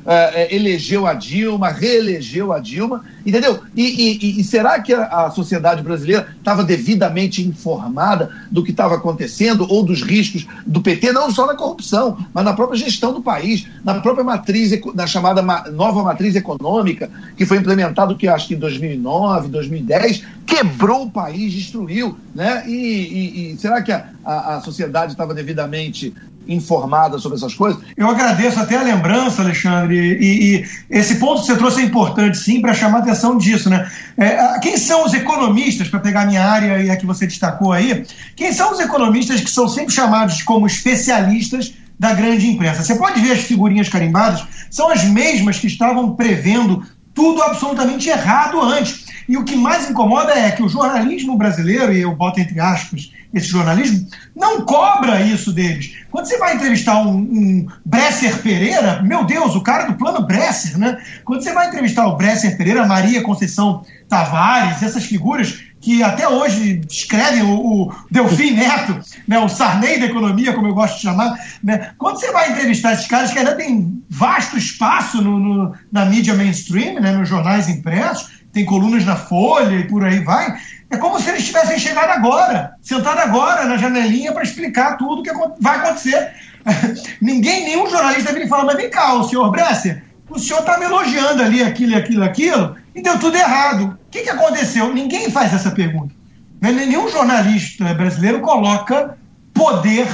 elegeu 0.50 1.06
a 1.06 1.14
Dilma, 1.14 1.70
reelegeu 1.70 2.52
a 2.52 2.58
Dilma, 2.58 3.02
entendeu? 3.24 3.60
E, 3.74 3.82
e, 3.82 4.40
e 4.40 4.44
será 4.44 4.80
que 4.80 4.92
a, 4.92 5.30
sociedade 5.30 5.82
brasileira 5.82 6.28
estava 6.38 6.64
devidamente 6.64 7.46
informada 7.46 8.30
do 8.50 8.62
que 8.62 8.70
estava 8.70 8.96
acontecendo 8.96 9.66
ou 9.68 9.82
dos 9.82 10.02
riscos 10.02 10.46
do 10.66 10.80
PT, 10.80 11.12
não 11.12 11.30
só 11.30 11.46
na 11.46 11.54
corrupção, 11.54 12.18
mas 12.32 12.44
na 12.44 12.52
própria 12.52 12.78
gestão 12.78 13.12
do 13.12 13.22
país, 13.22 13.66
na 13.84 14.00
própria 14.00 14.24
matriz, 14.24 14.72
na 14.94 15.06
chamada 15.06 15.42
ma, 15.42 15.68
nova 15.70 16.02
matriz 16.02 16.34
econômica, 16.34 17.10
que 17.36 17.46
foi 17.46 17.58
implementada, 17.58 18.14
que 18.14 18.28
acho 18.28 18.48
que 18.48 18.54
em 18.54 18.58
2009, 18.58 19.48
2010, 19.48 20.24
quebrou 20.46 21.04
o 21.04 21.10
país, 21.10 21.52
destruiu, 21.52 22.16
né? 22.34 22.64
E, 22.66 22.72
e, 22.72 23.52
e 23.52 23.56
será 23.56 23.82
que 23.82 23.92
a, 23.92 24.08
a, 24.24 24.56
a 24.56 24.60
sociedade 24.60 25.12
estava 25.12 25.34
devidamente 25.34 26.14
informada 26.48 27.18
sobre 27.18 27.36
essas 27.36 27.54
coisas. 27.54 27.80
Eu 27.96 28.08
agradeço 28.08 28.58
até 28.58 28.76
a 28.76 28.82
lembrança, 28.82 29.42
Alexandre, 29.42 29.96
e, 29.96 30.56
e 30.56 30.64
esse 30.90 31.16
ponto 31.16 31.40
que 31.40 31.46
você 31.46 31.56
trouxe 31.56 31.80
é 31.80 31.84
importante 31.84 32.38
sim 32.38 32.60
para 32.60 32.74
chamar 32.74 32.98
a 32.98 33.00
atenção 33.02 33.36
disso, 33.36 33.68
né? 33.70 33.90
É, 34.16 34.58
quem 34.60 34.76
são 34.76 35.04
os 35.04 35.14
economistas, 35.14 35.88
para 35.88 36.00
pegar 36.00 36.22
a 36.22 36.26
minha 36.26 36.44
área 36.44 36.82
e 36.82 36.90
a 36.90 36.96
que 36.96 37.06
você 37.06 37.26
destacou 37.26 37.72
aí, 37.72 38.04
quem 38.34 38.52
são 38.52 38.72
os 38.72 38.80
economistas 38.80 39.40
que 39.40 39.50
são 39.50 39.68
sempre 39.68 39.94
chamados 39.94 40.42
como 40.42 40.66
especialistas 40.66 41.74
da 41.98 42.14
grande 42.14 42.46
imprensa? 42.48 42.82
Você 42.82 42.96
pode 42.96 43.20
ver 43.20 43.32
as 43.32 43.40
figurinhas 43.40 43.88
carimbadas, 43.88 44.42
são 44.70 44.90
as 44.90 45.04
mesmas 45.04 45.58
que 45.58 45.66
estavam 45.66 46.14
prevendo 46.14 46.82
tudo 47.14 47.42
absolutamente 47.42 48.08
errado 48.08 48.60
antes. 48.60 49.09
E 49.30 49.36
o 49.36 49.44
que 49.44 49.54
mais 49.54 49.88
incomoda 49.88 50.32
é 50.32 50.50
que 50.50 50.60
o 50.60 50.68
jornalismo 50.68 51.38
brasileiro, 51.38 51.92
e 51.92 52.00
eu 52.00 52.16
boto 52.16 52.40
entre 52.40 52.58
aspas 52.58 53.12
esse 53.32 53.46
jornalismo, 53.46 54.08
não 54.34 54.62
cobra 54.62 55.22
isso 55.22 55.52
deles. 55.52 55.98
Quando 56.10 56.26
você 56.26 56.36
vai 56.36 56.56
entrevistar 56.56 57.00
um, 57.00 57.18
um 57.18 57.68
Bresser 57.84 58.42
Pereira, 58.42 59.00
meu 59.04 59.24
Deus, 59.24 59.54
o 59.54 59.60
cara 59.60 59.84
do 59.84 59.94
plano 59.94 60.26
Bresser, 60.26 60.76
né? 60.76 61.00
Quando 61.24 61.44
você 61.44 61.52
vai 61.52 61.68
entrevistar 61.68 62.08
o 62.08 62.16
Bresser 62.16 62.56
Pereira, 62.56 62.84
Maria 62.84 63.22
Conceição 63.22 63.84
Tavares, 64.08 64.82
essas 64.82 65.04
figuras 65.04 65.60
que 65.80 66.02
até 66.02 66.28
hoje 66.28 66.80
escrevem 66.90 67.42
o, 67.42 67.54
o 67.54 67.94
Delfim 68.10 68.50
Neto, 68.50 68.98
né, 69.26 69.38
o 69.38 69.48
Sarney 69.48 69.98
da 69.98 70.06
economia, 70.06 70.52
como 70.52 70.68
eu 70.68 70.74
gosto 70.74 70.96
de 70.96 71.02
chamar, 71.02 71.38
né? 71.62 71.92
quando 71.96 72.20
você 72.20 72.30
vai 72.32 72.50
entrevistar 72.50 72.92
esses 72.92 73.06
caras 73.06 73.32
que 73.32 73.38
ainda 73.38 73.54
tem 73.54 74.02
vasto 74.10 74.58
espaço 74.58 75.22
no, 75.22 75.38
no, 75.38 75.74
na 75.90 76.04
mídia 76.04 76.34
mainstream, 76.34 77.00
né, 77.00 77.12
nos 77.12 77.28
jornais 77.28 77.68
impressos, 77.68 78.39
tem 78.52 78.64
colunas 78.64 79.04
na 79.04 79.16
Folha 79.16 79.76
e 79.76 79.86
por 79.86 80.04
aí 80.04 80.20
vai. 80.20 80.56
É 80.90 80.96
como 80.96 81.20
se 81.20 81.30
eles 81.30 81.46
tivessem 81.46 81.78
chegado 81.78 82.10
agora, 82.10 82.74
sentado 82.82 83.18
agora 83.20 83.64
na 83.64 83.76
janelinha 83.76 84.32
para 84.32 84.42
explicar 84.42 84.96
tudo 84.96 85.20
o 85.20 85.22
que 85.22 85.30
vai 85.60 85.78
acontecer. 85.78 86.32
Ninguém, 87.22 87.64
nenhum 87.64 87.88
jornalista 87.88 88.32
vem 88.32 88.48
falar, 88.48 88.64
mas 88.64 88.76
vem 88.76 88.90
cá, 88.90 89.14
o 89.14 89.24
senhor 89.24 89.50
Bresser, 89.50 90.02
o 90.28 90.38
senhor 90.38 90.60
está 90.60 90.78
me 90.78 90.84
elogiando 90.84 91.42
ali 91.42 91.62
aquilo, 91.62 91.96
aquilo, 91.96 92.24
aquilo, 92.24 92.76
e 92.94 93.02
deu 93.02 93.18
tudo 93.18 93.36
errado. 93.36 93.98
O 94.06 94.10
que, 94.10 94.22
que 94.22 94.30
aconteceu? 94.30 94.92
Ninguém 94.92 95.30
faz 95.30 95.52
essa 95.54 95.70
pergunta. 95.70 96.14
Né, 96.60 96.72
nenhum 96.72 97.08
jornalista 97.08 97.94
brasileiro 97.94 98.40
coloca 98.40 99.16
poder 99.54 100.06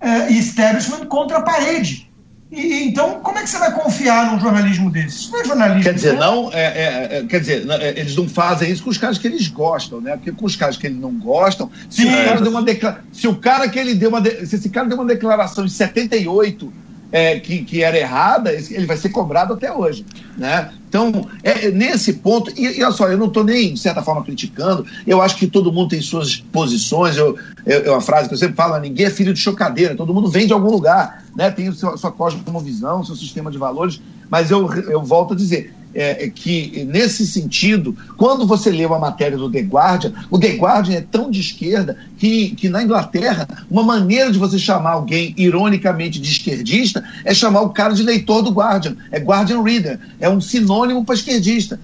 eh, 0.00 0.30
e 0.30 0.38
establishment 0.38 1.06
contra 1.06 1.38
a 1.38 1.42
parede. 1.42 2.05
E, 2.50 2.84
então, 2.84 3.20
como 3.20 3.38
é 3.38 3.42
que 3.42 3.50
você 3.50 3.58
vai 3.58 3.72
confiar 3.72 4.30
num 4.30 4.38
jornalismo 4.38 4.90
desse? 4.90 5.16
Isso 5.16 5.32
não 5.32 5.40
é 5.40 5.44
jornalismo. 5.44 5.82
Quer 5.82 5.94
dizer, 5.94 6.12
não, 6.14 6.50
é, 6.52 6.60
é, 6.60 7.18
é 7.18 7.22
quer 7.24 7.40
dizer, 7.40 7.68
é, 7.68 8.00
eles 8.00 8.14
não 8.14 8.28
fazem 8.28 8.70
isso 8.70 8.84
com 8.84 8.90
os 8.90 8.98
caras 8.98 9.18
que 9.18 9.26
eles 9.26 9.48
gostam, 9.48 10.00
né? 10.00 10.12
Porque 10.12 10.30
com 10.30 10.46
os 10.46 10.54
caras 10.54 10.76
que 10.76 10.86
eles 10.86 11.00
não 11.00 11.12
gostam, 11.18 11.70
se 11.90 12.02
Sim, 12.02 12.08
o 12.08 12.24
cara 12.24 12.40
deu 12.40 12.50
uma 12.50 12.62
declara... 12.62 13.04
se 13.12 13.26
o 13.26 13.36
cara 13.36 13.68
que 13.68 13.78
ele 13.78 13.94
deu 13.94 14.10
uma 14.10 14.20
de... 14.20 14.46
se 14.46 14.56
esse 14.56 14.68
cara 14.68 14.86
deu 14.88 14.96
uma 14.96 15.06
declaração 15.06 15.64
em 15.64 15.68
78 15.68 16.72
é, 17.10 17.40
que, 17.40 17.64
que 17.64 17.82
era 17.82 17.98
errada, 17.98 18.52
ele 18.52 18.86
vai 18.86 18.96
ser 18.96 19.08
cobrado 19.08 19.54
até 19.54 19.72
hoje. 19.72 20.04
Né? 20.36 20.70
Então, 20.88 21.26
é, 21.42 21.66
é 21.66 21.70
nesse 21.70 22.14
ponto, 22.14 22.50
e, 22.56 22.78
e 22.78 22.82
olha 22.82 22.92
só, 22.92 23.08
eu 23.08 23.18
não 23.18 23.26
estou 23.26 23.44
nem, 23.44 23.74
de 23.74 23.80
certa 23.80 24.02
forma, 24.02 24.22
criticando, 24.22 24.86
eu 25.06 25.20
acho 25.20 25.36
que 25.36 25.46
todo 25.46 25.72
mundo 25.72 25.90
tem 25.90 26.00
suas 26.00 26.36
posições, 26.36 27.16
eu, 27.16 27.36
eu, 27.64 27.80
eu, 27.80 27.94
a 27.94 28.00
frase 28.00 28.28
que 28.28 28.34
eu 28.34 28.38
sempre 28.38 28.56
falo, 28.56 28.78
ninguém 28.78 29.06
é 29.06 29.10
filho 29.10 29.34
de 29.34 29.40
chocadeira, 29.40 29.94
todo 29.94 30.14
mundo 30.14 30.28
vem 30.28 30.46
de 30.46 30.52
algum 30.52 30.70
lugar, 30.70 31.24
né? 31.36 31.50
tem 31.50 31.70
sua, 31.72 31.96
sua 31.96 32.12
cosmovisão, 32.12 33.04
seu 33.04 33.16
sistema 33.16 33.50
de 33.50 33.58
valores, 33.58 34.00
mas 34.30 34.50
eu, 34.50 34.72
eu 34.72 35.02
volto 35.02 35.34
a 35.34 35.36
dizer, 35.36 35.72
é, 35.96 36.26
é, 36.26 36.28
que, 36.28 36.84
nesse 36.84 37.26
sentido, 37.26 37.96
quando 38.18 38.46
você 38.46 38.70
lê 38.70 38.84
uma 38.84 38.98
matéria 38.98 39.38
do 39.38 39.50
The 39.50 39.60
Guardian, 39.60 40.12
o 40.30 40.38
The 40.38 40.56
Guardian 40.56 40.96
é 40.96 41.00
tão 41.00 41.30
de 41.30 41.40
esquerda 41.40 41.96
que, 42.18 42.50
que 42.50 42.68
na 42.68 42.82
Inglaterra, 42.82 43.48
uma 43.70 43.82
maneira 43.82 44.30
de 44.30 44.38
você 44.38 44.58
chamar 44.58 44.90
alguém 44.90 45.32
ironicamente 45.38 46.20
de 46.20 46.30
esquerdista 46.30 47.02
é 47.24 47.32
chamar 47.32 47.62
o 47.62 47.70
cara 47.70 47.94
de 47.94 48.02
leitor 48.02 48.42
do 48.42 48.50
Guardian. 48.50 48.94
É 49.10 49.18
Guardian 49.18 49.62
Reader. 49.62 49.98
É 50.20 50.28
um 50.28 50.38
sinônimo 50.38 50.75
para 51.04 51.14
esquerdista 51.14 51.78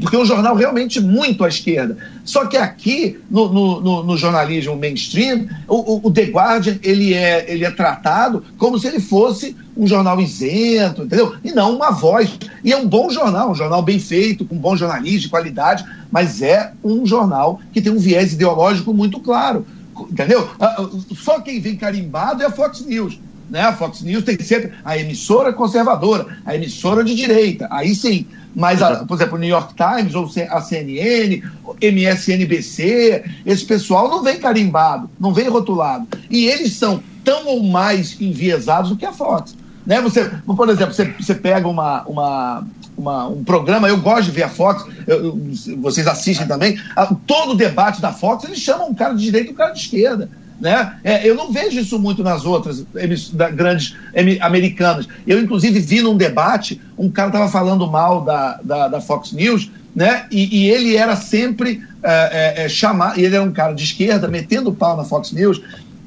porque 0.00 0.16
é 0.16 0.18
um 0.18 0.24
jornal 0.24 0.54
realmente 0.54 1.00
muito 1.00 1.44
à 1.44 1.48
esquerda. 1.48 1.96
Só 2.24 2.46
que 2.46 2.56
aqui, 2.56 3.18
no, 3.30 3.80
no, 3.80 4.02
no 4.04 4.16
jornalismo 4.16 4.76
mainstream, 4.76 5.48
o, 5.66 6.06
o, 6.06 6.10
The 6.10 6.24
Guardian 6.24 6.78
ele 6.82 7.14
é, 7.14 7.50
ele 7.50 7.64
é 7.64 7.70
tratado 7.70 8.44
como 8.58 8.78
se 8.78 8.86
ele 8.86 9.00
fosse 9.00 9.56
um 9.76 9.86
jornal 9.86 10.20
isento, 10.20 11.02
entendeu? 11.02 11.34
E 11.42 11.52
não 11.52 11.74
uma 11.74 11.90
voz. 11.90 12.38
E 12.62 12.72
é 12.72 12.76
um 12.76 12.86
bom 12.86 13.10
jornal, 13.10 13.50
um 13.50 13.54
jornal 13.54 13.82
bem 13.82 13.98
feito, 13.98 14.44
com 14.44 14.56
bom 14.56 14.76
jornalismo, 14.76 15.20
de 15.20 15.28
qualidade, 15.28 15.84
mas 16.10 16.42
é 16.42 16.72
um 16.84 17.06
jornal 17.06 17.60
que 17.72 17.80
tem 17.80 17.90
um 17.90 17.98
viés 17.98 18.34
ideológico 18.34 18.92
muito 18.92 19.18
claro, 19.20 19.66
entendeu? 20.10 20.48
Ah, 20.60 20.76
ah, 20.78 20.88
só 21.16 21.40
quem 21.40 21.60
vem 21.60 21.76
carimbado 21.76 22.42
é 22.42 22.46
a 22.46 22.50
Fox 22.50 22.84
News. 22.84 23.18
Né? 23.52 23.60
A 23.60 23.74
Fox 23.74 24.00
News 24.00 24.24
tem 24.24 24.42
sempre 24.42 24.72
a 24.82 24.96
emissora 24.96 25.52
conservadora, 25.52 26.38
a 26.46 26.54
emissora 26.54 27.04
de 27.04 27.14
direita, 27.14 27.68
aí 27.70 27.94
sim. 27.94 28.26
Mas, 28.56 28.80
a, 28.80 29.04
por 29.04 29.14
exemplo, 29.14 29.36
o 29.36 29.38
New 29.38 29.50
York 29.50 29.74
Times, 29.74 30.14
ou 30.14 30.26
a 30.48 30.60
CNN, 30.62 31.42
MSNBC, 31.78 33.24
esse 33.44 33.64
pessoal 33.66 34.08
não 34.08 34.22
vem 34.22 34.38
carimbado, 34.38 35.10
não 35.20 35.34
vem 35.34 35.50
rotulado. 35.50 36.06
E 36.30 36.46
eles 36.46 36.72
são 36.72 37.02
tão 37.22 37.46
ou 37.46 37.62
mais 37.62 38.18
enviesados 38.18 38.88
do 38.88 38.96
que 38.96 39.04
a 39.04 39.12
Fox. 39.12 39.54
Né? 39.84 40.00
Você, 40.00 40.30
por 40.46 40.68
exemplo, 40.70 40.94
você, 40.94 41.04
você 41.20 41.34
pega 41.34 41.68
uma, 41.68 42.04
uma, 42.04 42.66
uma, 42.96 43.28
um 43.28 43.44
programa, 43.44 43.86
eu 43.86 43.98
gosto 43.98 44.24
de 44.24 44.30
ver 44.30 44.44
a 44.44 44.48
Fox, 44.48 44.86
eu, 45.06 45.24
eu, 45.24 45.38
vocês 45.82 46.06
assistem 46.06 46.46
também, 46.46 46.80
a, 46.96 47.14
todo 47.26 47.52
o 47.52 47.56
debate 47.56 48.00
da 48.00 48.14
Fox, 48.14 48.44
eles 48.44 48.60
chamam 48.60 48.88
um 48.88 48.94
cara 48.94 49.14
de 49.14 49.22
direita 49.22 49.50
e 49.50 49.52
um 49.52 49.56
cara 49.56 49.72
de 49.72 49.80
esquerda. 49.80 50.30
Né? 50.62 50.96
É, 51.02 51.28
eu 51.28 51.34
não 51.34 51.50
vejo 51.50 51.80
isso 51.80 51.98
muito 51.98 52.22
nas 52.22 52.44
outras 52.44 52.86
da, 53.32 53.50
grandes 53.50 53.96
americanas. 54.40 55.08
Eu, 55.26 55.40
inclusive, 55.40 55.80
vi 55.80 56.00
num 56.00 56.16
debate, 56.16 56.80
um 56.96 57.10
cara 57.10 57.30
estava 57.30 57.48
falando 57.48 57.90
mal 57.90 58.24
da, 58.24 58.60
da, 58.62 58.86
da, 58.86 59.00
Fox 59.00 59.32
News, 59.32 59.72
né? 59.92 60.24
E, 60.30 60.60
e 60.60 60.70
ele 60.70 60.96
era 60.96 61.16
sempre 61.16 61.82
é, 62.00 62.60
é, 62.60 62.64
é 62.64 62.68
chamado, 62.68 63.18
ele 63.18 63.34
era 63.34 63.42
um 63.42 63.50
cara 63.50 63.72
de 63.72 63.82
esquerda, 63.82 64.28
metendo 64.28 64.72
pau 64.72 64.96
na 64.96 65.02
Fox 65.02 65.32
News, 65.32 65.60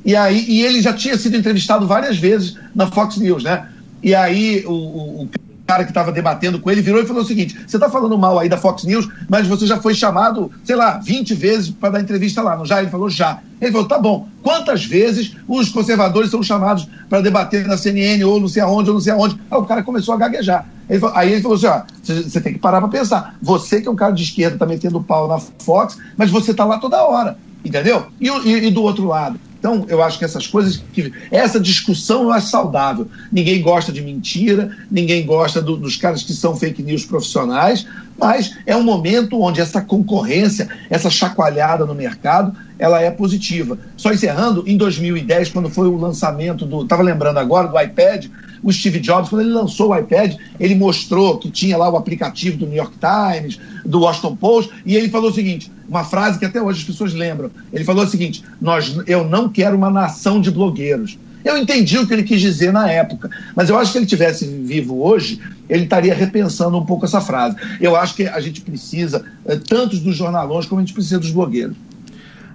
e 0.06 0.16
aí 0.16 0.46
e 0.48 0.64
ele 0.64 0.82
já 0.82 0.94
tinha 0.94 1.18
sido 1.18 1.36
entrevistado 1.36 1.86
várias 1.86 2.18
vezes 2.18 2.58
na 2.74 2.88
Fox 2.88 3.18
News, 3.18 3.44
né? 3.44 3.68
E 4.02 4.16
aí 4.16 4.64
o, 4.66 4.72
o, 4.72 5.24
o 5.24 5.30
cara 5.66 5.84
que 5.84 5.92
estava 5.92 6.12
debatendo 6.12 6.60
com 6.60 6.70
ele 6.70 6.82
virou 6.82 7.02
e 7.02 7.06
falou 7.06 7.24
o 7.24 7.26
seguinte: 7.26 7.58
você 7.66 7.78
está 7.78 7.90
falando 7.90 8.18
mal 8.18 8.38
aí 8.38 8.48
da 8.48 8.58
Fox 8.58 8.84
News, 8.84 9.08
mas 9.28 9.48
você 9.48 9.66
já 9.66 9.78
foi 9.80 9.94
chamado, 9.94 10.52
sei 10.64 10.76
lá, 10.76 10.98
20 10.98 11.34
vezes 11.34 11.70
para 11.70 11.92
dar 11.92 12.02
entrevista 12.02 12.42
lá, 12.42 12.56
não 12.56 12.66
já? 12.66 12.82
Ele 12.82 12.92
falou 12.92 13.10
já. 13.10 13.40
Ele 13.60 13.72
falou: 13.72 13.88
tá 13.88 13.98
bom, 13.98 14.28
quantas 14.44 14.86
vezes 14.86 15.36
os 15.48 15.70
conservadores 15.70 16.30
são 16.30 16.44
chamados 16.44 16.88
para 17.10 17.22
debater 17.22 17.68
na 17.68 17.78
CNN 17.78 18.24
ou 18.24 18.40
não 18.40 18.48
sei 18.48 18.62
aonde, 18.62 18.90
ou 18.90 18.96
não 18.96 19.02
sei 19.02 19.14
aonde? 19.14 19.40
Aí 19.50 19.58
o 19.58 19.66
cara 19.66 19.84
começou 19.84 20.14
a 20.14 20.18
gaguejar. 20.18 20.68
Ele 20.90 21.00
falou, 21.00 21.18
aí 21.18 21.32
ele 21.32 21.42
falou 21.42 21.58
assim: 21.58 21.68
ó, 21.68 21.82
você 22.04 22.42
tem 22.42 22.54
que 22.54 22.60
parar 22.60 22.80
para 22.80 22.90
pensar. 22.90 23.36
Você 23.42 23.82
que 23.82 23.88
é 23.88 23.92
um 23.92 23.96
cara 23.96 24.12
de 24.12 24.24
esquerda, 24.24 24.56
está 24.56 24.66
metendo 24.66 25.02
pau 25.02 25.28
na 25.28 25.40
Fox, 25.40 25.98
mas 26.16 26.30
você 26.30 26.52
está 26.52 26.66
lá 26.66 26.78
toda 26.78 27.04
hora. 27.04 27.38
Entendeu? 27.64 28.06
E, 28.22 28.28
e, 28.28 28.68
e 28.68 28.72
do 28.72 28.84
outro 28.84 29.08
lado, 29.08 29.40
então, 29.66 29.84
eu 29.90 30.04
acho 30.04 30.20
que 30.20 30.26
essas 30.26 30.46
coisas, 30.46 30.78
que, 30.94 31.12
essa 31.32 31.60
discussão 31.60 32.22
eu 32.22 32.32
acho 32.32 32.50
saudável. 32.50 33.08
Ninguém 33.32 33.64
gosta 33.64 33.92
de 33.92 34.00
mentira, 34.00 34.78
ninguém 34.92 35.26
gosta 35.26 35.60
do, 35.60 35.76
dos 35.76 35.98
caras 35.98 36.22
que 36.22 36.34
são 36.34 36.56
fake 36.56 36.84
news 36.84 37.04
profissionais, 37.04 37.88
mas 38.16 38.56
é 38.68 38.76
um 38.76 38.84
momento 38.84 39.42
onde 39.42 39.60
essa 39.60 39.82
concorrência, 39.82 40.70
essa 40.88 41.10
chacoalhada 41.10 41.84
no 41.84 41.96
mercado, 41.96 42.56
ela 42.78 43.02
é 43.02 43.10
positiva. 43.10 43.80
Só 43.98 44.14
encerrando, 44.14 44.64
em 44.68 44.78
2010, 44.78 45.50
quando 45.50 45.68
foi 45.68 45.88
o 45.88 45.98
lançamento 45.98 46.64
do. 46.64 46.84
Estava 46.84 47.02
lembrando 47.02 47.40
agora 47.40 47.68
do 47.68 47.80
iPad, 47.80 48.28
o 48.66 48.74
Steve 48.74 49.00
Jobs, 49.00 49.30
quando 49.30 49.44
ele 49.44 49.52
lançou 49.52 49.92
o 49.92 49.96
iPad, 49.96 50.36
ele 50.60 50.74
mostrou 50.74 51.38
que 51.38 51.52
tinha 51.52 51.78
lá 51.78 51.88
o 51.88 51.96
aplicativo 51.96 52.58
do 52.58 52.66
New 52.66 52.76
York 52.76 52.96
Times, 52.98 53.60
do 53.86 54.00
Washington 54.00 54.36
Post, 54.36 54.74
e 54.84 54.96
ele 54.96 55.08
falou 55.08 55.30
o 55.30 55.34
seguinte: 55.34 55.72
uma 55.88 56.04
frase 56.04 56.40
que 56.40 56.46
até 56.46 56.60
hoje 56.60 56.80
as 56.80 56.84
pessoas 56.84 57.14
lembram. 57.14 57.52
Ele 57.72 57.84
falou 57.84 58.04
o 58.04 58.08
seguinte: 58.08 58.44
nós, 58.60 58.98
eu 59.06 59.24
não 59.24 59.48
quero 59.48 59.78
uma 59.78 59.92
nação 59.92 60.42
de 60.42 60.50
blogueiros. 60.50 61.16
Eu 61.44 61.56
entendi 61.60 62.00
o 62.00 62.08
que 62.08 62.14
ele 62.14 62.24
quis 62.24 62.42
dizer 62.42 62.74
na 62.74 62.90
época, 62.90 63.30
mas 63.56 63.70
eu 63.70 63.78
acho 63.78 63.92
que 63.92 64.00
ele 64.00 64.08
tivesse 64.08 64.48
vivo 64.48 65.06
hoje, 65.06 65.40
ele 65.70 65.84
estaria 65.84 66.16
repensando 66.16 66.76
um 66.76 66.84
pouco 66.84 67.06
essa 67.06 67.22
frase. 67.22 67.56
Eu 67.80 67.96
acho 67.96 68.16
que 68.16 68.28
a 68.28 68.40
gente 68.40 68.62
precisa 68.62 69.24
eh, 69.46 69.56
tanto 69.58 69.96
dos 69.98 70.18
jornalões 70.18 70.66
como 70.66 70.82
a 70.82 70.84
gente 70.84 70.96
precisa 70.96 71.20
dos 71.20 71.30
blogueiros. 71.30 71.78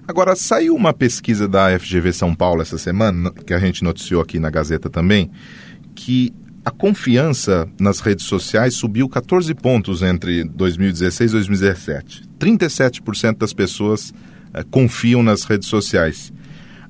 Agora, 0.08 0.34
saiu 0.34 0.74
uma 0.74 0.92
pesquisa 0.92 1.46
da 1.46 1.78
FGV 1.78 2.12
São 2.12 2.34
Paulo 2.34 2.62
essa 2.62 2.76
semana, 2.76 3.30
que 3.30 3.54
a 3.54 3.60
gente 3.60 3.84
noticiou 3.84 4.20
aqui 4.20 4.40
na 4.40 4.50
Gazeta 4.50 4.90
também, 4.90 5.30
que 5.94 6.32
a 6.64 6.70
confiança 6.70 7.68
nas 7.80 8.00
redes 8.00 8.26
sociais 8.26 8.74
subiu 8.74 9.08
14 9.08 9.54
pontos 9.54 10.02
entre 10.02 10.44
2016 10.44 11.30
e 11.30 11.34
2017. 11.34 12.22
37% 12.38 13.38
das 13.38 13.52
pessoas 13.52 14.12
eh, 14.52 14.64
confiam 14.70 15.22
nas 15.22 15.44
redes 15.44 15.68
sociais. 15.68 16.32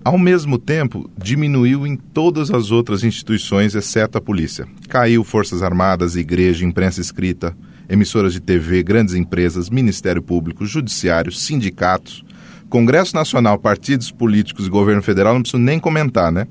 Ao 0.03 0.19
mesmo 0.19 0.59
tempo, 0.59 1.11
diminuiu 1.17 1.87
em 1.87 1.95
todas 1.95 2.51
as 2.51 2.71
outras 2.71 3.05
instituições, 3.05 3.75
exceto 3.75 4.17
a 4.17 4.21
polícia. 4.21 4.67
Caiu 4.89 5.23
Forças 5.23 5.63
Armadas, 5.63 6.17
igreja, 6.17 6.65
imprensa 6.65 7.01
escrita, 7.01 7.55
emissoras 7.89 8.33
de 8.33 8.41
TV, 8.41 8.83
grandes 8.83 9.15
empresas, 9.15 9.69
Ministério 9.69 10.23
Público, 10.23 10.65
Judiciário, 10.65 11.31
sindicatos, 11.31 12.25
Congresso 12.71 13.15
Nacional, 13.15 13.59
partidos 13.59 14.11
políticos 14.11 14.67
e 14.67 14.71
governo 14.71 15.03
federal, 15.03 15.35
não 15.35 15.43
preciso 15.43 15.63
nem 15.63 15.79
comentar, 15.79 16.33
né? 16.33 16.47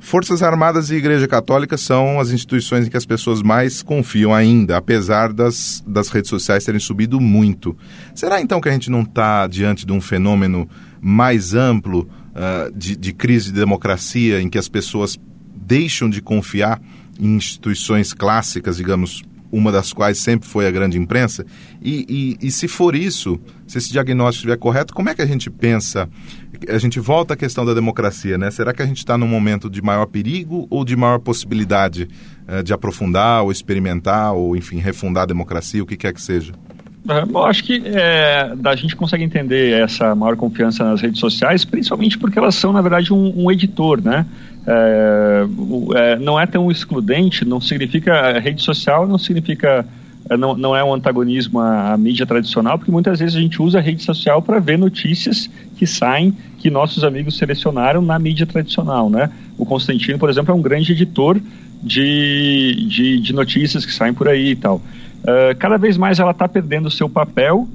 Forças 0.00 0.42
Armadas 0.42 0.90
e 0.90 0.96
Igreja 0.96 1.28
Católica 1.28 1.76
são 1.76 2.18
as 2.18 2.30
instituições 2.30 2.86
em 2.86 2.90
que 2.90 2.96
as 2.96 3.04
pessoas 3.04 3.42
mais 3.42 3.82
confiam 3.82 4.34
ainda, 4.34 4.78
apesar 4.78 5.30
das, 5.32 5.84
das 5.86 6.08
redes 6.08 6.30
sociais 6.30 6.64
terem 6.64 6.80
subido 6.80 7.20
muito. 7.20 7.76
Será 8.14 8.40
então 8.40 8.60
que 8.60 8.68
a 8.68 8.72
gente 8.72 8.90
não 8.90 9.02
está 9.02 9.46
diante 9.46 9.84
de 9.84 9.92
um 9.92 10.00
fenômeno 10.00 10.68
mais 11.00 11.54
amplo 11.54 12.08
uh, 12.30 12.76
de, 12.76 12.96
de 12.96 13.12
crise 13.12 13.52
de 13.52 13.60
democracia, 13.60 14.40
em 14.40 14.48
que 14.48 14.58
as 14.58 14.68
pessoas 14.68 15.18
deixam 15.54 16.08
de 16.08 16.22
confiar 16.22 16.80
em 17.20 17.36
instituições 17.36 18.14
clássicas, 18.14 18.78
digamos, 18.78 19.22
uma 19.52 19.72
das 19.72 19.92
quais 19.92 20.18
sempre 20.18 20.48
foi 20.48 20.66
a 20.66 20.70
grande 20.70 20.98
imprensa. 20.98 21.44
E, 21.82 22.36
e, 22.40 22.46
e, 22.46 22.50
se 22.50 22.68
for 22.68 22.94
isso, 22.94 23.40
se 23.66 23.78
esse 23.78 23.90
diagnóstico 23.90 24.46
estiver 24.46 24.56
correto, 24.56 24.94
como 24.94 25.08
é 25.08 25.14
que 25.14 25.22
a 25.22 25.26
gente 25.26 25.50
pensa? 25.50 26.08
A 26.68 26.78
gente 26.78 27.00
volta 27.00 27.34
à 27.34 27.36
questão 27.36 27.64
da 27.64 27.74
democracia, 27.74 28.36
né? 28.38 28.50
Será 28.50 28.72
que 28.72 28.82
a 28.82 28.86
gente 28.86 28.98
está 28.98 29.16
num 29.16 29.26
momento 29.26 29.68
de 29.68 29.82
maior 29.82 30.06
perigo 30.06 30.66
ou 30.70 30.84
de 30.84 30.94
maior 30.96 31.18
possibilidade 31.18 32.08
uh, 32.46 32.62
de 32.62 32.72
aprofundar 32.72 33.42
ou 33.42 33.50
experimentar 33.50 34.32
ou, 34.34 34.56
enfim, 34.56 34.78
refundar 34.78 35.24
a 35.24 35.26
democracia, 35.26 35.82
o 35.82 35.86
que 35.86 35.96
quer 35.96 36.12
que 36.12 36.22
seja? 36.22 36.52
Eu 37.08 37.44
acho 37.44 37.64
que 37.64 37.82
é, 37.86 38.52
a 38.62 38.76
gente 38.76 38.94
consegue 38.94 39.24
entender 39.24 39.72
essa 39.80 40.14
maior 40.14 40.36
confiança 40.36 40.84
nas 40.84 41.00
redes 41.00 41.18
sociais, 41.18 41.64
principalmente 41.64 42.18
porque 42.18 42.38
elas 42.38 42.54
são, 42.54 42.72
na 42.72 42.82
verdade, 42.82 43.12
um, 43.12 43.44
um 43.44 43.50
editor, 43.50 44.02
né? 44.02 44.26
É, 44.66 45.46
é, 45.94 46.16
não 46.18 46.38
é 46.38 46.46
tão 46.46 46.70
excludente, 46.70 47.44
não 47.44 47.60
significa. 47.60 48.38
Rede 48.38 48.62
social 48.62 49.08
não 49.08 49.16
significa. 49.16 49.86
É, 50.28 50.36
não, 50.36 50.54
não 50.54 50.76
é 50.76 50.84
um 50.84 50.92
antagonismo 50.92 51.58
à, 51.58 51.94
à 51.94 51.96
mídia 51.96 52.26
tradicional, 52.26 52.78
porque 52.78 52.92
muitas 52.92 53.18
vezes 53.18 53.34
a 53.34 53.40
gente 53.40 53.60
usa 53.60 53.78
a 53.78 53.80
rede 53.80 54.02
social 54.02 54.42
para 54.42 54.60
ver 54.60 54.78
notícias 54.78 55.50
que 55.76 55.86
saem, 55.86 56.36
que 56.58 56.70
nossos 56.70 57.02
amigos 57.02 57.38
selecionaram 57.38 58.02
na 58.02 58.18
mídia 58.18 58.46
tradicional, 58.46 59.08
né? 59.08 59.30
O 59.56 59.64
Constantino, 59.64 60.18
por 60.18 60.28
exemplo, 60.28 60.52
é 60.52 60.54
um 60.54 60.62
grande 60.62 60.92
editor 60.92 61.40
de, 61.82 62.86
de, 62.88 63.20
de 63.20 63.32
notícias 63.32 63.86
que 63.86 63.92
saem 63.92 64.12
por 64.12 64.28
aí 64.28 64.50
e 64.50 64.56
tal. 64.56 64.82
Uh, 65.22 65.54
cada 65.58 65.76
vez 65.76 65.96
mais 65.96 66.18
ela 66.18 66.30
está 66.30 66.48
perdendo 66.48 66.86
o 66.86 66.90
seu 66.90 67.08
papel 67.08 67.68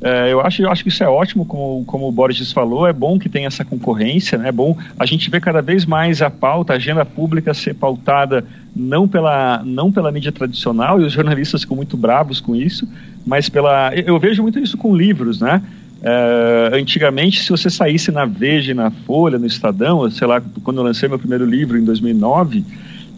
É, 0.00 0.30
eu, 0.30 0.40
acho, 0.40 0.60
eu 0.62 0.70
acho 0.70 0.82
que 0.82 0.90
isso 0.90 1.02
é 1.02 1.08
ótimo, 1.08 1.46
como, 1.46 1.82
como 1.86 2.06
o 2.06 2.12
Borges 2.12 2.52
falou, 2.52 2.86
é 2.86 2.92
bom 2.92 3.18
que 3.18 3.28
tenha 3.28 3.46
essa 3.46 3.64
concorrência, 3.64 4.36
né? 4.36 4.48
é 4.48 4.52
bom 4.52 4.76
a 4.98 5.06
gente 5.06 5.30
ver 5.30 5.40
cada 5.40 5.62
vez 5.62 5.86
mais 5.86 6.20
a 6.20 6.28
pauta, 6.28 6.74
a 6.74 6.76
agenda 6.76 7.04
pública 7.04 7.54
ser 7.54 7.74
pautada 7.74 8.44
não 8.74 9.08
pela, 9.08 9.62
não 9.64 9.90
pela 9.90 10.12
mídia 10.12 10.30
tradicional, 10.30 11.00
e 11.00 11.04
os 11.04 11.14
jornalistas 11.14 11.62
ficam 11.62 11.76
muito 11.76 11.96
bravos 11.96 12.40
com 12.40 12.54
isso, 12.54 12.86
mas 13.26 13.48
pela. 13.48 13.94
Eu 13.94 14.18
vejo 14.18 14.42
muito 14.42 14.58
isso 14.58 14.76
com 14.76 14.94
livros, 14.94 15.40
né? 15.40 15.62
É, 16.02 16.70
antigamente, 16.74 17.42
se 17.42 17.48
você 17.48 17.70
saísse 17.70 18.12
na 18.12 18.26
Veja, 18.26 18.74
na 18.74 18.90
Folha, 18.90 19.38
no 19.38 19.46
Estadão, 19.46 20.08
sei 20.10 20.26
lá, 20.26 20.42
quando 20.62 20.76
eu 20.76 20.84
lancei 20.84 21.08
meu 21.08 21.18
primeiro 21.18 21.46
livro 21.46 21.78
em 21.78 21.84
2009 21.84 22.58
é, 22.58 22.64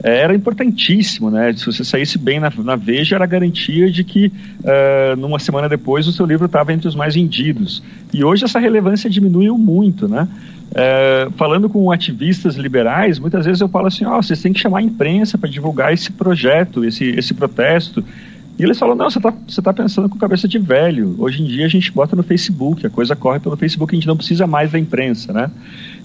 era 0.03 0.35
importantíssimo, 0.35 1.31
né? 1.31 1.53
Se 1.55 1.67
você 1.67 1.85
saísse 1.85 2.19
bem 2.19 2.39
na, 2.39 2.51
na 2.59 2.77
Veja, 2.77 3.17
era 3.17 3.27
garantia 3.27 3.91
de 3.91 4.05
que 4.05 4.27
uh, 4.27 5.17
numa 5.17 5.39
semana 5.39 5.69
depois 5.69 6.07
o 6.07 6.13
seu 6.13 6.25
livro 6.25 6.47
estava 6.47 6.73
entre 6.73 6.87
os 6.87 6.95
mais 6.95 7.15
vendidos. 7.15 7.83
E 8.13 8.23
hoje 8.23 8.45
essa 8.45 8.59
relevância 8.59 9.11
diminuiu 9.11 9.59
muito, 9.59 10.07
né? 10.07 10.29
É, 10.75 11.29
falando 11.37 11.69
com 11.69 11.91
ativistas 11.91 12.57
liberais, 12.57 13.19
muitas 13.19 13.47
vezes 13.47 13.61
eu 13.61 13.69
falo 13.69 13.87
assim: 13.87 14.05
ó, 14.05 14.19
oh, 14.19 14.23
vocês 14.23 14.41
têm 14.41 14.53
que 14.53 14.61
chamar 14.61 14.79
a 14.79 14.83
imprensa 14.83 15.39
para 15.39 15.49
divulgar 15.49 15.93
esse 15.93 16.13
projeto, 16.13 16.85
esse, 16.85 17.05
esse 17.05 17.33
protesto. 17.35 18.05
E 18.59 18.63
eles 18.63 18.79
falam: 18.79 18.95
não, 18.95 19.09
você 19.11 19.19
está 19.19 19.31
você 19.31 19.63
tá 19.63 19.73
pensando 19.73 20.09
com 20.09 20.19
cabeça 20.19 20.47
de 20.47 20.59
velho. 20.59 21.17
Hoje 21.19 21.43
em 21.43 21.47
dia 21.47 21.65
a 21.65 21.69
gente 21.69 21.91
bota 21.91 22.15
no 22.15 22.23
Facebook, 22.23 22.87
a 22.87 22.91
coisa 22.91 23.17
corre 23.17 23.41
pelo 23.41 23.57
Facebook, 23.57 23.95
a 23.95 23.97
gente 23.97 24.07
não 24.07 24.17
precisa 24.17 24.47
mais 24.47 24.71
da 24.71 24.79
imprensa, 24.79 25.33
né? 25.33 25.51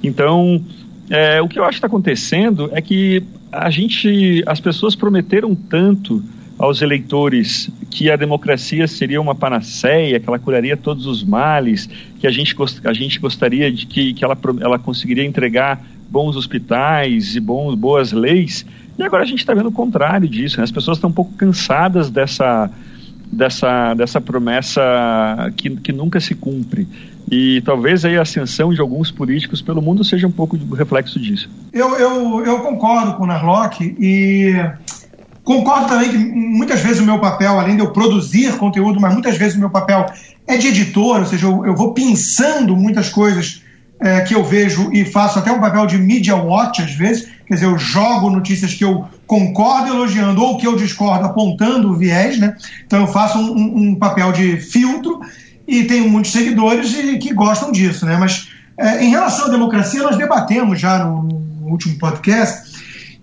Então, 0.02 0.64
é, 1.10 1.42
o 1.42 1.48
que 1.48 1.60
eu 1.60 1.63
acho 1.63 1.72
que 1.72 1.78
está 1.78 1.88
acontecendo 1.88 2.70
é 2.74 2.82
que 2.82 3.24
a 3.52 3.70
gente, 3.70 4.44
as 4.48 4.60
pessoas 4.60 4.96
prometeram 4.96 5.54
tanto 5.54 6.24
aos 6.58 6.82
eleitores 6.82 7.70
que 7.89 8.10
a 8.10 8.16
democracia 8.16 8.88
seria 8.88 9.20
uma 9.20 9.36
panaceia, 9.36 10.20
que 10.20 10.28
ela 10.28 10.39
curaria 10.39 10.78
todos 10.78 11.06
os 11.06 11.24
males, 11.24 11.89
que 12.20 12.28
a 12.28 12.32
gente, 12.32 12.56
a 12.86 12.94
gente 12.94 13.20
gostaria 13.20 13.72
de 13.72 13.86
que, 13.86 14.13
que 14.13 14.24
ela, 14.24 14.38
ela 14.62 14.80
conseguiria 14.80 15.26
entregar 15.26 15.84
bons 16.10 16.36
hospitais 16.36 17.36
e 17.36 17.39
bons, 17.39 17.76
boas 17.76 18.12
leis. 18.12 18.66
E 18.98 19.04
agora 19.04 19.24
a 19.24 19.26
gente 19.26 19.39
está 19.39 19.54
vendo 19.54 19.70
o 19.70 19.72
contrário 19.72 20.28
disso. 20.28 20.58
Né? 20.58 20.63
As 20.63 20.72
pessoas 20.72 20.98
estão 20.98 21.10
um 21.10 21.13
pouco 21.13 21.34
cansadas 21.34 22.10
dessa, 22.10 22.70
dessa, 23.34 23.93
dessa 23.93 24.22
promessa 24.22 24.82
que, 25.58 25.69
que 25.69 25.91
nunca 25.91 26.19
se 26.19 26.36
cumpre. 26.36 26.88
E 27.32 27.62
talvez 27.62 28.06
aí 28.06 28.17
a 28.17 28.22
ascensão 28.22 28.74
de 28.74 28.80
alguns 28.80 29.10
políticos 29.10 29.62
pelo 29.62 29.82
mundo 29.82 30.04
seja 30.04 30.28
um 30.28 30.32
pouco 30.32 30.58
do 30.58 30.76
reflexo 30.76 31.19
disso. 31.19 31.50
Eu, 31.72 31.96
eu, 31.96 32.46
eu 32.46 32.60
concordo 32.60 33.13
com 33.15 33.24
o 33.24 33.28
Narlock 33.28 33.96
e 34.00 34.54
concordo 35.43 35.88
também 35.88 36.10
que 36.10 36.17
muitas 36.17 36.82
vezes 36.82 37.00
o 37.00 37.06
meu 37.06 37.19
papel, 37.19 37.60
além 37.60 37.76
de 37.76 37.82
eu 37.82 37.91
produzir 37.91 38.56
conteúdo, 38.58 39.00
mas 39.00 39.13
muitas 39.13 39.38
vezes 39.38 39.56
o 39.56 39.60
meu 39.60 39.69
papel 39.69 40.06
é 40.46 40.58
de 40.58 40.67
editor, 40.67 41.19
ou 41.19 41.26
seja, 41.26 41.48
eu, 41.48 41.65
eu 41.65 41.76
vou 41.76 41.93
pensando 41.93 42.76
muitas 42.76 43.10
coisas 43.10 43.63
é, 44.00 44.22
que 44.22 44.36
eu 44.36 44.43
vejo 44.43 44.91
e 44.91 45.06
faço 45.06 45.39
até 45.39 45.52
um 45.52 45.62
papel 45.62 45.86
de 45.86 45.98
media 45.98 46.36
watch 46.36 46.82
às 46.82 46.91
vezes, 46.91 47.30
quer 47.48 47.54
dizer, 47.56 47.65
eu 47.65 47.78
jogo 47.78 48.30
notícias 48.30 48.74
que 48.74 48.84
eu 48.84 49.08
concordo 49.26 49.90
elogiando 49.90 50.42
ou 50.42 50.58
que 50.58 50.68
eu 50.68 50.76
discordo 50.76 51.26
apontando 51.26 51.92
o 51.92 51.96
viés, 51.96 52.38
né? 52.40 52.56
Então 52.86 53.02
eu 53.02 53.08
faço 53.08 53.40
um, 53.40 53.90
um 53.90 53.96
papel 53.96 54.32
de 54.32 54.58
filtro 54.58 55.20
e 55.68 55.84
tenho 55.86 56.10
muitos 56.10 56.32
seguidores 56.32 56.94
e, 56.94 57.18
que 57.18 57.34
gostam 57.34 57.72
disso, 57.72 58.06
né? 58.06 58.18
Mas 58.18 58.50
é, 58.78 59.04
em 59.04 59.10
relação 59.10 59.48
à 59.48 59.50
democracia, 59.50 60.04
nós 60.04 60.18
debatemos 60.18 60.80
já 60.80 61.06
no, 61.06 61.24
no, 61.24 61.70
último 61.70 61.98
podcast 61.98 62.74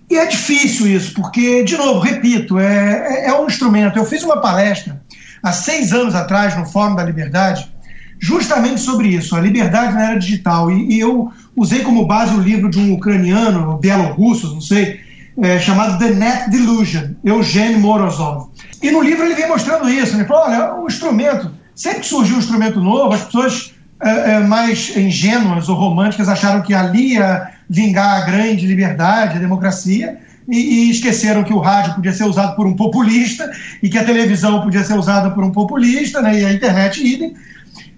e 0.09 0.17
é 0.17 0.25
difícil 0.25 0.87
isso, 0.87 1.13
porque, 1.13 1.63
de 1.63 1.77
novo, 1.77 1.99
repito, 1.99 2.59
é, 2.59 3.25
é, 3.25 3.29
é 3.29 3.39
um 3.39 3.45
instrumento. 3.45 3.97
Eu 3.97 4.05
fiz 4.05 4.23
uma 4.23 4.41
palestra 4.41 5.01
há 5.41 5.51
seis 5.51 5.93
anos 5.93 6.15
atrás 6.15 6.57
no 6.57 6.65
Fórum 6.65 6.95
da 6.95 7.03
Liberdade 7.03 7.71
justamente 8.19 8.79
sobre 8.79 9.07
isso, 9.07 9.35
a 9.35 9.41
liberdade 9.41 9.93
na 9.93 10.11
era 10.11 10.19
digital. 10.19 10.69
E, 10.71 10.95
e 10.95 10.99
eu 10.99 11.31
usei 11.55 11.79
como 11.79 12.05
base 12.05 12.35
o 12.35 12.39
livro 12.39 12.69
de 12.69 12.79
um 12.79 12.93
ucraniano, 12.93 13.77
bielorrusso, 13.77 14.53
não 14.53 14.61
sei, 14.61 14.99
é, 15.37 15.59
chamado 15.59 15.97
The 15.99 16.11
Net 16.11 16.49
Delusion, 16.49 17.11
Eugênio 17.23 17.79
Morozov. 17.79 18.49
E 18.81 18.91
no 18.91 19.01
livro 19.01 19.25
ele 19.25 19.35
vem 19.35 19.47
mostrando 19.47 19.89
isso. 19.89 20.15
Ele 20.15 20.25
falou: 20.25 20.43
olha, 20.43 20.75
o 20.75 20.87
instrumento 20.87 21.51
Sempre 21.75 22.01
que 22.01 22.07
surgiu 22.07 22.35
um 22.35 22.39
instrumento 22.39 22.79
novo, 22.79 23.13
as 23.13 23.23
pessoas 23.23 23.73
é, 24.01 24.33
é, 24.33 24.39
mais 24.39 24.95
ingênuas 24.95 25.69
ou 25.69 25.75
românticas 25.75 26.27
acharam 26.27 26.61
que 26.61 26.73
ali 26.73 27.13
ia 27.13 27.49
vingar 27.69 28.21
a 28.21 28.25
grande 28.25 28.67
liberdade, 28.67 29.37
a 29.37 29.39
democracia, 29.39 30.19
e, 30.47 30.57
e, 30.57 30.91
esqueceram 30.91 31.43
que 31.43 31.53
o 31.53 31.59
rádio 31.59 31.95
podia 31.95 32.11
ser 32.11 32.25
usado 32.25 32.55
por 32.55 32.67
um 32.67 32.75
populista 32.75 33.49
e 33.81 33.89
que 33.89 33.97
a 33.97 34.03
televisão 34.03 34.61
podia 34.61 34.83
ser 34.83 34.93
usada 34.93 35.31
por 35.31 35.43
um 35.43 35.51
populista, 35.51 36.21
né, 36.21 36.39
e 36.39 36.45
a 36.45 36.53
internet 36.53 37.03
idem. 37.03 37.33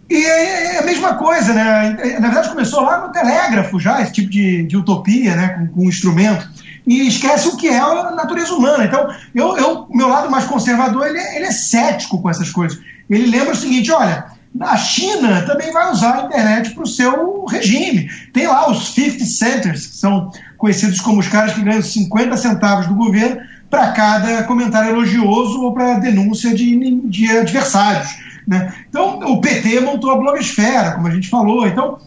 E 0.10 0.15
é, 0.24 0.76
é 0.76 0.80
a 0.80 0.84
mesma 0.84 1.15
coisa, 1.15 1.54
né? 1.54 1.98
Na 2.19 2.28
verdade, 2.28 2.50
começou 2.50 2.82
lá 2.82 3.06
no 3.06 3.12
telégrafo 3.12 3.80
já, 3.80 4.02
esse 4.02 4.13
tipo 4.13 4.30
de, 4.30 4.63
de 4.63 4.78
utopia, 4.78 5.36
né? 5.36 5.48
Com, 5.50 5.67
com 5.67 5.86
um 5.86 5.89
instrumento. 5.89 6.48
E 6.86 7.08
esquece 7.08 7.48
o 7.48 7.58
que 7.58 7.67
é 7.67 7.80
a 7.80 8.12
natureza 8.12 8.54
humana. 8.54 8.86
Então, 8.86 9.08
eu, 9.34 9.58
eu 9.58 9.88
meu 9.89 10.08
lado 10.08 10.30
mais 10.30 10.46
conservador, 10.46 11.08
ele 11.08 11.17
é, 11.17 11.38
ele 11.38 11.46
é 11.46 11.52
cético 11.52 12.22
com 12.22 12.30
essas 12.30 12.52
coisas 12.52 12.80
ele 13.10 13.28
lembra 13.28 13.54
o 13.54 13.56
seguinte: 13.56 13.91
olha, 13.91 14.26
a 14.60 14.78
China 14.78 15.41
também 15.43 15.72
vai 15.72 15.91
usar 15.91 16.15
a 16.15 16.26
internet 16.26 16.72
para 16.72 16.84
o 16.84 16.88
seu 16.88 17.46
regime. 17.46 18.10
Tem 18.32 18.48
lá 18.48 18.69
os 18.69 18.93
50 18.93 19.26
centers, 19.26 19.88
que 19.88 19.96
são 19.96 20.32
conhecidos 20.58 21.02
como 21.02 21.19
os 21.19 21.28
caras 21.28 21.54
que 21.54 21.62
ganham 21.62 21.82
50 21.82 22.38
centavos 22.38 22.88
do 22.88 22.96
governo 22.96 23.41
para 23.69 23.91
cada 23.91 24.43
comentário 24.43 24.91
elogioso 24.91 25.62
ou 25.62 25.74
para 25.74 26.00
denúncia 26.00 26.54
de, 26.54 27.02
de 27.10 27.38
adversários. 27.38 28.15
Né? 28.48 28.72
Então, 28.88 29.19
o 29.19 29.41
PT 29.41 29.80
montou 29.80 30.12
a 30.12 30.17
blogosfera, 30.17 30.91
como 30.91 31.08
a 31.08 31.12
gente 31.12 31.30
falou. 31.30 31.65
Então, 31.65 31.98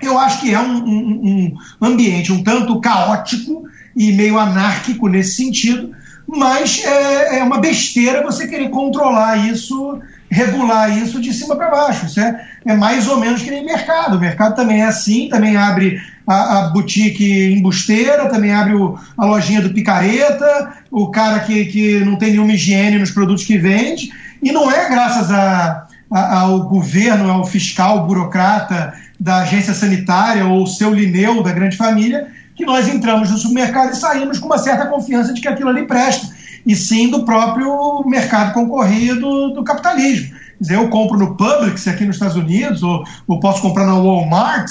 eu 0.00 0.18
acho 0.18 0.40
que 0.40 0.54
é 0.54 0.60
um, 0.60 0.84
um, 0.84 1.56
um 1.80 1.86
ambiente 1.86 2.32
um 2.32 2.42
tanto 2.42 2.80
caótico 2.80 3.64
e 3.96 4.12
meio 4.12 4.38
anárquico 4.38 5.08
nesse 5.08 5.34
sentido, 5.34 5.90
mas 6.28 6.84
é, 6.84 7.38
é 7.38 7.42
uma 7.42 7.58
besteira 7.58 8.22
você 8.22 8.46
querer 8.46 8.68
controlar 8.68 9.36
isso 9.48 10.00
regular 10.30 10.90
isso 10.90 11.20
de 11.20 11.32
cima 11.32 11.56
para 11.56 11.70
baixo. 11.70 12.06
Isso 12.06 12.20
é, 12.20 12.44
é 12.64 12.76
mais 12.76 13.08
ou 13.08 13.18
menos 13.18 13.42
que 13.42 13.50
nem 13.50 13.64
mercado. 13.64 14.16
O 14.16 14.20
mercado 14.20 14.54
também 14.54 14.82
é 14.82 14.86
assim, 14.86 15.28
também 15.28 15.56
abre 15.56 16.00
a, 16.26 16.58
a 16.58 16.68
boutique 16.70 17.52
embusteira, 17.52 18.28
também 18.28 18.52
abre 18.52 18.74
o, 18.74 18.98
a 19.16 19.24
lojinha 19.24 19.62
do 19.62 19.72
picareta, 19.72 20.72
o 20.90 21.10
cara 21.10 21.40
que, 21.40 21.66
que 21.66 22.00
não 22.00 22.16
tem 22.16 22.32
nenhuma 22.32 22.52
higiene 22.52 22.98
nos 22.98 23.10
produtos 23.10 23.44
que 23.44 23.56
vende. 23.56 24.10
E 24.42 24.52
não 24.52 24.70
é 24.70 24.88
graças 24.88 25.30
a, 25.30 25.86
a, 26.10 26.40
ao 26.40 26.64
governo, 26.68 27.30
ao 27.30 27.44
fiscal, 27.44 28.06
burocrata 28.06 28.94
da 29.18 29.38
agência 29.38 29.72
sanitária 29.72 30.44
ou 30.44 30.66
seu 30.66 30.92
Lineu 30.92 31.42
da 31.42 31.52
grande 31.52 31.76
família 31.76 32.26
que 32.56 32.64
nós 32.64 32.88
entramos 32.88 33.30
no 33.30 33.36
supermercado 33.36 33.92
e 33.92 33.96
saímos 33.96 34.38
com 34.38 34.46
uma 34.46 34.58
certa 34.58 34.86
confiança 34.86 35.32
de 35.32 35.40
que 35.40 35.46
aquilo 35.46 35.68
ali 35.68 35.86
presta 35.86 36.34
e 36.64 36.74
sim 36.74 37.08
do 37.10 37.24
próprio 37.24 38.02
mercado 38.06 38.52
concorrido 38.52 39.50
do 39.50 39.62
capitalismo. 39.62 40.30
Quer 40.30 40.62
dizer, 40.62 40.74
eu 40.76 40.88
compro 40.88 41.18
no 41.18 41.36
Publix 41.36 41.86
aqui 41.86 42.04
nos 42.04 42.16
Estados 42.16 42.36
Unidos, 42.36 42.82
ou, 42.82 43.04
ou 43.28 43.38
posso 43.38 43.60
comprar 43.60 43.86
na 43.86 43.94
Walmart, 43.94 44.70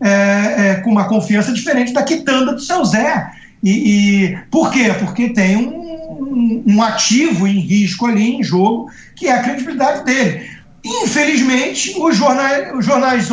é, 0.00 0.08
é, 0.56 0.74
com 0.76 0.90
uma 0.90 1.04
confiança 1.04 1.52
diferente 1.52 1.92
da 1.92 2.02
quitanda 2.02 2.52
do 2.52 2.60
seu 2.60 2.84
Zé. 2.84 3.30
E, 3.62 3.70
e 3.70 4.38
por 4.50 4.70
quê? 4.70 4.92
Porque 4.98 5.28
tem 5.30 5.56
um, 5.56 6.62
um, 6.66 6.82
ativo 6.82 7.46
em 7.46 7.60
risco 7.60 8.06
ali, 8.06 8.36
em 8.36 8.42
jogo, 8.42 8.90
que 9.14 9.28
é 9.28 9.32
a 9.32 9.42
credibilidade 9.42 10.04
dele. 10.04 10.50
Infelizmente, 10.84 11.94
os, 11.98 12.16
jornais, 12.16 12.74
os 12.74 12.84
jornais 12.84 13.28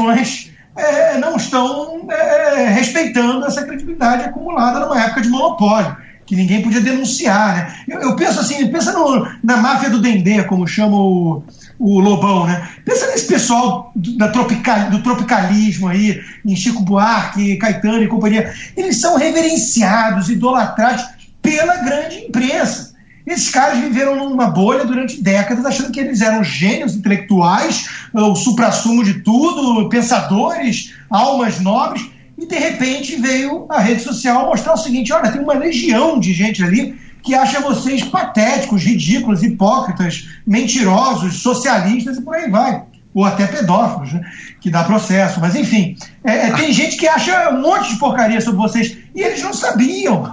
é, 0.77 1.17
não 1.17 1.35
estão 1.35 2.07
é, 2.09 2.67
respeitando 2.69 3.45
essa 3.45 3.65
credibilidade 3.65 4.25
acumulada 4.25 4.79
numa 4.79 5.01
época 5.01 5.21
de 5.21 5.29
monopólio 5.29 5.97
que 6.27 6.35
ninguém 6.35 6.61
podia 6.61 6.81
denunciar. 6.81 7.55
Né? 7.55 7.75
Eu, 7.87 8.01
eu 8.01 8.15
penso 8.15 8.39
assim, 8.39 8.67
pensa 8.67 8.91
no, 8.91 9.27
na 9.43 9.57
máfia 9.57 9.89
do 9.89 10.01
Dendê, 10.01 10.43
como 10.43 10.67
chama 10.67 10.97
o, 10.97 11.41
o 11.79 11.99
Lobão, 11.99 12.45
né? 12.45 12.67
Pensa 12.83 13.07
nesse 13.07 13.27
pessoal 13.27 13.91
do, 13.95 14.17
da 14.17 14.27
tropical, 14.27 14.89
do 14.89 15.01
tropicalismo 15.01 15.87
aí, 15.87 16.19
em 16.45 16.55
Chico 16.55 16.83
Buarque, 16.83 17.57
Caetano 17.57 18.03
e 18.03 18.07
companhia. 18.07 18.53
Eles 18.75 18.99
são 18.99 19.17
reverenciados, 19.17 20.29
idolatrados 20.29 21.05
pela 21.41 21.77
grande 21.77 22.17
imprensa. 22.25 22.86
Esses 23.27 23.49
caras 23.49 23.79
viveram 23.79 24.15
numa 24.15 24.47
bolha 24.47 24.85
durante 24.85 25.21
décadas, 25.21 25.65
achando 25.65 25.91
que 25.91 25.99
eles 25.99 26.21
eram 26.21 26.43
gênios 26.43 26.95
intelectuais, 26.95 27.89
o 28.13 28.33
supra-sumo 28.35 29.03
de 29.03 29.15
tudo, 29.15 29.89
pensadores, 29.89 30.93
almas 31.09 31.59
nobres 31.59 32.09
e 32.37 32.45
de 32.45 32.55
repente 32.55 33.15
veio 33.15 33.65
a 33.67 33.79
rede 33.79 34.01
social 34.01 34.45
mostrar 34.45 34.73
o 34.73 34.77
seguinte: 34.77 35.11
olha, 35.11 35.31
tem 35.31 35.41
uma 35.41 35.55
legião 35.55 36.19
de 36.19 36.33
gente 36.33 36.63
ali 36.63 36.97
que 37.23 37.33
acha 37.33 37.59
vocês 37.59 38.03
patéticos, 38.03 38.83
ridículos, 38.83 39.43
hipócritas, 39.43 40.29
mentirosos, 40.45 41.41
socialistas 41.41 42.17
e 42.17 42.21
por 42.21 42.35
aí 42.35 42.49
vai. 42.49 42.83
Ou 43.13 43.25
até 43.25 43.47
pedófilos, 43.47 44.13
né? 44.13 44.21
que 44.61 44.69
dá 44.69 44.83
processo. 44.83 45.41
Mas 45.41 45.55
enfim, 45.55 45.97
é, 46.23 46.47
é, 46.47 46.51
tem 46.53 46.71
gente 46.71 46.95
que 46.95 47.07
acha 47.07 47.49
um 47.49 47.61
monte 47.61 47.89
de 47.89 47.99
porcaria 47.99 48.39
sobre 48.39 48.59
vocês 48.59 48.95
e 49.15 49.21
eles 49.21 49.41
não 49.41 49.53
sabiam, 49.53 50.31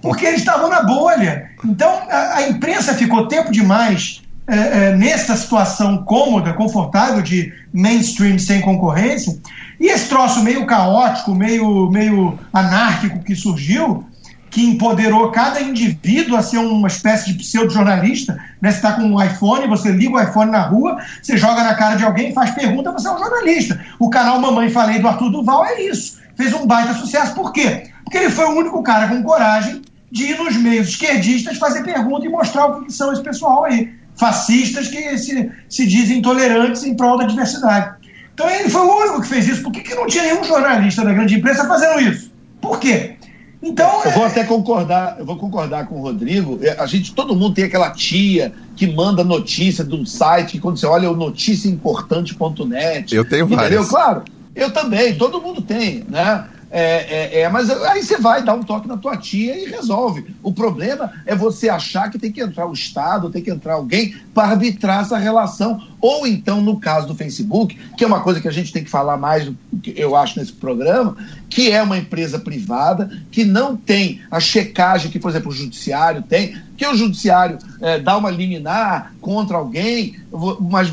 porque 0.00 0.26
eles 0.26 0.40
estavam 0.40 0.68
na 0.68 0.82
bolha. 0.82 1.50
Então 1.64 1.90
a, 2.10 2.36
a 2.36 2.48
imprensa 2.48 2.94
ficou 2.94 3.28
tempo 3.28 3.50
demais 3.50 4.22
é, 4.46 4.56
é, 4.56 4.96
nessa 4.96 5.36
situação 5.36 5.98
cômoda, 6.04 6.54
confortável 6.54 7.20
de 7.20 7.52
mainstream 7.72 8.38
sem 8.38 8.62
concorrência, 8.62 9.38
e 9.78 9.88
esse 9.88 10.08
troço 10.08 10.42
meio 10.42 10.64
caótico, 10.64 11.34
meio, 11.34 11.90
meio 11.90 12.38
anárquico 12.52 13.22
que 13.22 13.36
surgiu, 13.36 14.06
que 14.50 14.64
empoderou 14.64 15.30
cada 15.30 15.60
indivíduo 15.60 16.34
a 16.34 16.42
ser 16.42 16.58
uma 16.58 16.88
espécie 16.88 17.32
de 17.32 17.38
pseudo-jornalista. 17.38 18.38
Né? 18.60 18.70
Você 18.70 18.78
está 18.78 18.92
com 18.94 19.02
um 19.02 19.22
iPhone, 19.22 19.68
você 19.68 19.92
liga 19.92 20.14
o 20.14 20.20
iPhone 20.20 20.50
na 20.50 20.62
rua, 20.62 20.96
você 21.22 21.36
joga 21.36 21.62
na 21.62 21.74
cara 21.74 21.96
de 21.96 22.04
alguém, 22.04 22.32
faz 22.32 22.52
pergunta, 22.52 22.90
você 22.90 23.06
é 23.06 23.12
um 23.12 23.18
jornalista. 23.18 23.78
O 23.98 24.08
canal 24.08 24.40
Mamãe 24.40 24.70
Falei 24.70 24.98
do 24.98 25.08
Arthur 25.08 25.30
Duval 25.30 25.66
é 25.66 25.82
isso. 25.82 26.17
Fez 26.38 26.54
um 26.54 26.66
baita 26.66 26.94
sucesso. 26.94 27.34
Por 27.34 27.52
quê? 27.52 27.90
Porque 28.04 28.16
ele 28.16 28.30
foi 28.30 28.46
o 28.46 28.56
único 28.56 28.82
cara 28.82 29.08
com 29.08 29.22
coragem 29.22 29.82
de 30.10 30.24
ir 30.24 30.38
nos 30.38 30.56
meios 30.56 30.88
esquerdistas 30.88 31.58
fazer 31.58 31.82
pergunta 31.82 32.24
e 32.24 32.28
mostrar 32.28 32.66
o 32.66 32.84
que 32.84 32.92
são 32.92 33.12
esse 33.12 33.22
pessoal 33.22 33.64
aí 33.64 33.92
fascistas 34.14 34.88
que 34.88 35.18
se, 35.18 35.50
se 35.68 35.86
dizem 35.86 36.18
intolerantes 36.18 36.84
em 36.84 36.94
prol 36.94 37.18
da 37.18 37.26
diversidade. 37.26 37.96
Então 38.32 38.48
ele 38.48 38.70
foi 38.70 38.82
o 38.82 38.96
único 39.00 39.20
que 39.20 39.26
fez 39.26 39.48
isso. 39.48 39.62
Por 39.64 39.72
que, 39.72 39.80
que 39.80 39.94
não 39.96 40.06
tinha 40.06 40.22
nenhum 40.22 40.44
jornalista 40.44 41.04
da 41.04 41.12
grande 41.12 41.34
imprensa 41.34 41.66
fazendo 41.66 42.00
isso? 42.00 42.30
Por 42.60 42.78
quê? 42.78 43.16
Então, 43.60 44.04
eu 44.04 44.12
vou 44.12 44.22
é... 44.24 44.28
até 44.28 44.44
concordar, 44.44 45.16
eu 45.18 45.26
vou 45.26 45.36
concordar 45.36 45.86
com 45.88 45.96
o 45.96 46.02
Rodrigo. 46.02 46.60
É, 46.62 46.80
a 46.80 46.86
gente, 46.86 47.12
todo 47.12 47.34
mundo 47.34 47.54
tem 47.54 47.64
aquela 47.64 47.90
tia 47.90 48.52
que 48.76 48.86
manda 48.86 49.24
notícia 49.24 49.84
de 49.84 49.96
um 49.96 50.06
site 50.06 50.52
que 50.52 50.60
quando 50.60 50.78
você 50.78 50.86
olha 50.86 51.10
o 51.10 51.16
noticiaimportante.net. 51.16 53.12
Eu 53.12 53.28
tenho 53.28 53.46
entendeu? 53.46 53.58
várias. 53.58 53.88
Claro, 53.88 54.22
eu 54.58 54.72
também, 54.72 55.16
todo 55.16 55.40
mundo 55.40 55.62
tem, 55.62 56.04
né? 56.08 56.48
É, 56.70 57.38
é, 57.38 57.40
é, 57.40 57.48
mas 57.48 57.70
aí 57.70 58.02
você 58.02 58.18
vai 58.18 58.42
dar 58.42 58.54
um 58.54 58.62
toque 58.62 58.86
na 58.86 58.96
tua 58.96 59.16
tia 59.16 59.56
e 59.56 59.70
resolve. 59.70 60.26
O 60.42 60.52
problema 60.52 61.12
é 61.24 61.34
você 61.34 61.68
achar 61.68 62.10
que 62.10 62.18
tem 62.18 62.30
que 62.30 62.42
entrar 62.42 62.66
o 62.66 62.74
Estado, 62.74 63.30
tem 63.30 63.42
que 63.42 63.50
entrar 63.50 63.74
alguém 63.74 64.14
para 64.34 64.48
arbitrar 64.48 65.02
essa 65.02 65.16
relação. 65.16 65.82
Ou 66.00 66.26
então, 66.26 66.60
no 66.60 66.78
caso 66.78 67.06
do 67.06 67.14
Facebook, 67.14 67.78
que 67.96 68.04
é 68.04 68.06
uma 68.06 68.20
coisa 68.20 68.40
que 68.40 68.48
a 68.48 68.52
gente 68.52 68.72
tem 68.72 68.84
que 68.84 68.90
falar 68.90 69.16
mais, 69.16 69.50
eu 69.96 70.14
acho, 70.14 70.38
nesse 70.38 70.52
programa, 70.52 71.16
que 71.48 71.70
é 71.70 71.82
uma 71.82 71.96
empresa 71.96 72.38
privada, 72.38 73.10
que 73.30 73.44
não 73.44 73.74
tem 73.74 74.20
a 74.30 74.38
checagem 74.38 75.10
que, 75.10 75.18
por 75.18 75.30
exemplo, 75.30 75.50
o 75.50 75.54
judiciário 75.54 76.22
tem, 76.22 76.54
que 76.78 76.86
o 76.86 76.94
judiciário 76.94 77.58
é, 77.80 77.98
dá 77.98 78.16
uma 78.16 78.30
liminar 78.30 79.12
contra 79.20 79.56
alguém, 79.56 80.14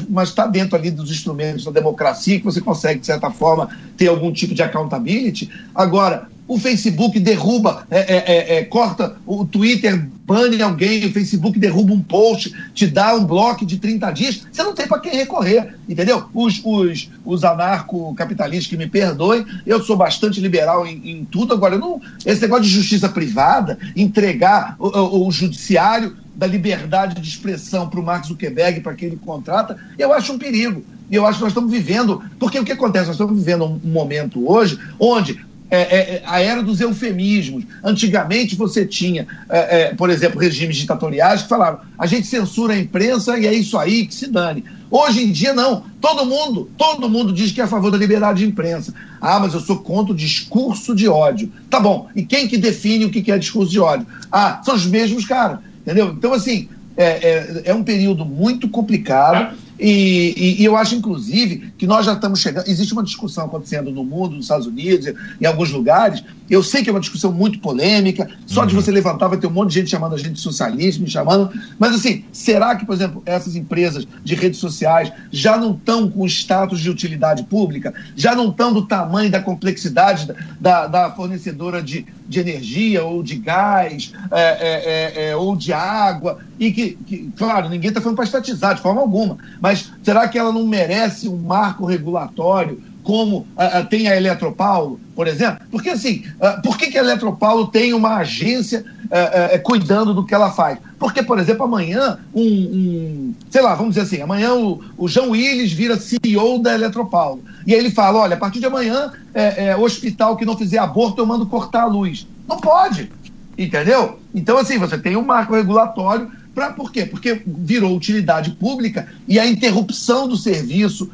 mas 0.09 0.29
está 0.29 0.47
dentro 0.47 0.75
ali 0.75 0.89
dos 0.89 1.11
instrumentos 1.11 1.63
da 1.63 1.69
democracia, 1.69 2.39
que 2.39 2.43
você 2.43 2.59
consegue, 2.59 3.01
de 3.01 3.05
certa 3.05 3.29
forma, 3.29 3.69
ter 3.95 4.07
algum 4.07 4.33
tipo 4.33 4.55
de 4.55 4.63
accountability. 4.63 5.47
Agora, 5.75 6.27
o 6.47 6.59
Facebook 6.59 7.19
derruba, 7.19 7.87
é, 7.89 7.99
é, 7.99 8.17
é, 8.17 8.57
é, 8.57 8.63
corta, 8.63 9.15
o 9.25 9.45
Twitter 9.45 10.07
bane 10.25 10.61
alguém, 10.61 11.05
o 11.05 11.11
Facebook 11.11 11.57
derruba 11.57 11.93
um 11.93 12.01
post, 12.01 12.53
te 12.73 12.87
dá 12.87 13.15
um 13.15 13.25
bloco 13.25 13.65
de 13.65 13.77
30 13.77 14.11
dias, 14.11 14.47
você 14.51 14.63
não 14.63 14.73
tem 14.73 14.87
para 14.87 14.99
quem 14.99 15.15
recorrer, 15.15 15.75
entendeu? 15.87 16.25
Os, 16.33 16.61
os, 16.63 17.09
os 17.23 17.43
anarcocapitalistas 17.43 18.67
que 18.67 18.77
me 18.77 18.87
perdoem, 18.87 19.45
eu 19.65 19.83
sou 19.83 19.95
bastante 19.95 20.39
liberal 20.39 20.85
em, 20.85 21.01
em 21.09 21.25
tudo, 21.25 21.53
agora, 21.53 21.77
não, 21.77 22.01
esse 22.25 22.41
negócio 22.41 22.65
de 22.65 22.69
justiça 22.69 23.09
privada, 23.09 23.77
entregar 23.95 24.75
o, 24.79 24.87
o, 24.87 25.27
o 25.27 25.31
judiciário 25.31 26.15
da 26.35 26.45
liberdade 26.45 27.21
de 27.21 27.27
expressão 27.27 27.89
para 27.89 27.99
o 27.99 28.03
Mark 28.03 28.25
Zuckerberg, 28.25 28.81
para 28.81 28.93
quem 28.93 29.07
ele 29.07 29.17
contrata, 29.17 29.77
eu 29.97 30.11
acho 30.13 30.33
um 30.33 30.37
perigo. 30.37 30.83
E 31.09 31.15
eu 31.15 31.25
acho 31.25 31.37
que 31.37 31.43
nós 31.43 31.51
estamos 31.51 31.71
vivendo, 31.71 32.21
porque 32.39 32.59
o 32.59 32.65
que 32.65 32.71
acontece? 32.71 33.05
Nós 33.05 33.15
estamos 33.15 33.37
vivendo 33.37 33.63
um 33.65 33.91
momento 33.91 34.49
hoje 34.51 34.77
onde 34.99 35.39
é, 35.69 35.79
é, 35.79 36.23
a 36.25 36.39
era 36.39 36.61
dos 36.61 36.79
eufemismos. 36.79 37.63
Antigamente 37.83 38.55
você 38.55 38.85
tinha, 38.85 39.27
é, 39.49 39.81
é, 39.81 39.93
por 39.93 40.09
exemplo, 40.09 40.39
regimes 40.39 40.77
ditatoriais 40.77 41.43
que 41.43 41.49
falavam 41.49 41.81
a 41.97 42.05
gente 42.05 42.27
censura 42.27 42.73
a 42.73 42.79
imprensa 42.79 43.37
e 43.37 43.47
é 43.47 43.53
isso 43.53 43.77
aí 43.77 44.05
que 44.05 44.13
se 44.13 44.27
dane. 44.27 44.63
Hoje 44.91 45.23
em 45.23 45.31
dia, 45.31 45.53
não. 45.53 45.83
Todo 45.99 46.25
mundo, 46.25 46.69
todo 46.77 47.09
mundo 47.09 47.33
diz 47.33 47.51
que 47.51 47.61
é 47.61 47.63
a 47.63 47.67
favor 47.67 47.89
da 47.89 47.97
liberdade 47.97 48.39
de 48.39 48.45
imprensa. 48.45 48.93
Ah, 49.19 49.39
mas 49.39 49.53
eu 49.53 49.59
sou 49.59 49.77
contra 49.79 50.13
o 50.13 50.15
discurso 50.15 50.93
de 50.93 51.07
ódio. 51.07 51.51
Tá 51.69 51.79
bom. 51.79 52.07
E 52.15 52.23
quem 52.23 52.47
que 52.47 52.57
define 52.57 53.05
o 53.05 53.09
que 53.09 53.31
é 53.31 53.37
discurso 53.37 53.71
de 53.71 53.79
ódio? 53.79 54.05
Ah, 54.31 54.61
são 54.63 54.75
os 54.75 54.85
mesmos 54.85 55.25
caras. 55.25 55.59
Entendeu? 55.81 56.13
Então, 56.15 56.33
assim, 56.33 56.69
é, 56.97 57.05
é, 57.05 57.61
é 57.65 57.73
um 57.73 57.83
período 57.83 58.25
muito 58.25 58.69
complicado. 58.69 59.55
E, 59.79 60.33
e, 60.37 60.61
e, 60.61 60.65
eu 60.65 60.75
acho, 60.75 60.95
inclusive, 60.95 61.73
que 61.77 61.85
nós 61.85 62.05
já 62.05 62.13
estamos 62.13 62.39
chegando. 62.39 62.67
Existe 62.67 62.93
uma 62.93 63.03
discussão 63.03 63.45
acontecendo 63.45 63.91
no 63.91 64.03
mundo, 64.03 64.35
nos 64.35 64.45
Estados 64.45 64.67
Unidos, 64.67 65.13
em 65.39 65.45
alguns 65.45 65.71
lugares. 65.71 66.23
Eu 66.49 66.63
sei 66.63 66.83
que 66.83 66.89
é 66.89 66.93
uma 66.93 66.99
discussão 66.99 67.31
muito 67.31 67.59
polêmica. 67.59 68.29
Só 68.45 68.61
uhum. 68.61 68.67
de 68.67 68.75
você 68.75 68.91
levantar, 68.91 69.27
vai 69.27 69.37
ter 69.37 69.47
um 69.47 69.51
monte 69.51 69.69
de 69.69 69.79
gente 69.79 69.89
chamando 69.89 70.15
a 70.15 70.17
gente 70.17 70.33
de 70.33 70.39
socialista, 70.39 71.01
me 71.01 71.09
chamando. 71.09 71.51
Mas, 71.77 71.93
assim, 71.95 72.23
será 72.31 72.75
que, 72.75 72.85
por 72.85 72.93
exemplo, 72.93 73.21
essas 73.25 73.55
empresas 73.55 74.07
de 74.23 74.35
redes 74.35 74.59
sociais 74.59 75.11
já 75.31 75.57
não 75.57 75.73
estão 75.73 76.09
com 76.09 76.25
status 76.25 76.79
de 76.79 76.89
utilidade 76.89 77.43
pública? 77.43 77.93
Já 78.15 78.35
não 78.35 78.49
estão 78.49 78.71
do 78.71 78.85
tamanho, 78.85 79.29
da 79.29 79.41
complexidade 79.41 80.33
da, 80.59 80.87
da 80.87 81.11
fornecedora 81.11 81.81
de, 81.81 82.05
de 82.27 82.39
energia 82.39 83.03
ou 83.03 83.21
de 83.21 83.35
gás 83.35 84.13
é, 84.31 84.41
é, 84.41 85.23
é, 85.25 85.29
é 85.29 85.35
ou 85.35 85.55
de 85.55 85.71
água? 85.73 86.39
E 86.59 86.71
que, 86.71 86.97
que 87.05 87.31
claro, 87.37 87.69
ninguém 87.69 87.89
está 87.89 88.01
falando 88.01 88.15
para 88.15 88.25
estatizar 88.25 88.75
de 88.75 88.81
forma 88.81 89.01
alguma 89.01 89.37
mas 89.61 89.91
será 90.03 90.27
que 90.27 90.37
ela 90.37 90.51
não 90.51 90.65
merece 90.65 91.27
um 91.29 91.37
marco 91.37 91.85
regulatório 91.85 92.81
como 93.05 93.37
uh, 93.37 93.85
tem 93.87 94.07
a 94.07 94.17
Eletropaulo, 94.17 94.99
por 95.15 95.27
exemplo? 95.27 95.59
Porque 95.69 95.91
assim, 95.91 96.23
uh, 96.41 96.59
por 96.63 96.75
que, 96.75 96.87
que 96.87 96.97
a 96.97 97.01
Eletropaulo 97.01 97.67
tem 97.67 97.93
uma 97.93 98.17
agência 98.17 98.83
uh, 99.05 99.61
cuidando 99.61 100.11
do 100.11 100.25
que 100.25 100.33
ela 100.33 100.51
faz? 100.51 100.79
Porque, 100.97 101.21
por 101.21 101.37
exemplo, 101.37 101.63
amanhã 101.63 102.17
um, 102.33 102.41
um 102.41 103.33
sei 103.49 103.61
lá, 103.61 103.75
vamos 103.75 103.93
dizer 103.93 104.07
assim, 104.07 104.23
amanhã 104.23 104.55
o, 104.55 104.83
o 104.97 105.07
João 105.07 105.29
Willis 105.29 105.71
vira 105.71 105.99
CEO 105.99 106.59
da 106.59 106.73
Eletropaulo. 106.73 107.43
E 107.67 107.73
aí 107.73 107.79
ele 107.79 107.91
fala, 107.91 108.21
olha, 108.21 108.35
a 108.35 108.39
partir 108.39 108.59
de 108.59 108.65
amanhã, 108.65 109.11
é, 109.33 109.67
é, 109.67 109.77
hospital 109.77 110.35
que 110.35 110.43
não 110.43 110.57
fizer 110.57 110.79
aborto, 110.79 111.21
eu 111.21 111.27
mando 111.27 111.45
cortar 111.45 111.83
a 111.83 111.87
luz. 111.87 112.27
Não 112.47 112.57
pode, 112.57 113.11
entendeu? 113.55 114.19
Então, 114.33 114.57
assim, 114.57 114.79
você 114.79 114.97
tem 114.97 115.15
um 115.15 115.23
marco 115.23 115.53
regulatório 115.53 116.31
Pra, 116.55 116.71
por 116.71 116.89
quê? 116.89 117.05
Porque 117.05 117.41
virou 117.45 117.93
utilidade 117.93 118.51
pública 118.51 119.09
e 119.27 119.37
a 119.37 119.45
interrupção 119.45 120.25
do 120.25 120.37
serviço 120.37 121.11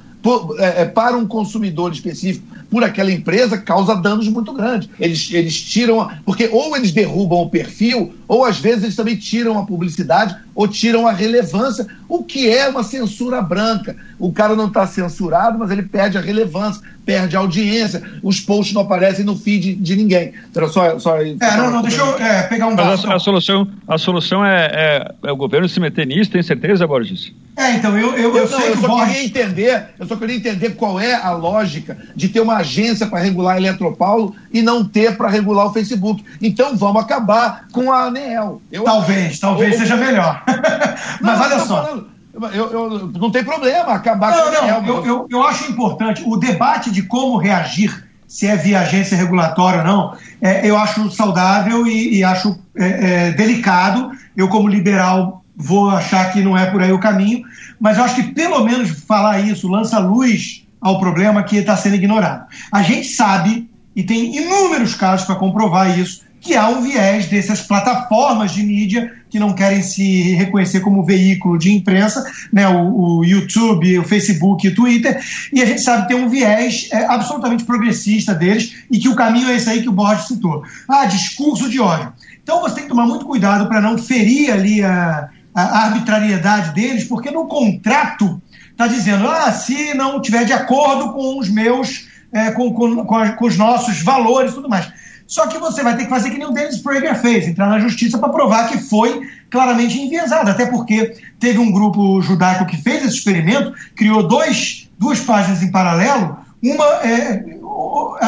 é, 0.59 0.82
é, 0.82 0.86
para 0.86 1.17
um 1.17 1.28
consumidor 1.28 1.91
específico 1.91 2.45
por 2.72 2.86
aquela 2.86 3.11
empresa 3.11 3.57
causa 3.57 3.93
danos 3.95 4.30
muito 4.30 4.53
grandes. 4.53 4.89
Eles, 4.97 5.30
eles 5.34 5.61
tiram, 5.61 6.09
porque 6.26 6.49
ou 6.51 6.76
eles 6.76 6.93
derrubam 6.93 7.41
o 7.41 7.49
perfil, 7.49 8.15
ou 8.28 8.45
às 8.45 8.57
vezes 8.57 8.84
eles 8.84 8.95
também 8.95 9.17
tiram 9.17 9.59
a 9.59 9.65
publicidade 9.65 10.38
ou 10.55 10.67
tiram 10.67 11.05
a 11.05 11.11
relevância, 11.11 11.86
o 12.07 12.24
que 12.24 12.49
é 12.49 12.67
uma 12.67 12.84
censura 12.84 13.41
branca. 13.41 13.95
O 14.17 14.32
cara 14.32 14.55
não 14.55 14.67
está 14.67 14.86
censurado, 14.88 15.59
mas 15.59 15.72
ele 15.72 15.84
perde 15.84 16.17
a 16.17 16.22
relevância, 16.22 16.82
perde 17.05 17.36
a 17.36 17.39
audiência, 17.39 18.03
os 18.22 18.39
posts 18.39 18.74
não 18.74 18.82
aparecem 18.82 19.26
no 19.26 19.36
feed 19.36 19.76
de 19.76 19.95
ninguém. 19.95 20.34
Então, 20.49 20.67
só, 20.69 20.99
só, 20.99 21.22
é, 21.22 21.36
não, 21.57 21.72
não, 21.72 21.82
deixa 21.82 22.01
eu 22.01 22.17
é, 22.19 22.43
pegar 22.43 22.67
um 22.67 22.76
Mas 22.76 23.03
a, 23.05 23.15
a, 23.15 23.19
solução, 23.19 23.67
a 23.88 23.97
solução 23.97 24.45
é, 24.45 24.65
é, 24.72 25.15
é, 25.24 25.32
o 25.32 25.36
governo 25.36 25.67
se 25.67 25.80
meter 25.80 26.05
nisso, 26.05 26.32
tem 26.32 26.43
certeza, 26.43 26.86
Borges? 26.86 27.34
É, 27.57 27.74
então, 27.74 27.97
eu, 27.97 28.15
eu, 28.15 28.36
eu, 28.36 28.38
eu, 28.38 28.49
não, 28.49 28.61
eu 28.61 28.78
só 28.78 28.88
Borges... 28.88 29.07
queria 29.07 29.26
entender, 29.26 29.84
eu 29.99 30.05
só 30.05 30.15
queria 30.15 30.36
entender 30.36 30.69
qual 30.72 30.99
é 30.99 31.13
a 31.13 31.32
lógica 31.32 31.97
de 32.15 32.30
ter 32.30 32.39
uma 32.39 32.61
agência 32.62 33.05
para 33.05 33.20
regular 33.20 33.55
a 33.55 33.57
Eletropaulo 33.57 34.36
e 34.51 34.62
não 34.62 34.84
ter 34.84 35.18
para 35.18 35.30
regular 35.30 35.68
o 35.68 35.74
Facebook. 35.74 36.24
Então 36.41 36.76
vamos 36.76 37.01
acabar 37.03 37.68
com 37.72 37.91
a 37.91 38.05
ANEEL. 38.05 38.62
Eu 38.72 38.84
talvez, 38.84 39.39
talvez 39.39 39.78
seja 39.78 39.95
melhor. 39.95 40.43
Mas 41.22 41.39
não, 41.39 41.45
olha 41.45 41.59
só. 41.59 41.84
Falando, 41.84 42.07
eu, 42.53 42.72
eu, 42.72 43.07
não 43.20 43.30
tem 43.30 43.43
problema 43.43 43.93
acabar 43.93 44.32
não, 44.32 44.38
com 44.38 44.43
a 44.43 44.47
ANEEL. 44.47 44.82
Não, 44.82 44.88
eu, 44.88 45.05
eu, 45.05 45.28
eu 45.30 45.43
acho 45.43 45.70
importante 45.70 46.24
o 46.26 46.38
debate 46.38 46.89
de 46.89 47.03
como 47.03 47.38
reagir 47.38 48.09
se 48.32 48.47
é 48.47 48.55
via 48.55 48.80
agência 48.80 49.18
regulatória 49.18 49.80
ou 49.80 49.86
não, 49.86 50.18
é, 50.41 50.66
eu 50.66 50.78
acho 50.78 51.12
saudável 51.12 51.86
e, 51.86 52.20
e 52.20 52.24
acho 52.24 52.57
é, 52.78 53.28
é, 53.28 53.32
delicado. 53.32 54.09
Eu, 54.38 54.47
como 54.47 54.70
liberal, 54.70 55.43
vou 55.53 55.89
achar 55.89 56.32
que 56.32 56.41
não 56.41 56.57
é 56.57 56.66
por 56.66 56.82
aí 56.82 56.93
o 56.93 56.99
caminho, 56.99 57.43
mas 57.78 57.97
eu 57.97 58.05
acho 58.05 58.16
que 58.16 58.24
pelo 58.24 58.64
menos 58.64 58.89
falar 59.03 59.41
isso 59.41 59.68
lança 59.68 59.99
luz 59.99 60.66
ao 60.82 61.00
problema 61.00 61.44
que 61.44 61.58
está 61.58 61.78
sendo 61.78 61.96
ignorado. 61.96 62.48
A 62.72 62.82
gente 62.82 63.08
sabe, 63.08 63.70
e 63.96 64.04
tem 64.04 64.36
inúmeros 64.36 64.96
casos 64.96 65.26
para 65.26 65.36
comprovar 65.36 65.98
isso, 65.98 66.24
que 66.42 66.56
há 66.56 66.68
um 66.68 66.82
viés 66.82 67.28
dessas 67.28 67.62
plataformas 67.62 68.52
de 68.52 68.64
mídia 68.64 69.14
que 69.30 69.40
não 69.40 69.54
querem 69.54 69.82
se 69.84 70.34
reconhecer 70.34 70.82
como 70.82 71.06
veículo 71.06 71.58
de 71.58 71.72
imprensa, 71.72 72.26
né, 72.52 72.68
o, 72.68 73.20
o 73.20 73.24
YouTube, 73.24 74.00
o 74.00 74.04
Facebook 74.04 74.68
o 74.68 74.76
Twitter, 74.76 75.22
e 75.54 75.62
a 75.62 75.66
gente 75.66 75.82
sabe 75.82 76.02
que 76.02 76.14
tem 76.14 76.22
um 76.22 76.28
viés 76.28 76.90
é, 76.92 77.06
absolutamente 77.06 77.64
progressista 77.64 78.34
deles 78.34 78.74
e 78.92 78.98
que 78.98 79.08
o 79.08 79.16
caminho 79.16 79.50
é 79.50 79.56
esse 79.56 79.70
aí 79.70 79.82
que 79.82 79.90
o 79.90 79.94
Borges 79.94 80.28
citou. 80.28 80.64
Ah, 80.90 81.06
discurso 81.06 81.70
de 81.70 81.80
ódio. 81.80 82.12
Então 82.44 82.60
você 82.60 82.76
tem 82.76 82.84
que 82.84 82.90
tomar 82.90 83.06
muito 83.06 83.26
cuidado 83.26 83.70
para 83.70 83.80
não 83.80 83.98
ferir 83.98 84.52
ali 84.52 84.84
a, 84.84 85.30
a 85.54 85.86
arbitrariedade 85.86 86.74
deles, 86.74 87.04
porque 87.04 87.30
no 87.30 87.48
contrato 87.48 88.42
está 88.72 88.88
dizendo, 88.88 89.28
ah, 89.28 89.51
se 89.51 89.93
não 89.93 90.22
tiver 90.22 90.45
de 90.45 90.53
acordo 90.53 91.13
com 91.13 91.38
os 91.38 91.49
meus, 91.49 92.07
é, 92.32 92.51
com, 92.51 92.74
com, 92.74 93.05
com, 93.05 93.45
os 93.45 93.57
nossos 93.57 94.01
valores 94.01 94.51
e 94.51 94.55
tudo 94.55 94.69
mais. 94.69 94.91
Só 95.28 95.47
que 95.47 95.57
você 95.57 95.82
vai 95.82 95.95
ter 95.95 96.03
que 96.03 96.09
fazer 96.09 96.30
que 96.30 96.38
nem 96.38 96.47
o 96.47 96.51
Dennis 96.51 96.80
Prager 96.80 97.15
fez, 97.15 97.47
entrar 97.47 97.67
na 97.67 97.80
justiça 97.80 98.17
para 98.17 98.30
provar 98.30 98.67
que 98.67 98.80
foi 98.80 99.22
claramente 99.49 99.97
enviesado. 99.97 100.49
Até 100.49 100.65
porque 100.65 101.15
teve 101.39 101.57
um 101.57 101.72
grupo 101.72 102.22
judaico 102.22 102.65
que 102.65 102.76
fez 102.76 103.05
esse 103.05 103.17
experimento, 103.17 103.74
criou 103.95 104.28
dois, 104.28 104.89
duas 104.99 105.22
páginas 105.22 105.63
em 105.63 105.72
paralelo, 105.72 106.38
uma 106.61 106.86
é, 107.01 107.57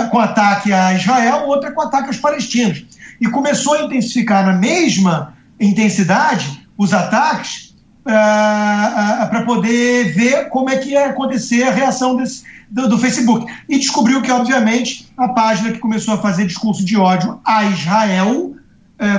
com 0.10 0.20
ataque 0.20 0.72
a 0.72 0.94
Israel, 0.94 1.48
outra 1.48 1.72
com 1.72 1.82
ataque 1.82 2.08
aos 2.08 2.18
palestinos. 2.18 2.86
E 3.20 3.28
começou 3.28 3.74
a 3.74 3.84
intensificar 3.84 4.46
na 4.46 4.54
mesma 4.54 5.36
intensidade 5.60 6.68
os 6.78 6.94
ataques 6.94 7.73
uh, 8.06 9.26
uh, 9.26 9.30
para 9.30 9.44
poder 9.46 10.14
ver 10.14 10.50
como 10.50 10.70
é 10.70 10.78
que 10.78 10.92
ia 10.92 11.08
acontecer 11.08 11.64
a 11.64 11.72
reação 11.72 12.16
desse, 12.16 12.44
do, 12.70 12.90
do, 12.90 12.98
Facebook. 12.98 13.52
E 13.68 13.78
descobriu 13.78 14.22
que, 14.22 14.32
obviamente, 14.32 15.12
a 15.18 15.30
página 15.30 15.72
que 15.72 15.80
começou 15.80 16.14
a 16.14 16.18
fazer 16.18 16.46
discurso 16.46 16.84
de 16.84 16.98
ódio 16.98 17.40
a 17.46 17.66
Israel 17.66 18.52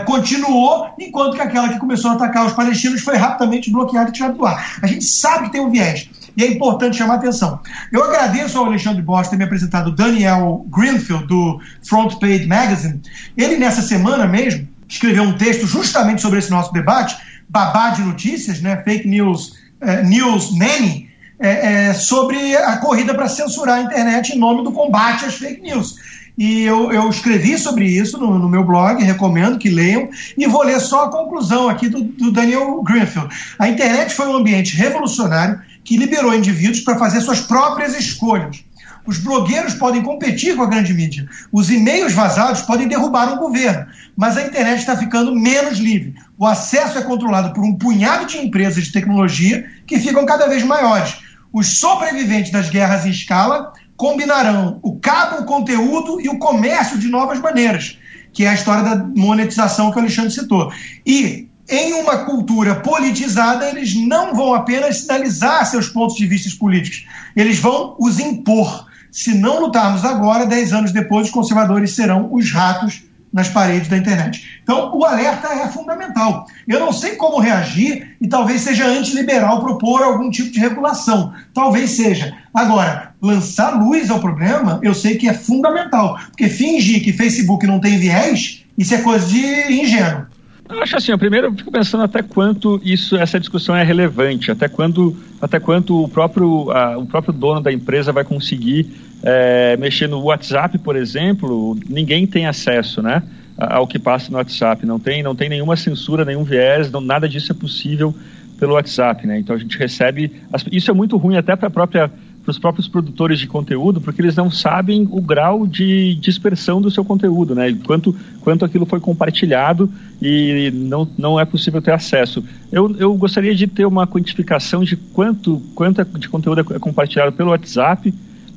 continuou, 0.07 0.95
enquanto 0.99 1.35
que 1.35 1.43
aquela 1.43 1.68
que 1.68 1.78
começou 1.78 2.12
a 2.12 2.14
atacar 2.14 2.47
os 2.47 2.55
palestinos 2.55 3.03
foi 3.03 3.18
rapidamente 3.18 3.70
bloqueada 3.70 4.09
e 4.09 4.12
tirada 4.12 4.32
do 4.32 4.47
ar. 4.47 4.78
A 4.80 4.87
gente 4.87 5.05
sabe 5.05 5.47
que 5.47 5.53
tem 5.53 5.61
um 5.61 5.70
viés. 5.70 6.09
E 6.37 6.43
é 6.43 6.49
importante 6.49 6.97
chamar 6.97 7.16
atenção. 7.16 7.61
Eu 7.93 8.03
agradeço 8.03 8.59
ao 8.59 8.66
Alexandre 8.66 9.03
Bosch 9.03 9.28
ter 9.28 9.37
me 9.37 9.45
apresentado 9.45 9.89
o 9.89 9.93
Daniel 9.93 10.66
Greenfield, 10.68 11.26
do 11.26 11.61
Front 11.82 12.18
Page 12.18 12.47
Magazine. 12.47 13.01
Ele, 13.37 13.57
nessa 13.57 13.82
semana 13.82 14.26
mesmo, 14.26 14.66
escreveu 14.89 15.22
um 15.22 15.37
texto 15.37 15.66
justamente 15.66 16.20
sobre 16.20 16.39
esse 16.39 16.51
nosso 16.51 16.72
debate, 16.72 17.16
babá 17.49 17.90
de 17.90 18.03
notícias, 18.03 18.61
né, 18.61 18.82
fake 18.84 19.07
news, 19.09 19.55
uh, 19.80 20.07
news 20.07 20.57
nanny, 20.57 21.11
é, 21.38 21.88
é, 21.88 21.95
sobre 21.95 22.57
a 22.57 22.76
corrida 22.78 23.14
para 23.14 23.28
censurar 23.28 23.78
a 23.78 23.82
internet 23.82 24.32
em 24.32 24.38
nome 24.38 24.62
do 24.62 24.72
combate 24.72 25.24
às 25.24 25.34
fake 25.34 25.62
news. 25.62 25.97
E 26.36 26.62
eu, 26.62 26.92
eu 26.92 27.09
escrevi 27.09 27.57
sobre 27.59 27.86
isso 27.86 28.18
no, 28.18 28.38
no, 28.38 28.49
meu 28.49 28.64
blog, 28.64 29.03
recomendo 29.03 29.59
que 29.59 29.68
leiam, 29.68 30.09
e 30.36 30.47
vou 30.47 30.64
ler 30.64 30.80
só 30.80 31.05
a 31.05 31.11
conclusão 31.11 31.68
aqui 31.68 31.88
do, 31.88 32.03
do 32.03 32.32
Daniel 32.32 32.82
Greenfield. 32.82 33.34
A 33.59 33.68
internet 33.68 34.14
foi 34.14 34.26
um 34.26 34.36
ambiente 34.36 34.76
revolucionário 34.76 35.61
que 35.84 35.97
liberou 35.97 36.34
indivíduos 36.34 36.80
para 36.80 36.99
fazer 36.99 37.20
suas 37.20 37.40
próprias 37.40 37.97
escolhas. 37.97 38.64
Os 39.07 39.18
blogueiros 39.18 39.74
podem 39.74 40.03
competir 40.03 40.57
com 40.57 40.62
a 40.62 40.66
grande 40.66 40.95
mídia. 40.95 41.28
Os 41.53 41.70
e-mails 41.70 42.14
vazados 42.14 42.62
podem 42.62 42.88
derrubar 42.88 43.34
um 43.34 43.36
governo. 43.36 43.86
Mas 44.16 44.36
a 44.36 44.42
internet 44.42 44.78
está 44.78 44.97
ficando 44.97 45.34
menos 45.34 45.78
livre. 45.78 46.14
O 46.37 46.47
acesso 46.47 46.99
é 46.99 47.03
controlado 47.03 47.53
por 47.53 47.64
um 47.64 47.76
punhado 47.76 48.26
de 48.26 48.39
empresas 48.39 48.85
de 48.85 48.93
tecnologia 48.93 49.64
que 49.87 49.99
ficam 49.99 50.26
cada 50.26 50.49
vez 50.49 50.64
maiores. 50.64 51.16
Os 51.53 51.78
sobreviventes 51.78 52.51
das 52.51 52.68
guerras 52.68 53.07
em 53.07 53.11
escala 53.11 53.72
combinarão 53.97 54.80
o 54.82 54.99
cabo, 54.99 55.43
o 55.43 55.45
conteúdo 55.45 56.20
e 56.20 56.28
o 56.28 56.39
comércio 56.39 56.99
de 56.99 57.09
novas 57.09 57.39
maneiras, 57.39 57.97
que 58.32 58.45
é 58.45 58.49
a 58.49 58.55
história 58.55 58.82
da 58.82 58.97
monetização 58.97 59.93
que 59.93 59.97
o 59.97 60.01
Alexandre 60.01 60.32
citou. 60.32 60.72
E 61.07 61.49
em 61.68 61.95
uma 61.95 62.18
cultura 62.24 62.74
politizada, 62.74 63.68
eles 63.70 63.95
não 63.95 64.35
vão 64.35 64.53
apenas 64.53 65.03
sinalizar 65.03 65.64
seus 65.64 65.89
pontos 65.89 66.16
de 66.16 66.26
vista 66.26 66.51
políticos, 66.59 67.07
eles 67.37 67.59
vão 67.59 67.95
os 67.99 68.18
impor. 68.18 68.87
Se 69.12 69.32
não 69.32 69.61
lutarmos 69.61 70.05
agora, 70.05 70.45
dez 70.45 70.72
anos 70.72 70.93
depois, 70.93 71.28
os 71.28 71.32
conservadores 71.32 71.93
serão 71.93 72.28
os 72.32 72.51
ratos 72.51 73.05
nas 73.35 73.49
paredes 73.49 73.89
da 73.89 73.99
internet. 73.99 74.61
Então, 74.62 74.97
o 74.97 75.05
alerta 75.05 75.49
é 75.49 75.66
fundamental. 75.66 76.47
Eu 76.68 76.78
não 76.78 76.93
sei 76.93 77.16
como 77.16 77.41
reagir 77.41 78.16
e 78.20 78.28
talvez 78.28 78.61
seja 78.61 78.87
antiliberal 78.87 79.61
propor 79.61 80.03
algum 80.03 80.30
tipo 80.30 80.53
de 80.53 80.61
regulação. 80.61 81.32
Talvez 81.53 81.91
seja. 81.91 82.32
Agora, 82.55 83.12
lançar 83.20 83.82
luz 83.82 84.09
ao 84.09 84.20
problema, 84.20 84.78
eu 84.85 84.95
sei 84.95 85.16
que 85.16 85.28
é 85.28 85.35
fundamental. 85.35 86.16
Porque 86.28 86.49
fingir 86.49 87.03
que 87.03 87.12
Facebook 87.12 87.66
não 87.66 87.80
tem 87.80 87.99
viés, 87.99 88.64
isso 88.78 88.95
é 88.95 88.99
coisa 88.99 89.26
de 89.26 89.82
ingênuo. 89.82 90.26
Eu 90.68 90.80
acho 90.80 90.97
assim, 90.97 91.16
primeiro 91.18 91.49
eu 91.49 91.53
fico 91.53 91.70
pensando 91.70 92.05
até 92.05 92.22
quanto 92.22 92.80
isso, 92.82 93.16
essa 93.16 93.39
discussão 93.39 93.76
é 93.76 93.82
relevante, 93.82 94.51
até 94.51 94.66
quando, 94.66 95.14
até 95.43 95.61
quanto 95.61 96.05
o 96.05 96.09
próprio, 96.09 96.70
a, 96.70 96.97
o 96.97 97.05
próprio 97.05 97.35
dono 97.35 97.61
da 97.61 97.70
empresa 97.70 98.12
vai 98.12 98.24
conseguir 98.24 98.91
é, 99.24 99.76
mexer 99.78 100.06
no 100.06 100.20
WhatsApp, 100.20 100.76
por 100.78 100.94
exemplo, 100.94 101.76
ninguém 101.88 102.26
tem 102.26 102.46
acesso, 102.46 103.00
né, 103.00 103.22
ao 103.56 103.86
que 103.86 103.98
passa 103.98 104.30
no 104.30 104.36
WhatsApp, 104.36 104.84
não 104.84 105.00
tem, 105.00 105.22
não 105.22 105.34
tem 105.34 105.48
nenhuma 105.48 105.76
censura, 105.76 106.24
nenhum 106.24 106.44
viés, 106.44 106.90
não, 106.90 107.00
nada 107.00 107.26
disso 107.26 107.50
é 107.50 107.54
possível 107.54 108.14
pelo 108.58 108.74
WhatsApp, 108.74 109.26
né? 109.26 109.38
Então 109.38 109.56
a 109.56 109.58
gente 109.58 109.76
recebe, 109.76 110.30
isso 110.70 110.90
é 110.90 110.94
muito 110.94 111.16
ruim 111.16 111.36
até 111.36 111.56
para 111.56 111.68
própria 111.70 112.10
para 112.44 112.50
os 112.50 112.58
próprios 112.58 112.86
produtores 112.86 113.38
de 113.40 113.46
conteúdo, 113.46 114.02
porque 114.02 114.20
eles 114.20 114.36
não 114.36 114.50
sabem 114.50 115.08
o 115.10 115.20
grau 115.20 115.66
de 115.66 116.14
dispersão 116.16 116.80
do 116.80 116.90
seu 116.90 117.02
conteúdo, 117.02 117.54
né? 117.54 117.74
Quanto, 117.86 118.14
quanto 118.42 118.66
aquilo 118.66 118.84
foi 118.84 119.00
compartilhado 119.00 119.90
e 120.20 120.70
não, 120.74 121.08
não 121.16 121.40
é 121.40 121.46
possível 121.46 121.80
ter 121.80 121.92
acesso. 121.92 122.44
Eu, 122.70 122.94
eu 122.98 123.14
gostaria 123.14 123.54
de 123.54 123.66
ter 123.66 123.86
uma 123.86 124.06
quantificação 124.06 124.84
de 124.84 124.94
quanto, 124.94 125.62
quanto 125.74 126.04
de 126.18 126.28
conteúdo 126.28 126.60
é 126.60 126.78
compartilhado 126.78 127.32
pelo 127.32 127.48
WhatsApp 127.48 128.12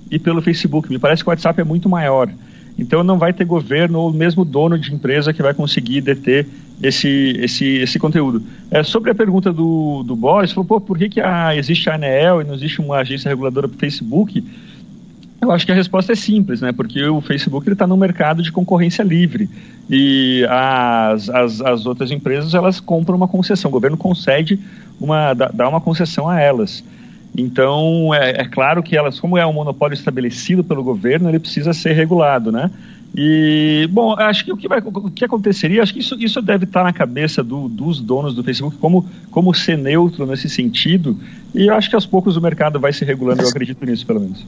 e 0.09 0.19
pelo 0.19 0.41
Facebook. 0.41 0.89
Me 0.89 0.99
parece 0.99 1.23
que 1.23 1.29
o 1.29 1.31
WhatsApp 1.31 1.59
é 1.61 1.63
muito 1.63 1.89
maior. 1.89 2.29
Então 2.77 3.03
não 3.03 3.17
vai 3.17 3.33
ter 3.33 3.43
governo 3.43 3.99
ou 3.99 4.13
mesmo 4.13 4.45
dono 4.45 4.77
de 4.77 4.93
empresa 4.93 5.33
que 5.33 5.41
vai 5.41 5.53
conseguir 5.53 6.01
deter 6.01 6.47
esse, 6.81 7.37
esse, 7.39 7.65
esse 7.65 7.97
conteúdo. 7.97 8.43
É, 8.69 8.83
sobre 8.83 9.09
a 9.09 9.15
pergunta 9.15 9.51
do, 9.51 10.03
do 10.03 10.15
Boris, 10.15 10.51
falou, 10.51 10.65
pô, 10.65 10.79
por 10.79 10.97
que, 10.97 11.09
que 11.09 11.19
a, 11.19 11.55
existe 11.55 11.89
a 11.89 11.95
ANEEL 11.95 12.41
e 12.41 12.43
não 12.43 12.53
existe 12.53 12.79
uma 12.79 12.97
agência 12.97 13.29
reguladora 13.29 13.67
para 13.67 13.75
o 13.75 13.79
Facebook? 13.79 14.43
Eu 15.41 15.51
acho 15.51 15.65
que 15.65 15.71
a 15.71 15.75
resposta 15.75 16.13
é 16.13 16.15
simples, 16.15 16.61
né? 16.61 16.71
Porque 16.71 17.03
o 17.05 17.21
Facebook 17.21 17.69
está 17.69 17.85
no 17.85 17.95
mercado 17.95 18.41
de 18.41 18.51
concorrência 18.51 19.03
livre 19.03 19.49
e 19.89 20.45
as, 20.49 21.29
as, 21.29 21.61
as 21.61 21.85
outras 21.85 22.11
empresas 22.11 22.53
elas 22.53 22.79
compram 22.79 23.15
uma 23.15 23.27
concessão. 23.27 23.69
O 23.69 23.71
governo 23.71 23.97
concede 23.97 24.59
uma 24.99 25.33
dá 25.33 25.69
uma 25.69 25.79
concessão 25.79 26.27
a 26.27 26.39
elas. 26.39 26.83
Então 27.37 28.13
é, 28.13 28.41
é 28.41 28.45
claro 28.45 28.81
que 28.81 28.97
elas, 28.97 29.19
como 29.19 29.37
é 29.37 29.45
um 29.45 29.53
monopólio 29.53 29.93
estabelecido 29.93 30.63
pelo 30.63 30.83
governo, 30.83 31.29
ele 31.29 31.39
precisa 31.39 31.71
ser 31.71 31.93
regulado, 31.93 32.51
né? 32.51 32.71
E, 33.15 33.87
bom, 33.91 34.13
acho 34.13 34.43
que 34.43 34.51
o 34.51 34.57
que, 34.57 34.67
vai, 34.67 34.79
o 34.79 35.09
que 35.09 35.23
aconteceria, 35.23 35.81
acho 35.81 35.93
que 35.93 35.99
isso, 35.99 36.15
isso 36.19 36.41
deve 36.41 36.65
estar 36.65 36.83
na 36.83 36.91
cabeça 36.91 37.43
do, 37.43 37.67
dos 37.69 37.99
donos 37.99 38.35
do 38.35 38.43
Facebook, 38.43 38.77
como, 38.77 39.07
como 39.31 39.53
ser 39.53 39.77
neutro 39.77 40.25
nesse 40.25 40.49
sentido, 40.49 41.17
e 41.55 41.67
eu 41.67 41.73
acho 41.73 41.89
que 41.89 41.95
aos 41.95 42.05
poucos 42.05 42.35
o 42.35 42.41
mercado 42.41 42.79
vai 42.79 42.91
se 42.91 43.05
regulando, 43.05 43.41
eu 43.41 43.49
acredito 43.49 43.83
nisso, 43.85 44.05
pelo 44.05 44.19
menos. 44.19 44.45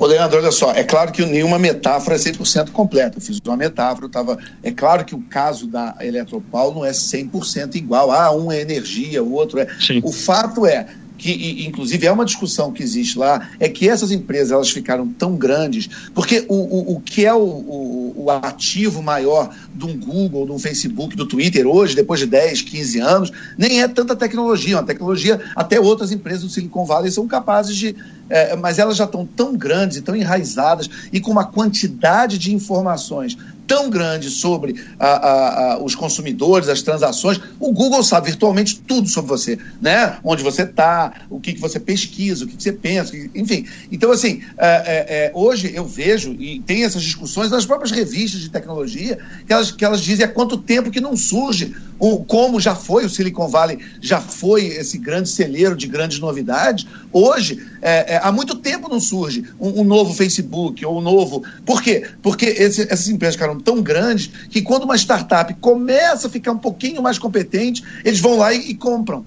Ô, 0.00 0.06
Leandro, 0.06 0.38
olha 0.38 0.52
só, 0.52 0.72
é 0.72 0.84
claro 0.84 1.10
que 1.10 1.24
nenhuma 1.24 1.58
metáfora 1.58 2.14
é 2.14 2.18
100% 2.18 2.70
completa. 2.70 3.18
Eu 3.18 3.22
fiz 3.22 3.40
uma 3.44 3.56
metáfora, 3.56 4.06
eu 4.06 4.10
tava... 4.10 4.38
é 4.62 4.70
claro 4.70 5.04
que 5.04 5.14
o 5.14 5.20
caso 5.22 5.66
da 5.66 5.96
Eletropaulo 6.00 6.76
não 6.76 6.84
é 6.84 6.92
100% 6.92 7.74
igual. 7.74 8.12
Ah, 8.12 8.30
um 8.30 8.52
é 8.52 8.60
energia, 8.60 9.22
o 9.22 9.32
outro 9.32 9.58
é. 9.58 9.66
Sim. 9.80 10.00
O 10.04 10.12
fato 10.12 10.64
é, 10.64 10.86
que 11.18 11.66
inclusive 11.66 12.06
é 12.06 12.12
uma 12.12 12.24
discussão 12.24 12.72
que 12.72 12.82
existe 12.82 13.18
lá, 13.18 13.50
é 13.58 13.68
que 13.68 13.88
essas 13.88 14.12
empresas 14.12 14.52
elas 14.52 14.70
ficaram 14.70 15.08
tão 15.08 15.36
grandes, 15.36 15.88
porque 16.14 16.46
o, 16.48 16.54
o, 16.54 16.94
o 16.94 17.00
que 17.00 17.26
é 17.26 17.34
o, 17.34 17.38
o, 17.38 18.14
o 18.24 18.30
ativo 18.30 19.02
maior 19.02 19.52
de 19.74 19.84
um 19.84 19.98
Google, 19.98 20.46
de 20.46 20.52
um 20.52 20.58
Facebook, 20.58 21.16
do 21.16 21.26
Twitter 21.26 21.66
hoje, 21.66 21.96
depois 21.96 22.20
de 22.20 22.26
10, 22.26 22.62
15 22.62 23.00
anos, 23.00 23.32
nem 23.58 23.82
é 23.82 23.88
tanta 23.88 24.14
tecnologia, 24.14 24.76
uma 24.76 24.84
tecnologia, 24.84 25.40
até 25.56 25.80
outras 25.80 26.12
empresas 26.12 26.42
do 26.42 26.48
Silicon 26.48 26.84
Valley 26.84 27.10
são 27.10 27.26
capazes 27.26 27.76
de, 27.76 27.96
é, 28.30 28.54
mas 28.54 28.78
elas 28.78 28.96
já 28.96 29.04
estão 29.04 29.26
tão 29.26 29.56
grandes 29.56 29.96
e 29.96 30.02
tão 30.02 30.14
enraizadas 30.14 30.88
e 31.12 31.20
com 31.20 31.32
uma 31.32 31.44
quantidade 31.44 32.38
de 32.38 32.54
informações 32.54 33.36
tão 33.68 33.90
grande 33.90 34.30
sobre 34.30 34.82
a, 34.98 35.06
a, 35.06 35.74
a, 35.74 35.84
os 35.84 35.94
consumidores, 35.94 36.68
as 36.68 36.82
transações. 36.82 37.38
O 37.60 37.70
Google 37.70 38.02
sabe 38.02 38.28
virtualmente 38.28 38.80
tudo 38.80 39.08
sobre 39.08 39.28
você, 39.28 39.58
né? 39.80 40.18
Onde 40.24 40.42
você 40.42 40.62
está, 40.62 41.12
o 41.28 41.38
que, 41.38 41.52
que 41.52 41.60
você 41.60 41.78
pesquisa, 41.78 42.44
o 42.44 42.48
que, 42.48 42.56
que 42.56 42.62
você 42.62 42.72
pensa, 42.72 43.14
enfim. 43.34 43.66
Então, 43.92 44.10
assim, 44.10 44.40
é, 44.56 44.66
é, 44.66 45.26
é, 45.26 45.32
hoje 45.34 45.70
eu 45.74 45.84
vejo 45.84 46.32
e 46.32 46.60
tem 46.60 46.84
essas 46.84 47.02
discussões 47.02 47.50
nas 47.50 47.66
próprias 47.66 47.90
revistas 47.90 48.40
de 48.40 48.48
tecnologia 48.48 49.18
que 49.46 49.52
elas, 49.52 49.70
que 49.70 49.84
elas 49.84 50.00
dizem 50.00 50.24
há 50.24 50.28
quanto 50.28 50.56
tempo 50.56 50.90
que 50.90 51.00
não 51.00 51.14
surge, 51.16 51.74
o, 51.98 52.24
como 52.24 52.60
já 52.60 52.74
foi 52.74 53.04
o 53.04 53.10
Silicon 53.10 53.48
Valley, 53.48 53.78
já 54.00 54.20
foi 54.20 54.66
esse 54.66 54.98
grande 54.98 55.28
celeiro 55.28 55.76
de 55.76 55.86
grandes 55.86 56.18
novidades. 56.18 56.86
Hoje, 57.12 57.60
é, 57.82 58.14
é, 58.14 58.20
há 58.22 58.30
muito 58.30 58.54
tempo 58.54 58.88
não 58.88 59.00
surge 59.00 59.44
um, 59.60 59.80
um, 59.80 59.84
novo 59.84 60.14
Facebook 60.14 60.84
ou 60.84 60.98
um 60.98 61.00
novo. 61.00 61.42
Por 61.66 61.82
quê? 61.82 62.06
Porque 62.22 62.46
esse, 62.46 62.82
essas 62.82 63.08
empresas 63.08 63.34
ficaram 63.34 63.57
tão 63.58 63.82
grandes 63.82 64.30
que 64.48 64.62
quando 64.62 64.84
uma 64.84 64.96
startup 64.96 65.52
começa 65.54 66.26
a 66.26 66.30
ficar 66.30 66.52
um 66.52 66.58
pouquinho 66.58 67.02
mais 67.02 67.18
competente, 67.18 67.82
eles 68.04 68.20
vão 68.20 68.38
lá 68.38 68.52
e, 68.52 68.70
e 68.70 68.74
compram. 68.74 69.24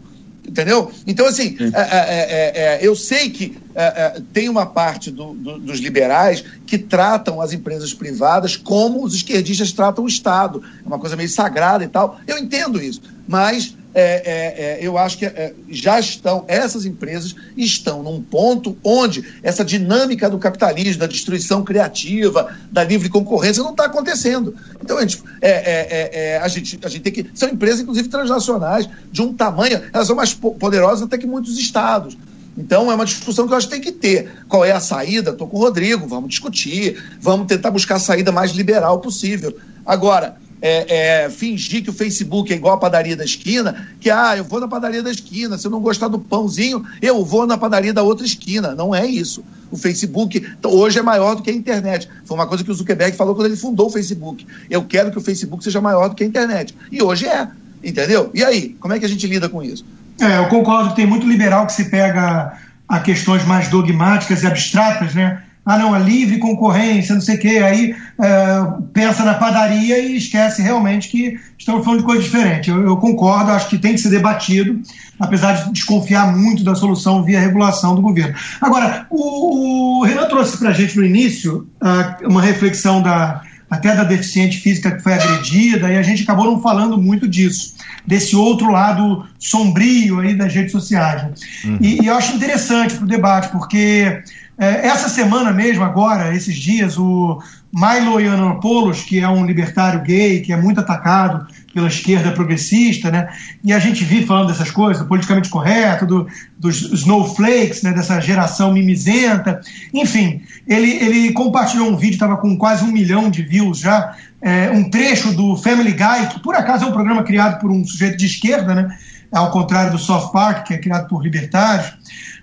Entendeu? 0.48 0.92
Então, 1.06 1.28
assim, 1.28 1.56
é, 1.60 1.66
é, 1.66 1.72
é, 1.76 2.52
é, 2.56 2.80
eu 2.82 2.96
sei 2.96 3.30
que 3.30 3.58
é, 3.76 4.22
tem 4.34 4.50
uma 4.50 4.66
parte 4.66 5.12
do, 5.12 5.34
do, 5.34 5.60
dos 5.60 5.80
liberais 5.80 6.44
que 6.66 6.78
tratam 6.80 7.40
as 7.40 7.54
empresas 7.54 7.94
privadas 7.94 8.58
como 8.58 9.04
os 9.04 9.14
esquerdistas 9.14 9.72
tratam 9.72 10.04
o 10.04 10.08
Estado. 10.08 10.64
É 10.84 10.88
uma 10.88 10.98
coisa 10.98 11.16
meio 11.16 11.30
sagrada 11.30 11.84
e 11.84 11.88
tal. 11.88 12.20
Eu 12.28 12.40
entendo 12.40 12.82
isso. 12.82 13.02
Mas 13.28 13.76
é, 13.94 14.02
é, 14.02 14.64
é, 14.64 14.80
eu 14.82 14.98
acho 14.98 15.18
que 15.18 15.26
é, 15.26 15.54
já 15.70 16.00
estão, 16.00 16.46
essas 16.48 16.86
empresas 16.86 17.36
estão 17.58 18.02
num 18.02 18.22
ponto 18.22 18.78
onde 18.84 19.24
essa 19.44 19.66
dinâmica 19.66 20.30
do 20.30 20.38
capitalismo, 20.38 21.00
da 21.00 21.08
destruição 21.08 21.64
criativa, 21.64 22.56
da 22.72 22.84
livre 22.84 23.10
concorrência 23.10 23.64
não 23.64 23.72
está 23.72 23.86
acontecendo. 23.86 24.56
Então, 24.82 24.98
a 24.98 25.02
gente, 25.02 25.22
é, 25.42 26.40
a, 26.42 26.48
gente, 26.48 26.80
a 26.84 26.90
gente 26.90 27.02
tem 27.02 27.14
que. 27.14 27.30
São 27.34 27.50
empresas, 27.50 27.82
inclusive, 27.82 28.08
transnacionais, 28.08 28.88
de 29.12 29.22
um 29.22 29.34
tamanho, 29.34 29.82
elas 29.92 30.08
são 30.08 30.16
mais 30.16 30.34
poderosas 30.34 31.04
até 31.04 31.18
que 31.18 31.28
muitos 31.28 31.58
estados. 31.58 32.18
Então, 32.58 32.92
é 32.92 32.96
uma 32.96 33.06
discussão 33.06 33.48
que 33.48 33.54
eu 33.54 33.58
acho 33.58 33.68
que 33.68 33.74
tem 33.74 33.82
que 33.82 33.92
ter. 33.92 34.30
Qual 34.48 34.64
é 34.64 34.72
a 34.72 34.80
saída? 34.80 35.32
Estou 35.32 35.48
com 35.48 35.58
o 35.58 35.60
Rodrigo, 35.60 36.08
vamos 36.08 36.30
discutir, 36.30 37.02
vamos 37.20 37.48
tentar 37.48 37.72
buscar 37.72 37.96
a 37.96 38.00
saída 38.00 38.32
mais 38.32 38.52
liberal 38.52 39.00
possível. 39.00 39.56
Agora, 39.86 40.38
é, 40.62 41.24
é, 41.24 41.30
fingir 41.30 41.84
que 41.84 41.90
o 41.90 41.94
Facebook 41.94 42.54
é 42.54 42.56
igual 42.56 42.76
a 42.76 42.78
padaria 42.78 43.16
da 43.16 43.26
esquina, 43.26 43.90
que 44.00 44.10
ah, 44.10 44.38
eu 44.38 44.44
vou 44.44 44.60
na 44.60 44.68
padaria 44.68 45.02
da 45.02 45.10
esquina, 45.10 45.58
se 45.58 45.66
eu 45.66 45.72
não 45.72 45.82
gostar 45.82 46.08
do 46.08 46.20
pãozinho, 46.20 46.86
eu 47.02 47.26
vou 47.26 47.48
na 47.48 47.58
padaria 47.58 47.94
da 47.94 48.04
outra 48.04 48.26
esquina. 48.26 48.76
Não 48.76 48.94
é 48.94 49.06
isso. 49.06 49.44
O 49.72 49.78
Facebook 49.78 50.46
hoje 50.64 51.00
é 51.00 51.02
maior 51.02 51.36
do 51.36 51.42
que 51.42 51.50
a 51.50 51.54
internet. 51.54 52.08
Foi 52.26 52.38
uma 52.38 52.46
coisa 52.46 52.64
que 52.64 52.70
o 52.70 52.74
Zuckerberg 52.74 53.18
falou 53.18 53.34
quando 53.34 53.48
ele 53.48 53.56
fundou 53.56 53.88
o 53.88 53.90
Facebook. 53.90 54.46
Eu 54.70 54.84
quero 54.84 55.12
que 55.12 55.18
o 55.18 55.22
Facebook 55.22 55.64
seja 55.64 55.82
maior 55.82 56.10
do 56.10 56.16
que 56.16 56.24
a 56.24 56.28
internet. 56.28 56.76
E 56.92 57.02
hoje 57.02 57.26
é. 57.26 57.48
Entendeu? 57.84 58.30
E 58.34 58.44
aí, 58.44 58.76
como 58.80 58.94
é 58.94 59.00
que 59.00 59.06
a 59.06 59.10
gente 59.10 59.26
lida 59.26 59.50
com 59.50 59.64
isso? 59.64 59.84
É, 60.20 60.38
eu 60.38 60.48
concordo 60.50 60.90
que 60.90 60.98
tem 60.98 61.08
muito 61.08 61.28
liberal 61.28 61.66
que 61.66 61.74
se 61.74 61.86
pega 61.86 62.54
a 62.88 63.00
questões 63.00 63.44
mais 63.46 63.70
dogmáticas 63.70 64.44
e 64.44 64.48
abstratas, 64.48 65.16
né? 65.16 65.42
Ah, 65.64 65.78
não, 65.78 65.96
é 65.96 66.00
livre 66.00 66.40
concorrência, 66.40 67.14
não 67.14 67.22
sei 67.22 67.36
o 67.36 67.40
quê. 67.40 67.62
Aí 67.64 67.96
é, 68.20 68.68
pensa 68.94 69.24
na 69.24 69.36
padaria 69.36 70.00
e 70.00 70.18
esquece 70.18 70.62
realmente 70.62 71.08
que 71.08 71.40
estamos 71.58 71.86
falando 71.86 72.00
de 72.00 72.06
coisa 72.06 72.24
diferente. 72.24 72.70
Eu, 72.70 72.82
eu, 72.84 72.98
concordo, 72.98 73.52
acho 73.52 73.70
que 73.70 73.78
tem 73.78 73.94
que 73.94 74.00
ser 74.00 74.10
debatido, 74.10 74.82
apesar 75.20 75.54
de 75.54 75.72
desconfiar 75.72 76.36
muito 76.36 76.64
da 76.64 76.74
solução 76.74 77.24
via 77.24 77.40
regulação 77.40 77.94
do 77.94 78.02
governo. 78.02 78.36
Agora, 78.60 79.06
o, 79.10 80.00
o 80.00 80.04
Renan 80.04 80.28
trouxe 80.28 80.58
para 80.58 80.70
a 80.70 80.74
gente 80.74 80.98
no 80.98 81.06
início 81.06 81.68
uh, 81.80 82.28
uma 82.28 82.42
reflexão 82.42 83.00
da, 83.00 83.44
até 83.72 83.96
da 83.96 84.04
deficiente 84.04 84.58
física 84.58 84.92
que 84.92 85.02
foi 85.02 85.14
agredida, 85.14 85.90
e 85.90 85.98
a 85.98 86.02
gente 86.02 86.24
acabou 86.24 86.46
não 86.46 86.62
falando 86.62 87.02
muito 87.02 87.26
disso, 87.26 87.76
desse 88.06 88.36
outro 88.36 88.70
lado 88.70 89.26
sombrio 89.40 90.20
aí 90.20 90.34
das 90.34 90.54
redes 90.54 90.74
sociais. 90.74 91.24
Né? 91.24 91.34
Uhum. 91.66 91.78
E, 91.80 92.02
e, 92.02 92.08
eu 92.08 92.16
acho 92.16 92.36
interessante 92.36 92.96
para 92.96 93.06
o 93.06 93.08
debate, 93.08 93.50
porque 93.50 94.22
é, 94.62 94.86
essa 94.86 95.10
semana 95.10 95.52
mesmo, 95.52 95.84
agora, 95.84 96.36
esses 96.36 96.56
dias, 96.56 96.96
o 96.96 97.42
Milo 97.74 98.20
Yiannopoulos, 98.20 99.02
que 99.02 99.20
é 99.20 99.28
um 99.28 99.44
libertário 99.44 100.04
gay, 100.04 100.40
que 100.42 100.54
é 100.54 100.56
muito 100.56 100.80
atacado 100.80 101.48
pela 101.74 101.88
esquerda 101.88 102.32
progressista, 102.32 103.10
né? 103.10 103.28
E 103.64 103.74
a 103.74 103.80
gente 103.80 104.04
vive 104.04 104.28
falando 104.28 104.50
dessas 104.50 104.70
coisas, 104.70 105.08
politicamente 105.08 105.50
correto, 105.50 106.06
do, 106.06 106.28
dos 106.60 106.80
snowflakes, 106.94 107.82
né? 107.82 107.92
Dessa 107.92 108.22
geração 108.22 108.72
mimizenta. 108.72 109.60
Enfim, 109.92 110.44
ele, 110.68 110.92
ele 110.92 111.34
compartilhou 111.34 111.90
um 111.90 111.98
vídeo, 111.98 112.14
estava 112.14 112.38
com 112.38 112.56
quase 112.56 112.84
um 112.84 112.92
milhão 112.92 113.32
de 113.32 113.42
views 113.42 113.80
já, 113.80 114.16
é, 114.40 114.70
um 114.70 114.92
trecho 114.92 115.34
do 115.34 115.58
Family 115.58 115.94
Guy, 115.94 116.28
que 116.34 116.40
por 116.40 116.54
acaso 116.54 116.86
é 116.86 116.88
um 116.88 116.94
programa 116.94 117.24
criado 117.24 117.60
por 117.60 117.72
um 117.72 117.84
sujeito 117.84 118.16
de 118.16 118.28
esquerda, 118.28 118.76
né? 118.76 118.96
Ao 119.32 119.50
contrário 119.50 119.92
do 119.92 119.98
South 119.98 120.32
Park, 120.32 120.68
que 120.68 120.76
é 120.76 120.78
criado 120.78 121.08
por 121.08 121.24
libertários. 121.24 121.96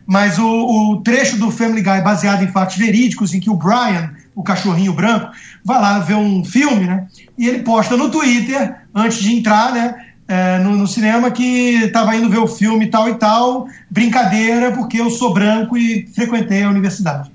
Mas 0.08 0.38
o, 0.38 0.46
o 0.46 1.02
trecho 1.02 1.36
do 1.36 1.50
Family 1.50 1.82
Guy 1.82 2.00
baseado 2.00 2.42
em 2.42 2.48
fatos 2.48 2.76
verídicos, 2.76 3.34
em 3.34 3.40
que 3.40 3.50
o 3.50 3.54
Brian, 3.54 4.14
o 4.34 4.42
cachorrinho 4.42 4.94
branco, 4.94 5.30
vai 5.62 5.78
lá 5.78 5.98
ver 5.98 6.14
um 6.14 6.42
filme, 6.42 6.86
né? 6.86 7.06
E 7.36 7.46
ele 7.46 7.58
posta 7.58 7.94
no 7.94 8.08
Twitter, 8.08 8.74
antes 8.94 9.18
de 9.18 9.34
entrar, 9.34 9.70
né? 9.70 9.94
É, 10.26 10.58
no, 10.60 10.76
no, 10.76 10.86
cinema 10.86 11.30
que 11.30 11.74
estava 11.84 12.16
indo 12.16 12.28
ver 12.28 12.38
o 12.38 12.46
filme 12.46 12.86
tal 12.86 13.08
e 13.08 13.14
tal, 13.16 13.66
brincadeira, 13.90 14.72
porque 14.72 14.98
eu 14.98 15.10
sou 15.10 15.32
branco 15.32 15.76
e 15.76 16.06
frequentei 16.14 16.62
a 16.62 16.70
universidade. 16.70 17.30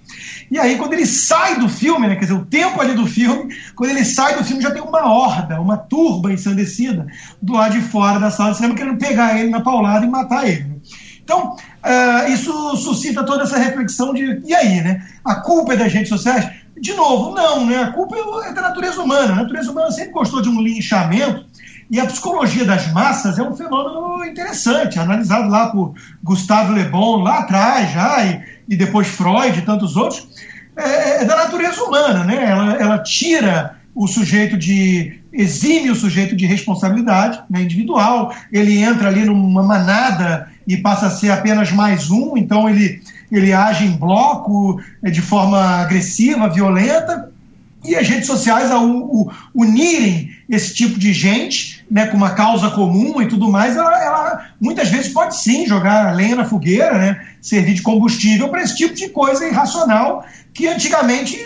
E 0.49 0.57
aí, 0.57 0.75
quando 0.75 0.93
ele 0.93 1.05
sai 1.05 1.59
do 1.59 1.69
filme, 1.69 2.07
né, 2.07 2.15
quer 2.15 2.21
dizer, 2.21 2.33
o 2.33 2.45
tempo 2.45 2.81
ali 2.81 2.93
do 2.93 3.05
filme, 3.05 3.55
quando 3.75 3.91
ele 3.91 4.05
sai 4.05 4.35
do 4.35 4.43
filme, 4.43 4.61
já 4.61 4.71
tem 4.71 4.81
uma 4.81 5.11
horda, 5.11 5.61
uma 5.61 5.77
turba 5.77 6.33
ensandecida 6.33 7.05
do 7.39 7.53
lado 7.53 7.73
de 7.73 7.81
fora 7.81 8.19
da 8.19 8.31
sala 8.31 8.51
de 8.51 8.57
cinema 8.57 8.75
querendo 8.75 8.97
pegar 8.97 9.39
ele 9.39 9.49
na 9.49 9.61
paulada 9.61 10.05
e 10.05 10.09
matar 10.09 10.47
ele. 10.47 10.81
Então, 11.23 11.55
uh, 11.55 12.31
isso 12.31 12.75
suscita 12.77 13.23
toda 13.23 13.43
essa 13.43 13.57
reflexão 13.57 14.13
de, 14.13 14.41
e 14.45 14.53
aí, 14.53 14.81
né? 14.81 15.01
A 15.23 15.35
culpa 15.35 15.73
é 15.73 15.77
das 15.77 15.93
redes 15.93 16.09
sociais? 16.09 16.49
De 16.79 16.93
novo, 16.93 17.33
não, 17.33 17.65
né? 17.65 17.77
A 17.77 17.91
culpa 17.91 18.15
é 18.45 18.53
da 18.53 18.61
natureza 18.61 19.01
humana. 19.01 19.33
A 19.33 19.35
natureza 19.43 19.71
humana 19.71 19.91
sempre 19.91 20.11
gostou 20.11 20.41
de 20.41 20.49
um 20.49 20.61
linchamento 20.61 21.45
e 21.89 21.99
a 21.99 22.05
psicologia 22.05 22.65
das 22.65 22.91
massas 22.91 23.37
é 23.37 23.43
um 23.43 23.55
fenômeno 23.55 24.25
interessante, 24.25 24.99
analisado 24.99 25.49
lá 25.49 25.67
por 25.67 25.93
Gustavo 26.23 26.73
Le 26.73 26.85
Bon 26.85 27.17
lá 27.17 27.39
atrás 27.39 27.91
já, 27.91 28.25
e, 28.25 28.43
e 28.69 28.75
depois 28.75 29.07
Freud 29.07 29.57
e 29.57 29.61
tantos 29.61 29.95
outros. 29.95 30.27
É, 30.75 31.21
é 31.21 31.25
da 31.25 31.35
natureza 31.35 31.83
humana, 31.83 32.23
né? 32.23 32.49
Ela, 32.49 32.73
ela 32.73 32.97
tira 32.99 33.77
o 33.93 34.07
sujeito 34.07 34.57
de 34.57 35.21
exime 35.31 35.91
o 35.91 35.95
sujeito 35.95 36.35
de 36.35 36.45
responsabilidade 36.45 37.43
né, 37.49 37.61
individual, 37.61 38.33
ele 38.51 38.77
entra 38.77 39.07
ali 39.07 39.25
numa 39.25 39.63
manada 39.63 40.47
e 40.67 40.77
passa 40.77 41.07
a 41.07 41.11
ser 41.11 41.31
apenas 41.31 41.71
mais 41.71 42.09
um, 42.09 42.37
então 42.37 42.69
ele, 42.69 43.01
ele 43.31 43.53
age 43.53 43.85
em 43.85 43.97
bloco 43.97 44.81
é, 45.03 45.09
de 45.09 45.21
forma 45.21 45.59
agressiva, 45.59 46.49
violenta, 46.49 47.31
e 47.83 47.95
as 47.95 48.07
redes 48.07 48.27
sociais, 48.27 48.71
ao, 48.71 48.85
unirem 49.53 50.31
esse 50.49 50.73
tipo 50.73 50.97
de 50.97 51.11
gente 51.11 51.83
né, 51.91 52.07
com 52.07 52.15
uma 52.15 52.31
causa 52.31 52.69
comum 52.71 53.21
e 53.21 53.27
tudo 53.27 53.51
mais, 53.51 53.75
ela, 53.75 54.01
ela, 54.01 54.45
muitas 54.59 54.89
vezes 54.89 55.11
pode 55.11 55.35
sim 55.35 55.65
jogar 55.65 56.15
lenha 56.15 56.35
na 56.35 56.45
fogueira, 56.45 56.97
né, 56.97 57.21
servir 57.41 57.73
de 57.73 57.81
combustível 57.81 58.47
para 58.49 58.61
esse 58.61 58.77
tipo 58.77 58.93
de 58.93 59.09
coisa 59.09 59.45
irracional 59.45 60.25
que 60.53 60.67
antigamente 60.67 61.37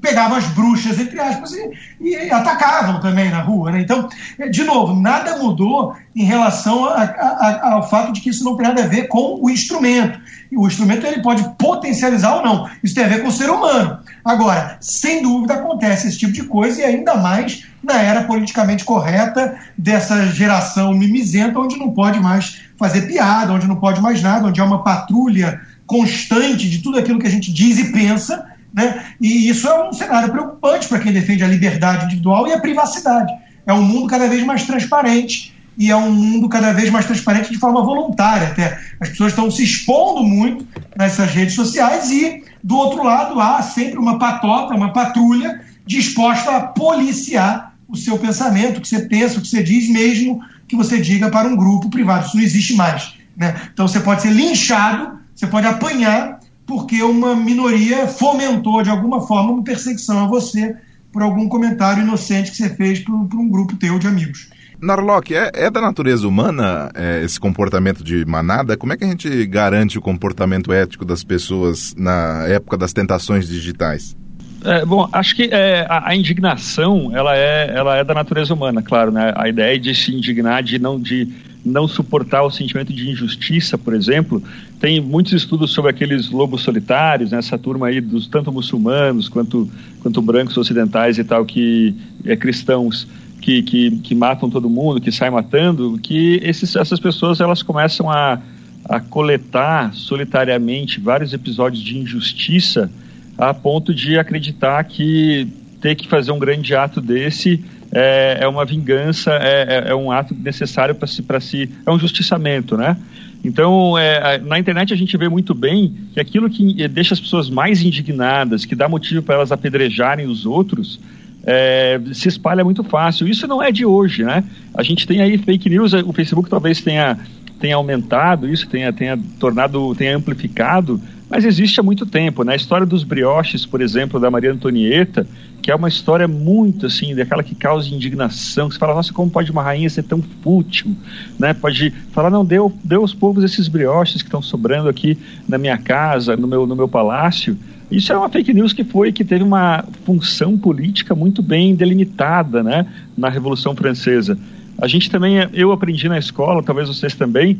pegavam 0.00 0.36
as 0.36 0.46
bruxas, 0.48 0.98
entre 0.98 1.18
aspas, 1.20 1.52
e, 1.52 1.70
e 2.00 2.30
atacavam 2.30 3.00
também 3.00 3.30
na 3.30 3.40
rua. 3.40 3.72
Né? 3.72 3.80
Então, 3.80 4.08
é, 4.38 4.48
de 4.48 4.64
novo, 4.64 5.00
nada 5.00 5.38
mudou 5.38 5.94
em 6.14 6.24
relação 6.24 6.84
a, 6.84 7.02
a, 7.02 7.72
ao 7.74 7.88
fato 7.88 8.12
de 8.12 8.20
que 8.20 8.30
isso 8.30 8.44
não 8.44 8.56
tem 8.56 8.66
nada 8.66 8.84
a 8.84 8.86
ver 8.86 9.08
com 9.08 9.38
o 9.40 9.50
instrumento. 9.50 10.20
O 10.54 10.66
instrumento 10.66 11.06
ele 11.06 11.22
pode 11.22 11.42
potencializar 11.58 12.36
ou 12.36 12.42
não. 12.42 12.68
Isso 12.82 12.94
tem 12.94 13.04
a 13.04 13.08
ver 13.08 13.22
com 13.22 13.28
o 13.28 13.32
ser 13.32 13.48
humano. 13.48 13.98
Agora, 14.24 14.76
sem 14.80 15.22
dúvida 15.22 15.54
acontece 15.54 16.08
esse 16.08 16.18
tipo 16.18 16.32
de 16.32 16.44
coisa 16.44 16.80
e 16.80 16.84
ainda 16.84 17.16
mais 17.16 17.64
na 17.82 18.00
era 18.00 18.24
politicamente 18.24 18.84
correta 18.84 19.58
dessa 19.76 20.26
geração 20.26 20.92
mimizenta, 20.92 21.58
onde 21.58 21.78
não 21.78 21.90
pode 21.90 22.20
mais 22.20 22.62
fazer 22.76 23.02
piada, 23.02 23.52
onde 23.52 23.66
não 23.66 23.76
pode 23.76 24.00
mais 24.00 24.22
nada, 24.22 24.46
onde 24.46 24.60
há 24.60 24.64
uma 24.64 24.84
patrulha 24.84 25.60
constante 25.86 26.70
de 26.70 26.78
tudo 26.78 26.98
aquilo 26.98 27.18
que 27.18 27.26
a 27.26 27.30
gente 27.30 27.52
diz 27.52 27.78
e 27.78 27.92
pensa 27.92 28.51
né? 28.72 29.04
E 29.20 29.48
isso 29.48 29.68
é 29.68 29.88
um 29.88 29.92
cenário 29.92 30.30
preocupante 30.30 30.88
para 30.88 30.98
quem 30.98 31.12
defende 31.12 31.44
a 31.44 31.48
liberdade 31.48 32.06
individual 32.06 32.46
e 32.48 32.52
a 32.52 32.60
privacidade. 32.60 33.32
É 33.66 33.72
um 33.72 33.82
mundo 33.82 34.06
cada 34.06 34.28
vez 34.28 34.44
mais 34.44 34.64
transparente 34.64 35.54
e 35.76 35.90
é 35.90 35.96
um 35.96 36.10
mundo 36.12 36.48
cada 36.48 36.72
vez 36.72 36.90
mais 36.90 37.06
transparente 37.06 37.50
de 37.50 37.58
forma 37.58 37.82
voluntária 37.82 38.48
até. 38.48 38.78
As 39.00 39.10
pessoas 39.10 39.32
estão 39.32 39.50
se 39.50 39.62
expondo 39.62 40.22
muito 40.22 40.66
nessas 40.96 41.30
redes 41.30 41.54
sociais 41.54 42.10
e, 42.10 42.44
do 42.62 42.76
outro 42.76 43.02
lado, 43.02 43.40
há 43.40 43.62
sempre 43.62 43.98
uma 43.98 44.18
patota, 44.18 44.74
uma 44.74 44.92
patrulha 44.92 45.60
disposta 45.86 46.56
a 46.56 46.60
policiar 46.60 47.74
o 47.88 47.96
seu 47.96 48.18
pensamento, 48.18 48.78
o 48.78 48.80
que 48.80 48.88
você 48.88 49.00
pensa, 49.00 49.38
o 49.38 49.42
que 49.42 49.48
você 49.48 49.62
diz, 49.62 49.88
mesmo 49.88 50.40
que 50.66 50.76
você 50.76 51.00
diga 51.00 51.30
para 51.30 51.48
um 51.48 51.56
grupo 51.56 51.90
privado. 51.90 52.26
Isso 52.26 52.36
não 52.36 52.44
existe 52.44 52.74
mais. 52.74 53.14
Né? 53.36 53.54
Então 53.72 53.86
você 53.86 54.00
pode 54.00 54.22
ser 54.22 54.30
linchado, 54.30 55.18
você 55.34 55.46
pode 55.46 55.66
apanhar 55.66 56.38
porque 56.72 57.02
uma 57.02 57.36
minoria 57.36 58.08
fomentou 58.08 58.82
de 58.82 58.88
alguma 58.88 59.20
forma 59.20 59.52
uma 59.52 59.62
perseguição 59.62 60.24
a 60.24 60.26
você 60.26 60.74
por 61.12 61.22
algum 61.22 61.46
comentário 61.46 62.02
inocente 62.02 62.50
que 62.50 62.56
você 62.56 62.70
fez 62.70 63.00
para 63.00 63.14
um 63.14 63.46
grupo 63.46 63.76
teu 63.76 63.98
de 63.98 64.06
amigos. 64.06 64.48
Narlock, 64.80 65.34
é, 65.34 65.50
é, 65.52 65.70
da 65.70 65.82
natureza 65.82 66.26
humana 66.26 66.90
é, 66.94 67.22
esse 67.22 67.38
comportamento 67.38 68.02
de 68.02 68.24
manada? 68.24 68.74
Como 68.74 68.90
é 68.90 68.96
que 68.96 69.04
a 69.04 69.06
gente 69.06 69.46
garante 69.46 69.98
o 69.98 70.00
comportamento 70.00 70.72
ético 70.72 71.04
das 71.04 71.22
pessoas 71.22 71.94
na 71.94 72.46
época 72.48 72.78
das 72.78 72.94
tentações 72.94 73.46
digitais? 73.46 74.16
É, 74.64 74.82
bom, 74.86 75.06
acho 75.12 75.36
que 75.36 75.50
é, 75.52 75.86
a, 75.88 76.08
a, 76.08 76.16
indignação 76.16 77.10
ela 77.14 77.36
é, 77.36 77.70
ela 77.76 77.96
é 77.98 78.04
da 78.04 78.14
natureza 78.14 78.54
humana, 78.54 78.80
claro, 78.80 79.12
né? 79.12 79.34
A 79.36 79.46
ideia 79.46 79.78
de 79.78 79.94
se 79.94 80.14
indignar, 80.14 80.62
de 80.62 80.78
não, 80.78 80.98
de 80.98 81.28
não 81.64 81.86
suportar 81.86 82.42
o 82.42 82.50
sentimento 82.50 82.92
de 82.92 83.08
injustiça, 83.08 83.78
por 83.78 83.94
exemplo, 83.94 84.42
tem 84.80 85.00
muitos 85.00 85.32
estudos 85.32 85.70
sobre 85.70 85.90
aqueles 85.90 86.30
lobos 86.30 86.62
solitários, 86.62 87.30
né? 87.30 87.38
essa 87.38 87.56
turma 87.56 87.86
aí 87.86 88.00
dos 88.00 88.26
tanto 88.26 88.52
muçulmanos 88.52 89.28
quanto, 89.28 89.70
quanto 90.00 90.20
brancos 90.20 90.56
ocidentais 90.56 91.18
e 91.18 91.24
tal, 91.24 91.44
que 91.44 91.94
é 92.24 92.34
cristãos, 92.36 93.06
que, 93.40 93.62
que, 93.62 93.90
que 93.98 94.14
matam 94.14 94.50
todo 94.50 94.68
mundo, 94.68 95.00
que 95.00 95.12
saem 95.12 95.32
matando, 95.32 95.98
que 96.02 96.40
esses, 96.42 96.74
essas 96.74 96.98
pessoas 96.98 97.40
elas 97.40 97.62
começam 97.62 98.10
a, 98.10 98.40
a 98.84 99.00
coletar 99.00 99.94
solitariamente 99.94 101.00
vários 101.00 101.32
episódios 101.32 101.82
de 101.82 101.98
injustiça 101.98 102.90
a 103.38 103.54
ponto 103.54 103.94
de 103.94 104.18
acreditar 104.18 104.82
que 104.84 105.48
ter 105.80 105.96
que 105.96 106.06
fazer 106.06 106.30
um 106.30 106.38
grande 106.38 106.74
ato 106.74 107.00
desse 107.00 107.64
é, 107.92 108.38
é 108.40 108.48
uma 108.48 108.64
vingança, 108.64 109.32
é, 109.32 109.84
é, 109.86 109.90
é 109.90 109.94
um 109.94 110.10
ato 110.10 110.34
necessário 110.34 110.94
para 110.94 111.06
se, 111.06 111.22
se. 111.40 111.70
É 111.86 111.90
um 111.90 111.98
justiçamento, 111.98 112.76
né? 112.76 112.96
Então, 113.44 113.98
é, 113.98 114.38
na 114.38 114.58
internet 114.58 114.94
a 114.94 114.96
gente 114.96 115.16
vê 115.16 115.28
muito 115.28 115.52
bem 115.54 115.94
que 116.14 116.20
aquilo 116.20 116.48
que 116.48 116.86
deixa 116.88 117.12
as 117.12 117.20
pessoas 117.20 117.50
mais 117.50 117.82
indignadas, 117.82 118.64
que 118.64 118.74
dá 118.74 118.88
motivo 118.88 119.20
para 119.20 119.34
elas 119.34 119.52
apedrejarem 119.52 120.26
os 120.26 120.46
outros, 120.46 120.98
é, 121.44 122.00
se 122.12 122.28
espalha 122.28 122.64
muito 122.64 122.84
fácil. 122.84 123.28
Isso 123.28 123.46
não 123.46 123.62
é 123.62 123.70
de 123.70 123.84
hoje, 123.84 124.22
né? 124.24 124.44
A 124.72 124.82
gente 124.82 125.06
tem 125.06 125.20
aí 125.20 125.36
fake 125.36 125.68
news, 125.68 125.92
o 125.92 126.12
Facebook 126.12 126.48
talvez 126.48 126.80
tenha, 126.80 127.18
tenha 127.60 127.76
aumentado 127.76 128.48
isso, 128.48 128.68
tenha, 128.68 128.92
tenha 128.92 129.18
tornado, 129.38 129.94
tenha 129.96 130.16
amplificado, 130.16 131.00
mas 131.32 131.46
existe 131.46 131.80
há 131.80 131.82
muito 131.82 132.04
tempo. 132.04 132.44
Né? 132.44 132.52
A 132.52 132.56
história 132.56 132.84
dos 132.84 133.04
brioches, 133.04 133.64
por 133.64 133.80
exemplo, 133.80 134.20
da 134.20 134.30
Maria 134.30 134.52
Antonieta, 134.52 135.26
que 135.62 135.70
é 135.70 135.74
uma 135.74 135.88
história 135.88 136.28
muito 136.28 136.84
assim, 136.84 137.14
daquela 137.14 137.42
que 137.42 137.54
causa 137.54 137.88
indignação, 137.88 138.68
que 138.68 138.74
você 138.74 138.78
fala, 138.78 138.94
nossa, 138.94 139.14
como 139.14 139.30
pode 139.30 139.50
uma 139.50 139.62
rainha 139.62 139.88
ser 139.88 140.02
tão 140.02 140.20
fútil, 140.42 140.94
né? 141.38 141.54
Pode 141.54 141.90
falar, 142.12 142.28
não, 142.28 142.44
deu, 142.44 142.70
deu 142.84 143.00
aos 143.00 143.14
povos 143.14 143.42
esses 143.44 143.66
brioches 143.66 144.20
que 144.20 144.28
estão 144.28 144.42
sobrando 144.42 144.90
aqui 144.90 145.16
na 145.48 145.56
minha 145.56 145.78
casa, 145.78 146.36
no 146.36 146.46
meu, 146.46 146.66
no 146.66 146.76
meu 146.76 146.86
palácio. 146.86 147.56
Isso 147.90 148.12
é 148.12 148.16
uma 148.18 148.28
fake 148.28 148.52
news 148.52 148.74
que 148.74 148.84
foi, 148.84 149.10
que 149.10 149.24
teve 149.24 149.42
uma 149.42 149.86
função 150.04 150.58
política 150.58 151.14
muito 151.14 151.42
bem 151.42 151.74
delimitada, 151.74 152.62
né? 152.62 152.86
Na 153.16 153.30
Revolução 153.30 153.74
Francesa. 153.74 154.38
A 154.78 154.86
gente 154.86 155.10
também, 155.10 155.48
eu 155.54 155.72
aprendi 155.72 156.10
na 156.10 156.18
escola, 156.18 156.62
talvez 156.62 156.88
vocês 156.88 157.14
também, 157.14 157.58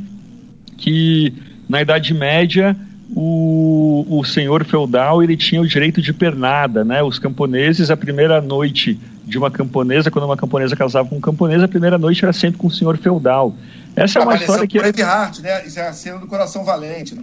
que 0.77 1.33
na 1.67 1.81
Idade 1.81 2.13
Média 2.13 2.77
o, 3.15 4.07
o 4.09 4.25
senhor 4.25 4.65
feudal 4.65 5.23
ele 5.23 5.37
tinha 5.37 5.61
o 5.61 5.67
direito 5.67 6.01
de 6.01 6.13
pernada, 6.13 6.85
né? 6.85 7.03
Os 7.03 7.19
camponeses, 7.19 7.91
a 7.91 7.97
primeira 7.97 8.41
noite 8.41 8.99
de 9.25 9.39
uma 9.39 9.51
camponesa, 9.51 10.11
quando 10.11 10.25
uma 10.25 10.37
camponesa 10.37 10.75
casava 10.75 11.09
com 11.09 11.17
um 11.17 11.21
camponês, 11.21 11.63
a 11.63 11.69
primeira 11.69 11.99
noite 11.99 12.25
era 12.25 12.33
sempre 12.33 12.59
com 12.59 12.67
o 12.67 12.71
senhor 12.71 12.97
feudal. 12.97 13.55
Essa 13.95 14.19
é 14.19 14.23
uma 14.23 14.35
história 14.35 14.67
que... 14.67 14.79
Braveheart, 14.79 15.41
né? 15.41 15.67
Isso 15.67 15.79
é 15.79 15.89
a 15.89 15.93
cena 15.93 16.19
do 16.19 16.27
coração 16.27 16.65
valente, 16.65 17.15
né? 17.15 17.23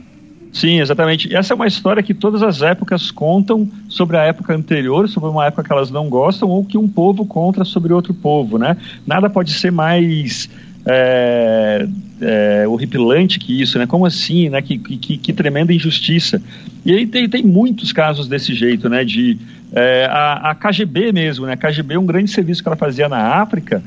Sim, 0.52 0.80
exatamente. 0.80 1.34
Essa 1.36 1.54
é 1.54 1.56
uma 1.56 1.68
história 1.68 2.02
que 2.02 2.14
todas 2.14 2.42
as 2.42 2.62
épocas 2.62 3.12
contam 3.12 3.70
sobre 3.88 4.18
a 4.18 4.24
época 4.24 4.54
anterior, 4.54 5.08
sobre 5.08 5.30
uma 5.30 5.46
época 5.46 5.64
que 5.64 5.72
elas 5.72 5.92
não 5.92 6.10
gostam, 6.10 6.50
ou 6.50 6.66
que 6.66 6.78
um 6.78 6.88
povo 6.88 7.26
conta 7.26 7.64
sobre 7.64 7.94
outro 7.94 8.14
povo, 8.14 8.58
né? 8.58 8.78
Nada 9.06 9.30
pode 9.30 9.54
ser 9.54 9.72
mais 9.72 10.50
é, 10.92 11.88
é, 12.20 12.68
horripilante 12.68 13.38
que 13.38 13.62
isso, 13.62 13.78
né? 13.78 13.86
Como 13.86 14.08
assim, 14.08 14.50
né? 14.50 14.60
Que, 14.60 14.80
que, 14.80 15.18
que 15.18 15.34
tremenda 15.34 15.72
injustiça. 15.72 16.42
E 16.84 16.92
aí 16.92 17.06
tem, 17.06 17.30
tem 17.30 17.44
muitos 17.44 17.92
casos 17.92 18.28
desse 18.28 18.56
jeito, 18.56 18.90
né? 18.90 19.06
De 19.06 19.38
é, 19.72 20.06
a, 20.10 20.50
a 20.50 20.56
KGB 20.56 21.12
mesmo, 21.12 21.46
né? 21.46 21.54
A 21.54 21.58
KGB, 21.58 21.96
um 21.98 22.06
grande 22.06 22.32
serviço 22.32 22.64
que 22.64 22.70
ela 22.70 22.76
fazia 22.76 23.08
na 23.08 23.40
África, 23.40 23.84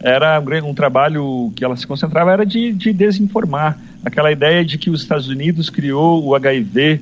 era 0.00 0.38
um, 0.38 0.70
um 0.70 0.74
trabalho 0.74 1.50
que 1.56 1.64
ela 1.64 1.76
se 1.76 1.86
concentrava 1.86 2.30
era 2.30 2.44
de, 2.44 2.70
de 2.72 2.92
desinformar. 2.92 3.78
Aquela 4.04 4.30
ideia 4.30 4.62
de 4.62 4.76
que 4.76 4.90
os 4.90 5.00
Estados 5.00 5.28
Unidos 5.28 5.70
criou 5.70 6.22
o 6.22 6.34
HIV, 6.34 7.00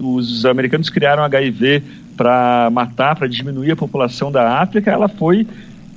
os 0.00 0.44
americanos 0.44 0.90
criaram 0.90 1.22
HIV 1.22 1.84
para 2.16 2.68
matar, 2.72 3.14
para 3.14 3.28
diminuir 3.28 3.70
a 3.70 3.76
população 3.76 4.32
da 4.32 4.60
África, 4.60 4.90
ela 4.90 5.08
foi 5.08 5.46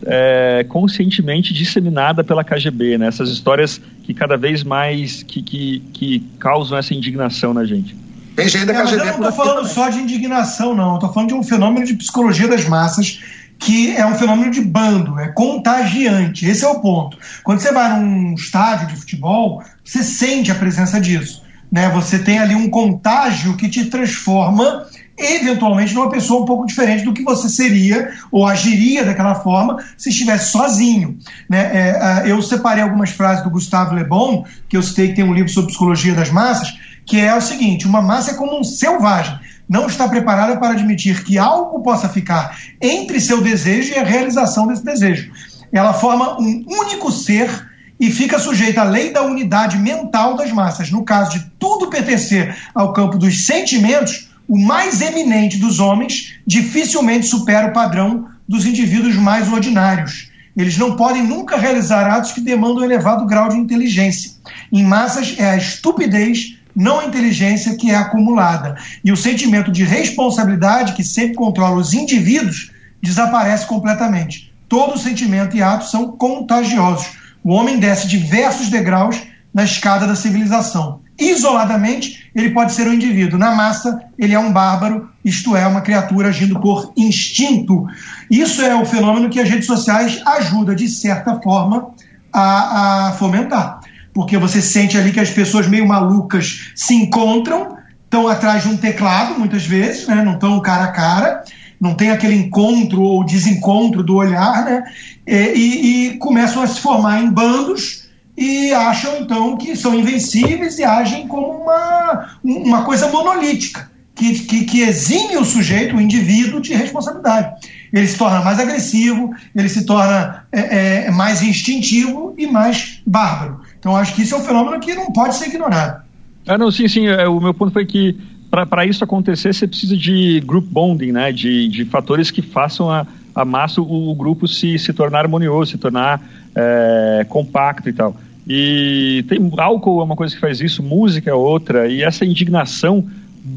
é, 0.05 0.65
conscientemente 0.67 1.53
disseminada 1.53 2.23
pela 2.23 2.43
KGB, 2.43 2.97
né? 2.97 3.07
Essas 3.07 3.29
histórias 3.29 3.81
que 4.03 4.13
cada 4.13 4.37
vez 4.37 4.63
mais 4.63 5.23
que, 5.23 5.41
que, 5.41 5.79
que 5.93 6.19
causam 6.39 6.77
essa 6.77 6.93
indignação 6.93 7.53
na 7.53 7.65
gente. 7.65 7.95
Tem 8.35 8.47
gente 8.47 8.65
da 8.65 8.73
KGB. 8.73 9.03
É, 9.03 9.09
eu 9.09 9.19
não 9.19 9.29
estou 9.29 9.45
falando 9.45 9.67
só 9.67 9.89
de 9.89 9.99
indignação, 9.99 10.73
não. 10.73 10.95
Estou 10.95 11.11
falando 11.11 11.29
de 11.29 11.35
um 11.35 11.43
fenômeno 11.43 11.85
de 11.85 11.93
psicologia 11.95 12.47
das 12.47 12.65
massas 12.67 13.19
que 13.61 13.95
é 13.95 14.03
um 14.03 14.15
fenômeno 14.15 14.49
de 14.49 14.59
bando, 14.59 15.19
é 15.19 15.27
contagiante. 15.27 16.47
Esse 16.47 16.65
é 16.65 16.67
o 16.67 16.79
ponto. 16.79 17.15
Quando 17.43 17.59
você 17.59 17.71
vai 17.71 17.99
num 17.99 18.33
estádio 18.33 18.87
de 18.87 18.95
futebol, 18.95 19.63
você 19.85 20.03
sente 20.03 20.51
a 20.51 20.55
presença 20.55 20.99
disso. 20.99 21.43
Né? 21.71 21.87
Você 21.89 22.17
tem 22.17 22.39
ali 22.39 22.55
um 22.55 22.69
contágio 22.69 23.55
que 23.55 23.69
te 23.69 23.85
transforma 23.85 24.87
eventualmente 25.18 25.93
numa 25.93 26.09
pessoa 26.09 26.41
um 26.41 26.45
pouco 26.45 26.66
diferente 26.66 27.03
do 27.03 27.14
que 27.14 27.24
você 27.24 27.49
seria 27.49 28.12
ou 28.32 28.45
agiria 28.45 29.03
daquela 29.05 29.36
forma 29.36 29.78
se 29.97 30.09
estivesse 30.09 30.51
sozinho. 30.51 31.18
Né? 31.49 31.59
É, 31.74 32.24
eu 32.26 32.41
separei 32.41 32.84
algumas 32.84 33.12
frases 33.12 33.43
do 33.43 33.49
Gustavo 33.49 33.95
Le 33.95 34.03
Bon, 34.03 34.45
que 34.68 34.78
eu 34.78 34.84
citei 34.84 35.09
que 35.09 35.16
tem 35.16 35.24
um 35.24 35.34
livro 35.34 35.51
sobre 35.51 35.70
psicologia 35.70 36.14
das 36.14 36.30
massas, 36.30 36.74
que 37.05 37.20
é 37.20 37.36
o 37.36 37.41
seguinte: 37.41 37.88
uma 37.88 38.01
massa 38.01 38.32
é 38.32 38.34
como 38.36 38.59
um 38.59 38.64
selvagem. 38.64 39.39
Não 39.68 39.88
está 39.88 40.07
preparada 40.07 40.57
para 40.57 40.72
admitir 40.72 41.24
que 41.24 41.38
algo 41.38 41.82
possa 41.82 42.09
ficar 42.09 42.57
entre 42.82 43.22
seu 43.22 43.41
desejo 43.41 43.93
e 43.93 43.97
a 43.97 44.03
realização 44.03 44.68
desse 44.68 44.84
desejo. 44.84 45.32
Ela 45.72 45.93
forma 45.93 46.38
um 46.39 46.66
único 46.68 47.09
ser 47.09 47.70
e 48.01 48.09
fica 48.09 48.39
sujeita 48.39 48.82
à 48.82 48.84
lei 48.84 49.14
da 49.14 49.22
unidade 49.22 49.78
mental 49.78 50.36
das 50.36 50.51
massas. 50.51 50.89
No 50.89 51.05
caso 51.05 51.38
de 51.38 51.45
tudo 51.59 51.88
pertencer 51.88 52.57
ao 52.74 52.91
campo 52.93 53.18
dos 53.18 53.45
sentimentos, 53.45 54.30
o 54.51 54.57
mais 54.57 54.99
eminente 54.99 55.55
dos 55.55 55.79
homens 55.79 56.33
dificilmente 56.45 57.25
supera 57.25 57.69
o 57.69 57.71
padrão 57.71 58.27
dos 58.45 58.65
indivíduos 58.65 59.15
mais 59.15 59.49
ordinários. 59.49 60.29
Eles 60.57 60.77
não 60.77 60.97
podem 60.97 61.23
nunca 61.23 61.55
realizar 61.55 62.05
atos 62.05 62.33
que 62.33 62.41
demandam 62.41 62.81
um 62.81 62.83
elevado 62.83 63.25
grau 63.25 63.47
de 63.47 63.55
inteligência. 63.55 64.31
Em 64.69 64.83
massas, 64.83 65.35
é 65.39 65.51
a 65.51 65.55
estupidez, 65.55 66.57
não 66.75 66.99
a 66.99 67.05
inteligência, 67.05 67.77
que 67.77 67.91
é 67.91 67.95
acumulada. 67.95 68.75
E 69.05 69.09
o 69.09 69.15
sentimento 69.15 69.71
de 69.71 69.85
responsabilidade, 69.85 70.95
que 70.95 71.03
sempre 71.05 71.35
controla 71.35 71.77
os 71.77 71.93
indivíduos, 71.93 72.73
desaparece 73.01 73.65
completamente. 73.65 74.53
Todo 74.67 74.99
sentimento 74.99 75.55
e 75.55 75.63
ato 75.63 75.85
são 75.85 76.11
contagiosos. 76.17 77.07
O 77.41 77.53
homem 77.53 77.79
desce 77.79 78.05
diversos 78.05 78.69
degraus 78.69 79.15
na 79.53 79.63
escada 79.63 80.05
da 80.05 80.15
civilização. 80.17 80.99
Isoladamente, 81.17 82.20
ele 82.34 82.51
pode 82.51 82.73
ser 82.73 82.88
um 82.88 82.93
indivíduo. 82.93 83.39
Na 83.39 83.53
massa, 83.53 84.01
ele 84.17 84.34
é 84.34 84.39
um 84.39 84.51
bárbaro, 84.51 85.09
isto 85.23 85.55
é, 85.55 85.67
uma 85.67 85.82
criatura 85.82 86.29
agindo 86.29 86.59
por 86.59 86.93
instinto. 86.95 87.86
Isso 88.29 88.61
é 88.61 88.75
o 88.75 88.86
fenômeno 88.86 89.29
que 89.29 89.39
as 89.39 89.49
redes 89.49 89.67
sociais 89.67 90.21
ajudam, 90.25 90.73
de 90.73 90.88
certa 90.88 91.39
forma, 91.41 91.89
a, 92.32 93.07
a 93.07 93.11
fomentar. 93.13 93.82
Porque 94.13 94.38
você 94.38 94.61
sente 94.61 94.97
ali 94.97 95.11
que 95.11 95.19
as 95.19 95.29
pessoas 95.29 95.67
meio 95.67 95.88
malucas 95.88 96.71
se 96.75 96.93
encontram, 96.93 97.77
estão 98.03 98.27
atrás 98.27 98.63
de 98.63 98.69
um 98.69 98.77
teclado, 98.77 99.38
muitas 99.38 99.65
vezes, 99.65 100.07
né? 100.07 100.23
não 100.23 100.34
estão 100.34 100.59
cara 100.61 100.86
a 100.86 100.91
cara, 100.91 101.43
não 101.79 101.95
tem 101.95 102.11
aquele 102.11 102.36
encontro 102.36 103.01
ou 103.01 103.25
desencontro 103.25 104.03
do 104.03 104.15
olhar, 104.15 104.65
né? 104.65 104.84
e, 105.27 106.09
e 106.09 106.17
começam 106.17 106.61
a 106.61 106.67
se 106.67 106.79
formar 106.79 107.21
em 107.21 107.29
bandos 107.29 108.00
e 108.38 108.73
acham 108.73 109.17
então 109.19 109.57
que 109.57 109.75
são 109.75 109.93
invencíveis 109.93 110.79
e 110.79 110.84
agem 110.84 111.27
como 111.27 111.47
uma, 111.47 112.38
uma 112.43 112.84
coisa 112.84 113.07
monolítica, 113.09 113.89
que, 114.15 114.39
que, 114.39 114.65
que 114.65 114.82
exime 114.82 115.38
o 115.38 115.45
sujeito, 115.45 115.95
o 115.95 116.01
indivíduo, 116.01 116.61
de 116.61 116.73
responsabilidade. 116.73 117.67
Ele 117.91 118.07
se 118.07 118.17
torna 118.17 118.41
mais 118.41 118.59
agressivo, 118.59 119.32
ele 119.55 119.67
se 119.67 119.86
torna 119.86 120.45
é, 120.51 121.05
é, 121.07 121.11
mais 121.11 121.41
instintivo 121.41 122.34
e 122.38 122.47
mais 122.47 123.01
bárbaro. 123.05 123.61
Então 123.79 123.95
acho 123.95 124.15
que 124.15 124.21
isso 124.21 124.36
é 124.36 124.38
um 124.38 124.43
fenômeno 124.43 124.79
que 124.79 124.95
não 124.95 125.11
pode 125.11 125.36
ser 125.36 125.47
ignorado. 125.47 126.03
Ah, 126.47 126.57
não, 126.57 126.71
sim, 126.71 126.88
sim. 126.88 127.07
É, 127.07 127.27
o 127.27 127.39
meu 127.39 127.53
ponto 127.53 127.71
foi 127.71 127.86
que 127.86 128.17
para 128.49 128.86
isso 128.86 129.03
acontecer, 129.03 129.53
você 129.53 129.65
precisa 129.65 129.95
de 129.95 130.41
group 130.41 130.65
bonding, 130.65 131.13
né? 131.13 131.32
de, 131.32 131.69
de 131.69 131.86
fatores 131.86 132.29
que 132.29 132.41
façam 132.41 132.89
a, 132.89 133.07
a 133.34 133.45
massa, 133.45 133.82
o, 133.82 134.11
o 134.11 134.15
grupo 134.15 134.45
se, 134.45 134.77
se 134.77 134.91
tornar 134.91 135.19
harmonioso, 135.19 135.71
se 135.71 135.77
tornar 135.77 136.21
é, 136.55 137.25
compacto 137.27 137.89
e 137.89 137.93
tal. 137.93 138.15
E 138.47 139.23
tem 139.27 139.39
álcool 139.57 140.01
é 140.01 140.03
uma 140.03 140.15
coisa 140.15 140.33
que 140.33 140.41
faz 140.41 140.59
isso, 140.61 140.81
música 140.81 141.29
é 141.29 141.33
outra, 141.33 141.87
e 141.87 142.03
essa 142.03 142.25
indignação, 142.25 143.05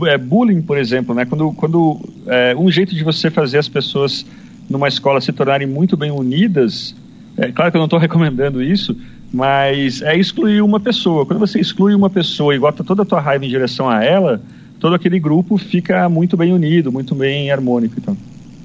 é, 0.04 0.18
bullying, 0.18 0.62
por 0.62 0.78
exemplo, 0.78 1.14
né? 1.14 1.24
Quando, 1.24 1.52
quando 1.52 2.00
é, 2.26 2.54
um 2.56 2.70
jeito 2.70 2.94
de 2.94 3.02
você 3.02 3.30
fazer 3.30 3.58
as 3.58 3.68
pessoas 3.68 4.26
numa 4.68 4.88
escola 4.88 5.20
se 5.20 5.32
tornarem 5.32 5.66
muito 5.66 5.96
bem 5.96 6.10
unidas, 6.10 6.94
é 7.36 7.50
claro 7.50 7.70
que 7.70 7.76
eu 7.76 7.80
não 7.80 7.86
estou 7.86 7.98
recomendando 8.00 8.62
isso, 8.62 8.96
mas 9.32 10.00
é 10.02 10.16
excluir 10.16 10.62
uma 10.62 10.78
pessoa. 10.78 11.26
Quando 11.26 11.40
você 11.40 11.58
exclui 11.58 11.94
uma 11.94 12.08
pessoa 12.08 12.54
e 12.54 12.58
bota 12.58 12.84
toda 12.84 13.02
a 13.02 13.04
tua 13.04 13.20
raiva 13.20 13.44
em 13.44 13.48
direção 13.48 13.88
a 13.88 14.04
ela, 14.04 14.40
todo 14.78 14.94
aquele 14.94 15.18
grupo 15.18 15.58
fica 15.58 16.08
muito 16.08 16.36
bem 16.36 16.52
unido, 16.52 16.92
muito 16.92 17.14
bem 17.14 17.50
harmônico. 17.50 17.94
Então. 17.98 18.16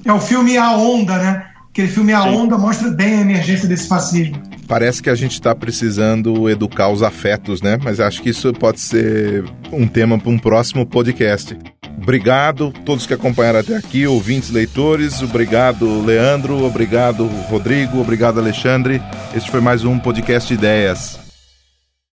É 0.04 0.12
o 0.12 0.20
filme 0.20 0.56
A 0.56 0.76
Onda, 0.76 1.18
né? 1.18 1.49
Aquele 1.70 1.88
filme 1.88 2.12
A 2.12 2.22
Sim. 2.22 2.28
Onda 2.30 2.58
mostra 2.58 2.90
bem 2.90 3.18
a 3.18 3.20
emergência 3.20 3.68
desse 3.68 3.86
fascismo. 3.86 4.42
Parece 4.66 5.02
que 5.02 5.08
a 5.08 5.14
gente 5.14 5.32
está 5.32 5.54
precisando 5.54 6.48
educar 6.50 6.88
os 6.88 7.02
afetos, 7.02 7.62
né? 7.62 7.78
Mas 7.82 8.00
acho 8.00 8.22
que 8.22 8.30
isso 8.30 8.52
pode 8.52 8.80
ser 8.80 9.44
um 9.72 9.86
tema 9.86 10.18
para 10.18 10.30
um 10.30 10.38
próximo 10.38 10.84
podcast. 10.84 11.56
Obrigado 11.96 12.72
a 12.76 12.82
todos 12.82 13.06
que 13.06 13.14
acompanharam 13.14 13.60
até 13.60 13.76
aqui, 13.76 14.06
ouvintes, 14.06 14.50
leitores. 14.50 15.22
Obrigado, 15.22 16.04
Leandro. 16.04 16.64
Obrigado, 16.64 17.26
Rodrigo. 17.48 18.00
Obrigado, 18.00 18.40
Alexandre. 18.40 19.00
Este 19.34 19.50
foi 19.50 19.60
mais 19.60 19.84
um 19.84 19.98
podcast 19.98 20.52
Ideias. 20.52 21.19